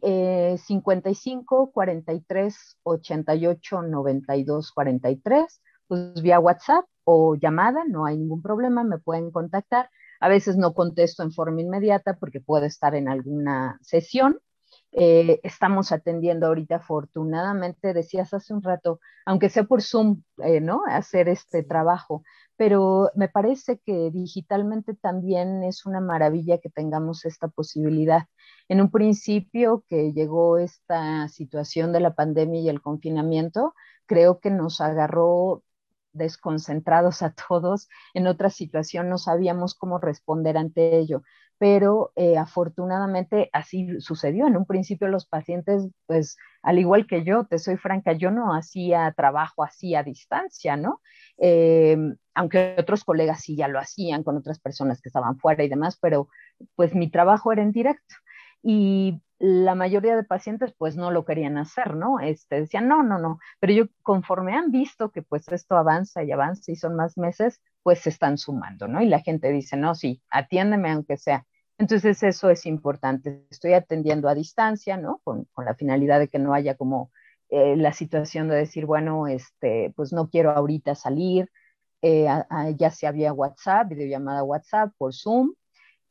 55 0.58 1.70
43 1.72 2.78
88 2.82 3.82
92 3.82 4.72
43, 4.72 5.62
pues 5.86 6.20
vía 6.20 6.38
WhatsApp 6.38 6.84
o 7.04 7.34
llamada, 7.34 7.84
no 7.88 8.04
hay 8.04 8.18
ningún 8.18 8.42
problema, 8.42 8.84
me 8.84 8.98
pueden 8.98 9.30
contactar. 9.30 9.88
A 10.20 10.28
veces 10.28 10.58
no 10.58 10.74
contesto 10.74 11.22
en 11.22 11.32
forma 11.32 11.62
inmediata 11.62 12.18
porque 12.20 12.40
puedo 12.40 12.66
estar 12.66 12.94
en 12.94 13.08
alguna 13.08 13.78
sesión. 13.80 14.38
Eh, 14.92 15.40
estamos 15.42 15.92
atendiendo 15.92 16.46
ahorita, 16.46 16.76
afortunadamente, 16.76 17.92
decías 17.92 18.32
hace 18.32 18.54
un 18.54 18.62
rato, 18.62 19.00
aunque 19.26 19.50
sea 19.50 19.64
por 19.64 19.82
Zoom, 19.82 20.22
eh, 20.42 20.60
¿no? 20.60 20.82
Hacer 20.88 21.28
este 21.28 21.62
trabajo, 21.62 22.22
pero 22.56 23.10
me 23.14 23.28
parece 23.28 23.78
que 23.84 24.10
digitalmente 24.10 24.94
también 24.94 25.62
es 25.62 25.84
una 25.86 26.00
maravilla 26.00 26.58
que 26.58 26.70
tengamos 26.70 27.24
esta 27.26 27.48
posibilidad. 27.48 28.22
En 28.68 28.80
un 28.80 28.90
principio 28.90 29.84
que 29.88 30.12
llegó 30.12 30.58
esta 30.58 31.28
situación 31.28 31.92
de 31.92 32.00
la 32.00 32.14
pandemia 32.14 32.60
y 32.60 32.68
el 32.68 32.80
confinamiento, 32.80 33.74
creo 34.06 34.40
que 34.40 34.50
nos 34.50 34.80
agarró 34.80 35.62
desconcentrados 36.12 37.22
a 37.22 37.32
todos. 37.48 37.88
En 38.14 38.26
otra 38.26 38.50
situación 38.50 39.08
no 39.08 39.18
sabíamos 39.18 39.74
cómo 39.74 39.98
responder 39.98 40.56
ante 40.56 40.98
ello 40.98 41.22
pero 41.58 42.12
eh, 42.16 42.36
afortunadamente 42.38 43.50
así 43.52 44.00
sucedió. 44.00 44.46
En 44.46 44.56
un 44.56 44.64
principio 44.64 45.08
los 45.08 45.26
pacientes, 45.26 45.88
pues 46.06 46.36
al 46.62 46.78
igual 46.78 47.06
que 47.06 47.24
yo, 47.24 47.44
te 47.44 47.58
soy 47.58 47.76
franca, 47.76 48.12
yo 48.12 48.30
no 48.30 48.54
hacía 48.54 49.12
trabajo 49.16 49.64
así 49.64 49.94
a 49.94 50.02
distancia, 50.04 50.76
¿no? 50.76 51.00
Em, 51.36 52.16
aunque 52.34 52.76
otros 52.78 53.04
colegas 53.04 53.40
sí 53.42 53.56
ya 53.56 53.68
lo 53.68 53.78
hacían 53.80 54.22
con 54.22 54.36
otras 54.36 54.60
personas 54.60 55.00
que 55.00 55.08
estaban 55.08 55.38
fuera 55.38 55.64
y 55.64 55.68
demás, 55.68 55.98
pero 56.00 56.28
pues 56.76 56.94
mi 56.94 57.10
trabajo 57.10 57.52
era 57.52 57.62
en 57.62 57.72
directo. 57.72 58.14
Y 58.62 59.20
la 59.38 59.74
mayoría 59.74 60.16
de 60.16 60.24
pacientes 60.24 60.72
pues 60.76 60.96
no 60.96 61.10
lo 61.10 61.24
querían 61.24 61.58
hacer, 61.58 61.94
¿no? 61.94 62.20
Este, 62.20 62.60
decían, 62.60 62.88
no, 62.88 63.02
no, 63.02 63.18
no, 63.18 63.38
pero 63.60 63.72
yo 63.72 63.84
conforme 64.02 64.54
han 64.54 64.70
visto 64.70 65.10
que 65.10 65.22
pues 65.22 65.46
esto 65.48 65.76
avanza 65.76 66.24
y 66.24 66.32
avanza 66.32 66.72
y 66.72 66.76
son 66.76 66.96
más 66.96 67.16
meses, 67.18 67.60
pues 67.88 68.00
se 68.00 68.10
están 68.10 68.36
sumando, 68.36 68.86
¿no? 68.86 69.00
Y 69.00 69.06
la 69.06 69.20
gente 69.20 69.50
dice, 69.50 69.74
no, 69.78 69.94
sí, 69.94 70.20
atiéndeme 70.28 70.90
aunque 70.90 71.16
sea. 71.16 71.46
Entonces 71.78 72.22
eso 72.22 72.50
es 72.50 72.66
importante. 72.66 73.46
Estoy 73.48 73.72
atendiendo 73.72 74.28
a 74.28 74.34
distancia, 74.34 74.98
¿no? 74.98 75.22
Con, 75.24 75.48
la 75.56 75.74
finalidad 75.74 76.18
de 76.18 76.28
que 76.28 76.38
no 76.38 76.52
haya 76.52 76.76
como 76.76 77.10
eh, 77.48 77.78
la 77.78 77.94
situación 77.94 78.46
de 78.48 78.56
decir, 78.56 78.84
bueno, 78.84 79.26
este, 79.26 79.90
pues 79.96 80.12
no 80.12 80.28
quiero 80.28 80.50
ahorita 80.50 80.94
salir, 80.96 81.50
eh, 82.02 82.28
ya 82.76 82.90
sea 82.90 83.10
vía 83.10 83.32
WhatsApp, 83.32 83.88
videollamada 83.88 84.44
WhatsApp, 84.44 84.92
por 84.98 85.14
Zoom. 85.14 85.54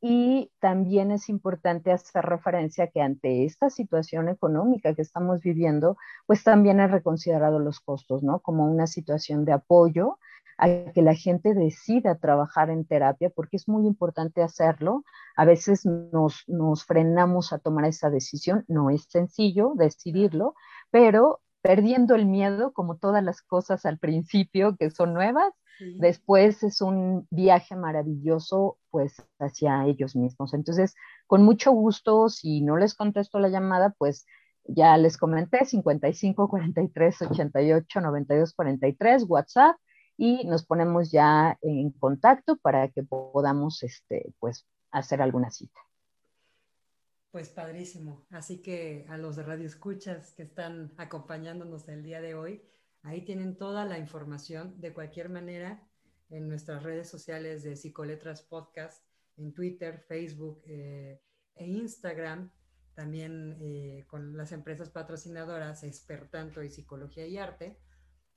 Y 0.01 0.51
también 0.59 1.11
es 1.11 1.29
importante 1.29 1.91
hacer 1.91 2.25
referencia 2.25 2.87
que 2.87 3.01
ante 3.01 3.45
esta 3.45 3.69
situación 3.69 4.29
económica 4.29 4.95
que 4.95 5.03
estamos 5.03 5.41
viviendo, 5.41 5.95
pues 6.25 6.43
también 6.43 6.79
he 6.79 6.87
reconsiderado 6.87 7.59
los 7.59 7.79
costos, 7.81 8.23
¿no? 8.23 8.39
Como 8.39 8.65
una 8.65 8.87
situación 8.87 9.45
de 9.45 9.53
apoyo 9.53 10.17
a 10.57 10.91
que 10.91 11.01
la 11.01 11.15
gente 11.15 11.53
decida 11.53 12.17
trabajar 12.17 12.69
en 12.69 12.85
terapia, 12.85 13.29
porque 13.29 13.57
es 13.57 13.67
muy 13.67 13.85
importante 13.85 14.41
hacerlo. 14.41 15.03
A 15.35 15.45
veces 15.45 15.85
nos, 15.85 16.43
nos 16.47 16.83
frenamos 16.85 17.53
a 17.53 17.59
tomar 17.59 17.85
esa 17.85 18.09
decisión, 18.09 18.65
no 18.67 18.89
es 18.89 19.05
sencillo 19.09 19.73
decidirlo, 19.75 20.55
pero 20.91 21.41
perdiendo 21.61 22.15
el 22.15 22.25
miedo, 22.25 22.71
como 22.73 22.97
todas 22.97 23.23
las 23.23 23.41
cosas 23.41 23.85
al 23.85 23.99
principio 23.99 24.75
que 24.77 24.89
son 24.89 25.13
nuevas, 25.13 25.53
Después 25.79 26.63
es 26.63 26.81
un 26.81 27.27
viaje 27.29 27.75
maravilloso 27.75 28.77
pues 28.89 29.15
hacia 29.39 29.85
ellos 29.85 30.15
mismos. 30.15 30.53
Entonces, 30.53 30.95
con 31.27 31.43
mucho 31.43 31.71
gusto, 31.71 32.29
si 32.29 32.61
no 32.61 32.77
les 32.77 32.95
contesto 32.95 33.39
la 33.39 33.49
llamada, 33.49 33.93
pues 33.97 34.25
ya 34.65 34.97
les 34.97 35.17
comenté 35.17 35.65
55 35.65 36.49
43 36.49 37.21
88 37.21 38.01
92 38.01 38.53
43 38.53 39.25
WhatsApp 39.27 39.75
y 40.17 40.45
nos 40.45 40.65
ponemos 40.65 41.11
ya 41.11 41.57
en 41.61 41.91
contacto 41.91 42.57
para 42.57 42.89
que 42.89 43.03
podamos 43.03 43.83
este 43.83 44.33
pues 44.39 44.65
hacer 44.91 45.21
alguna 45.21 45.51
cita. 45.51 45.79
Pues 47.31 47.49
padrísimo. 47.49 48.25
Así 48.31 48.61
que 48.61 49.05
a 49.09 49.17
los 49.17 49.35
de 49.35 49.43
Radio 49.43 49.67
Escuchas 49.67 50.33
que 50.33 50.43
están 50.43 50.91
acompañándonos 50.97 51.87
el 51.87 52.03
día 52.03 52.19
de 52.19 52.35
hoy, 52.35 52.63
Ahí 53.07 53.21
tienen 53.21 53.55
toda 53.55 53.85
la 53.85 53.97
información. 53.97 54.79
De 54.81 54.93
cualquier 54.93 55.29
manera, 55.29 55.81
en 56.29 56.49
nuestras 56.49 56.83
redes 56.83 57.09
sociales 57.09 57.63
de 57.63 57.77
Psicoletras 57.77 58.41
Podcast, 58.41 59.01
en 59.37 59.53
Twitter, 59.53 60.03
Facebook 60.09 60.61
eh, 60.65 61.21
e 61.55 61.65
Instagram, 61.65 62.51
también 62.95 63.57
eh, 63.61 64.05
con 64.07 64.35
las 64.35 64.51
empresas 64.51 64.89
patrocinadoras 64.89 65.83
Espertanto 65.83 66.61
y 66.63 66.69
Psicología 66.69 67.25
y 67.27 67.37
Arte, 67.37 67.79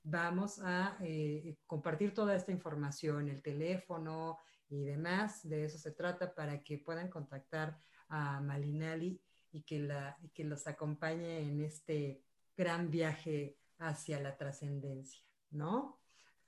vamos 0.03 0.59
a 0.59 0.97
eh, 1.01 1.57
compartir 1.65 2.13
toda 2.13 2.35
esta 2.35 2.51
información, 2.51 3.29
el 3.29 3.41
teléfono 3.41 4.37
y 4.69 4.83
demás. 4.83 5.47
De 5.47 5.65
eso 5.65 5.77
se 5.77 5.91
trata 5.91 6.33
para 6.33 6.63
que 6.63 6.77
puedan 6.77 7.09
contactar 7.09 7.77
a 8.09 8.41
Malinali 8.41 9.21
y 9.51 9.63
que, 9.63 9.79
la, 9.79 10.17
y 10.21 10.29
que 10.29 10.43
los 10.43 10.67
acompañe 10.67 11.39
en 11.41 11.61
este 11.61 12.23
gran 12.55 12.89
viaje 12.89 13.57
hacia 13.79 14.19
la 14.19 14.37
trascendencia, 14.37 15.21
¿no? 15.49 15.99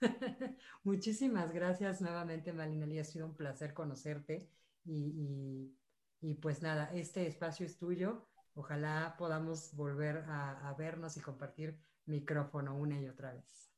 Muchísimas 0.84 1.52
gracias 1.52 2.02
nuevamente, 2.02 2.54
Malinali. 2.54 3.00
Ha 3.00 3.04
sido 3.04 3.26
un 3.26 3.36
placer 3.36 3.74
conocerte 3.74 4.50
y, 4.86 5.74
pues 6.42 6.62
nada, 6.62 6.92
este 6.94 7.28
espacio 7.28 7.66
es 7.66 7.78
tuyo. 7.78 8.26
Ojalá 8.56 9.16
podamos 9.18 9.74
volver 9.76 10.26
a, 10.28 10.74
vernos 10.78 11.18
y 11.18 11.22
compartir 11.22 11.80
micrófono 12.06 12.76
una 12.76 13.00
y 13.00 13.08
otra 13.08 13.34
vez. 13.34 13.72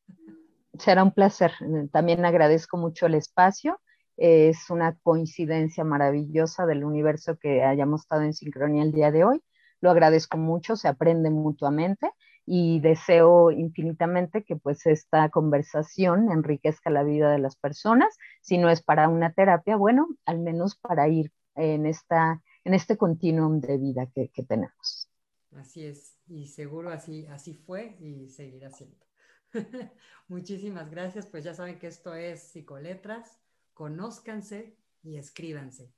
Será 0.78 1.04
un 1.04 1.12
placer. 1.12 1.52
También 1.92 2.26
agradezco 2.26 2.78
mucho 2.78 3.06
el 3.06 3.16
espacio. 3.16 3.80
Es 4.18 4.70
una 4.70 4.98
coincidencia 5.04 5.84
maravillosa 5.84 6.66
del 6.66 6.84
universo 6.84 7.38
que 7.38 7.64
hayamos 7.64 8.02
estado 8.02 8.22
en 8.22 8.34
sincronía 8.34 8.84
el 8.84 8.92
día 8.92 9.12
de 9.12 9.24
hoy. 9.24 9.42
Lo 9.82 9.92
agradezco 9.92 10.38
mucho, 10.38 10.76
se 10.76 10.88
aprende 10.88 11.30
mutuamente 11.30 12.12
y 12.46 12.80
deseo 12.80 13.52
infinitamente 13.52 14.44
que 14.44 14.56
pues 14.56 14.86
esta 14.86 15.30
conversación 15.30 16.32
enriquezca 16.32 16.90
la 16.90 17.04
vida 17.04 17.32
de 17.32 17.40
las 17.40 17.56
personas, 17.56 18.16
si 18.42 18.58
no 18.58 18.70
es 18.70 18.84
para 18.84 19.10
una 19.10 19.34
terapia, 19.34 19.76
bueno, 19.76 20.08
al 20.26 20.40
menos 20.40 20.76
para 20.76 21.08
ir 21.08 21.32
en, 21.56 21.86
esta, 21.86 22.42
en 22.64 22.74
este 22.74 22.98
continuum 22.98 23.60
de 23.60 23.78
vida 23.78 24.08
que, 24.14 24.30
tenemos. 24.48 25.10
Así 25.56 25.86
es, 25.86 26.15
y 26.28 26.48
seguro 26.48 26.90
así, 26.92 27.26
así 27.28 27.54
fue 27.56 27.98
y 28.00 28.30
seguirá 28.30 28.72
siendo. 28.72 29.06
Muchísimas 30.28 30.90
gracias, 30.90 31.28
pues 31.28 31.44
ya 31.44 31.54
saben 31.54 31.80
que 31.80 31.88
esto 31.88 32.14
es 32.16 32.42
Psicoletras, 32.52 33.40
conózcanse 33.74 34.78
y 35.04 35.18
escríbanse. 35.18 35.95